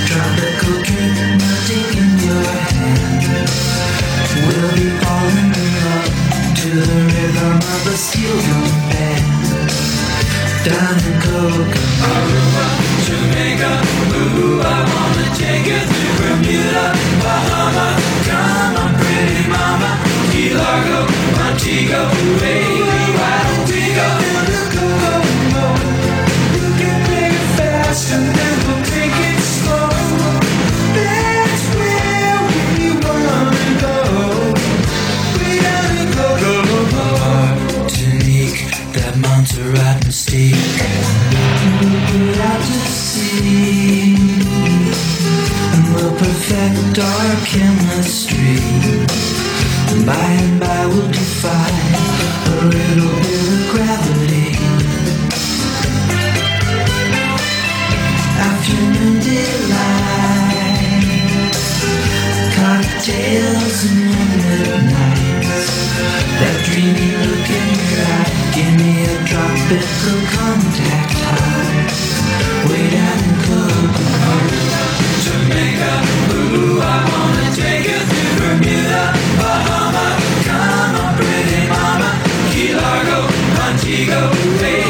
tropical 0.06 0.78
drink 0.86 1.18
melting 1.42 1.92
in 1.98 2.12
your 2.22 2.46
hand. 2.70 3.24
We'll 4.46 4.72
be 4.78 4.88
falling 5.02 5.50
in 5.50 5.70
love 5.82 6.10
to 6.62 6.70
the 6.70 7.00
rhythm 7.10 7.58
of 7.58 7.82
a 7.88 7.98
steel 7.98 8.38
drum 8.46 8.70
band. 8.94 9.26
Down 10.66 10.98
in 11.02 11.16
Kokomo, 11.26 12.66
Jamaica, 13.06 13.74
ooh, 14.14 14.62
I 14.62 14.86
wanna 14.86 15.26
take 15.34 15.66
you 15.66 15.82
through 15.82 16.14
Bermuda, 16.22 17.11
Bahama. 17.72 18.02
Come 18.28 18.76
on, 18.84 18.94
pretty 19.00 19.48
mama, 19.48 19.92
Key 20.32 20.54
Largo, 20.54 21.08
Montego, 21.38 22.91
got 46.52 46.76
dark 46.94 47.48
in 47.56 47.76
the 47.88 48.04
street. 48.04 49.08
By 50.06 50.32
and 50.44 50.60
by 50.60 50.86
we'll 50.88 51.08
defy 51.08 51.72
a 52.48 52.66
little 52.76 53.16
bit 53.24 53.48
of 53.56 53.62
gravity. 53.72 54.50
Afternoon 58.48 59.16
delight, 59.28 60.74
cocktails 62.58 63.78
and 63.88 64.00
moonlit 64.08 64.82
nights. 64.92 65.64
That 66.40 66.58
dreamy 66.66 67.10
look 67.24 67.48
in 67.60 67.68
your 67.80 68.04
eye, 68.18 68.32
give 68.56 68.74
me 68.82 68.92
a 69.08 69.18
drop, 69.30 69.58
it'll 69.78 70.24
contact 70.36 71.20
high. 71.28 71.88
Way 72.68 72.84
down 72.96 73.20
in 73.28 73.36
Club 73.46 73.92
Jamaica. 75.24 76.21
ego. 83.92 84.81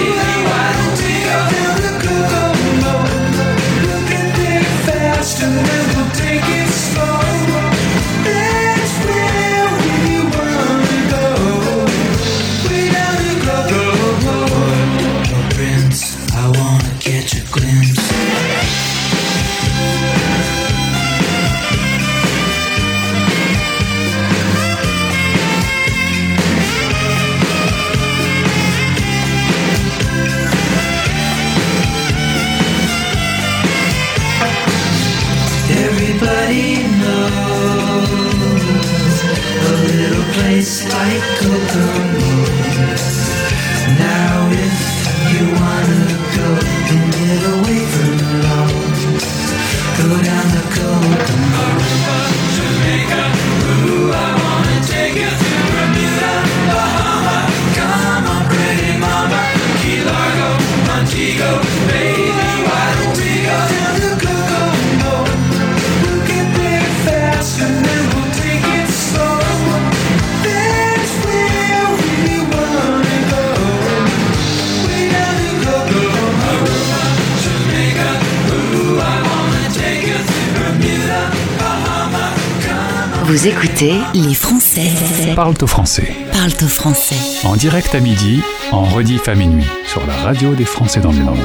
Parle-toi 85.41 85.67
français. 85.67 86.13
Parle-toi 86.33 86.67
français. 86.67 87.47
En 87.47 87.55
direct 87.55 87.95
à 87.95 87.99
midi, 87.99 88.43
en 88.71 88.83
rediff 88.83 89.27
à 89.27 89.33
minuit, 89.33 89.65
sur 89.87 90.05
la 90.05 90.13
radio 90.13 90.53
des 90.53 90.65
Français 90.65 90.99
dans 90.99 91.11
le 91.11 91.17
monde. 91.17 91.39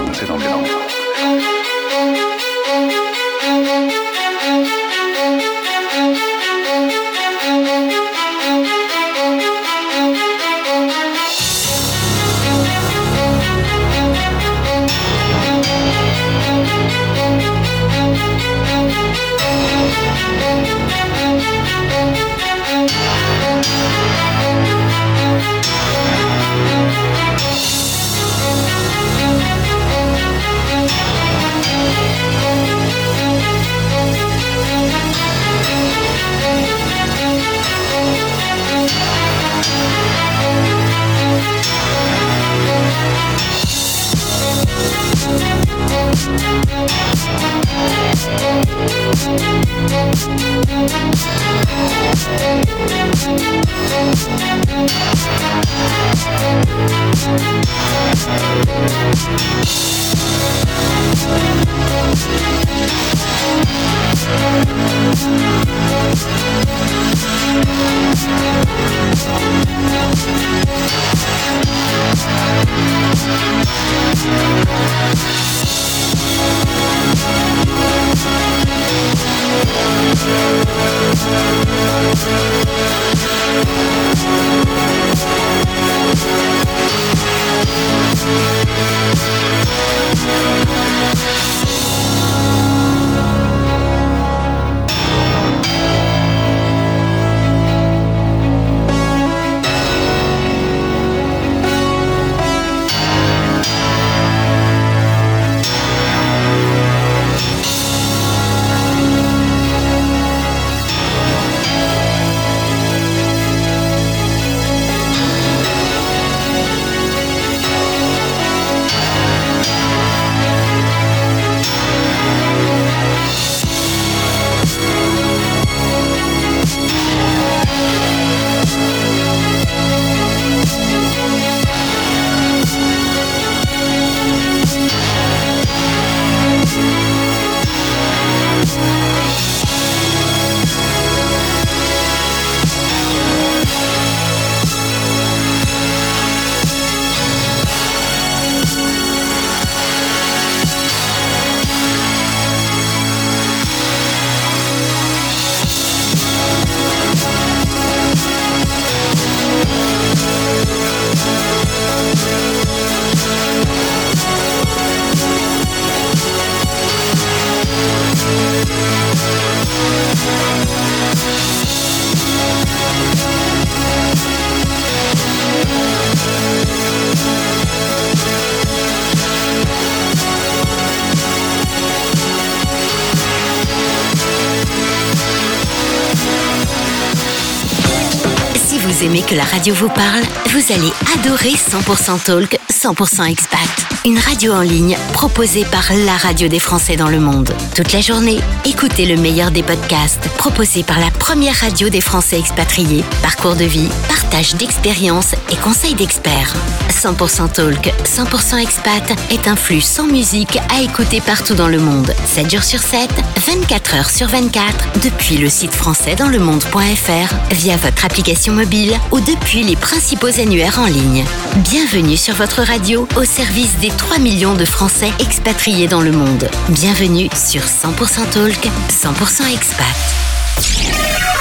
Que 189.26 189.34
la 189.34 189.44
radio 189.44 189.74
vous 189.74 189.88
parle, 189.88 190.22
vous 190.50 190.72
allez 190.72 190.92
adorer 191.18 191.50
100% 191.50 192.22
Talk, 192.22 192.58
100% 192.72 193.30
Expat. 193.30 193.58
Une 194.04 194.18
radio 194.18 194.52
en 194.52 194.60
ligne 194.60 194.96
proposée 195.12 195.64
par 195.64 195.92
la 196.04 196.16
radio 196.16 196.48
des 196.48 196.60
Français 196.60 196.96
dans 196.96 197.08
le 197.08 197.18
monde. 197.18 197.50
Toute 197.74 197.92
la 197.92 198.00
journée, 198.00 198.38
écoutez 198.64 199.06
le 199.06 199.16
meilleur 199.16 199.50
des 199.50 199.62
podcasts 199.62 200.28
proposés 200.36 200.84
par 200.84 201.00
la 201.00 201.10
première 201.10 201.56
radio 201.56 201.88
des 201.88 202.00
Français 202.00 202.38
expatriés. 202.38 203.04
Parcours 203.22 203.56
de 203.56 203.64
vie, 203.64 203.88
partage 204.08 204.54
d'expériences 204.54 205.34
et 205.50 205.56
conseils 205.56 205.94
d'experts. 205.94 206.54
100% 206.96 207.52
Talk, 207.52 207.92
100% 208.04 208.56
Expat 208.56 209.12
est 209.30 209.48
un 209.48 209.56
flux 209.56 209.82
sans 209.82 210.06
musique 210.06 210.58
à 210.74 210.80
écouter 210.80 211.20
partout 211.20 211.54
dans 211.54 211.68
le 211.68 211.78
monde. 211.78 212.10
7 212.24 212.50
jours 212.50 212.62
sur 212.62 212.80
7, 212.80 213.10
24 213.46 213.94
heures 213.94 214.10
sur 214.10 214.28
24, 214.28 215.00
depuis 215.02 215.36
le 215.36 215.50
site 215.50 215.74
françaisdanslemonde.fr, 215.74 217.34
via 217.54 217.76
votre 217.76 218.04
application 218.06 218.54
mobile 218.54 218.98
ou 219.12 219.20
depuis 219.20 219.62
les 219.62 219.76
principaux 219.76 220.40
annuaires 220.40 220.78
en 220.78 220.86
ligne. 220.86 221.24
Bienvenue 221.56 222.16
sur 222.16 222.34
votre 222.34 222.62
radio 222.62 223.06
au 223.16 223.24
service 223.24 223.76
des 223.78 223.90
3 223.90 224.18
millions 224.18 224.54
de 224.54 224.64
Français 224.64 225.12
expatriés 225.20 225.88
dans 225.88 226.00
le 226.00 226.12
monde. 226.12 226.48
Bienvenue 226.70 227.28
sur 227.34 227.60
100% 227.60 228.30
Talk, 228.30 228.70
100% 228.88 229.52
Expat. 229.52 231.35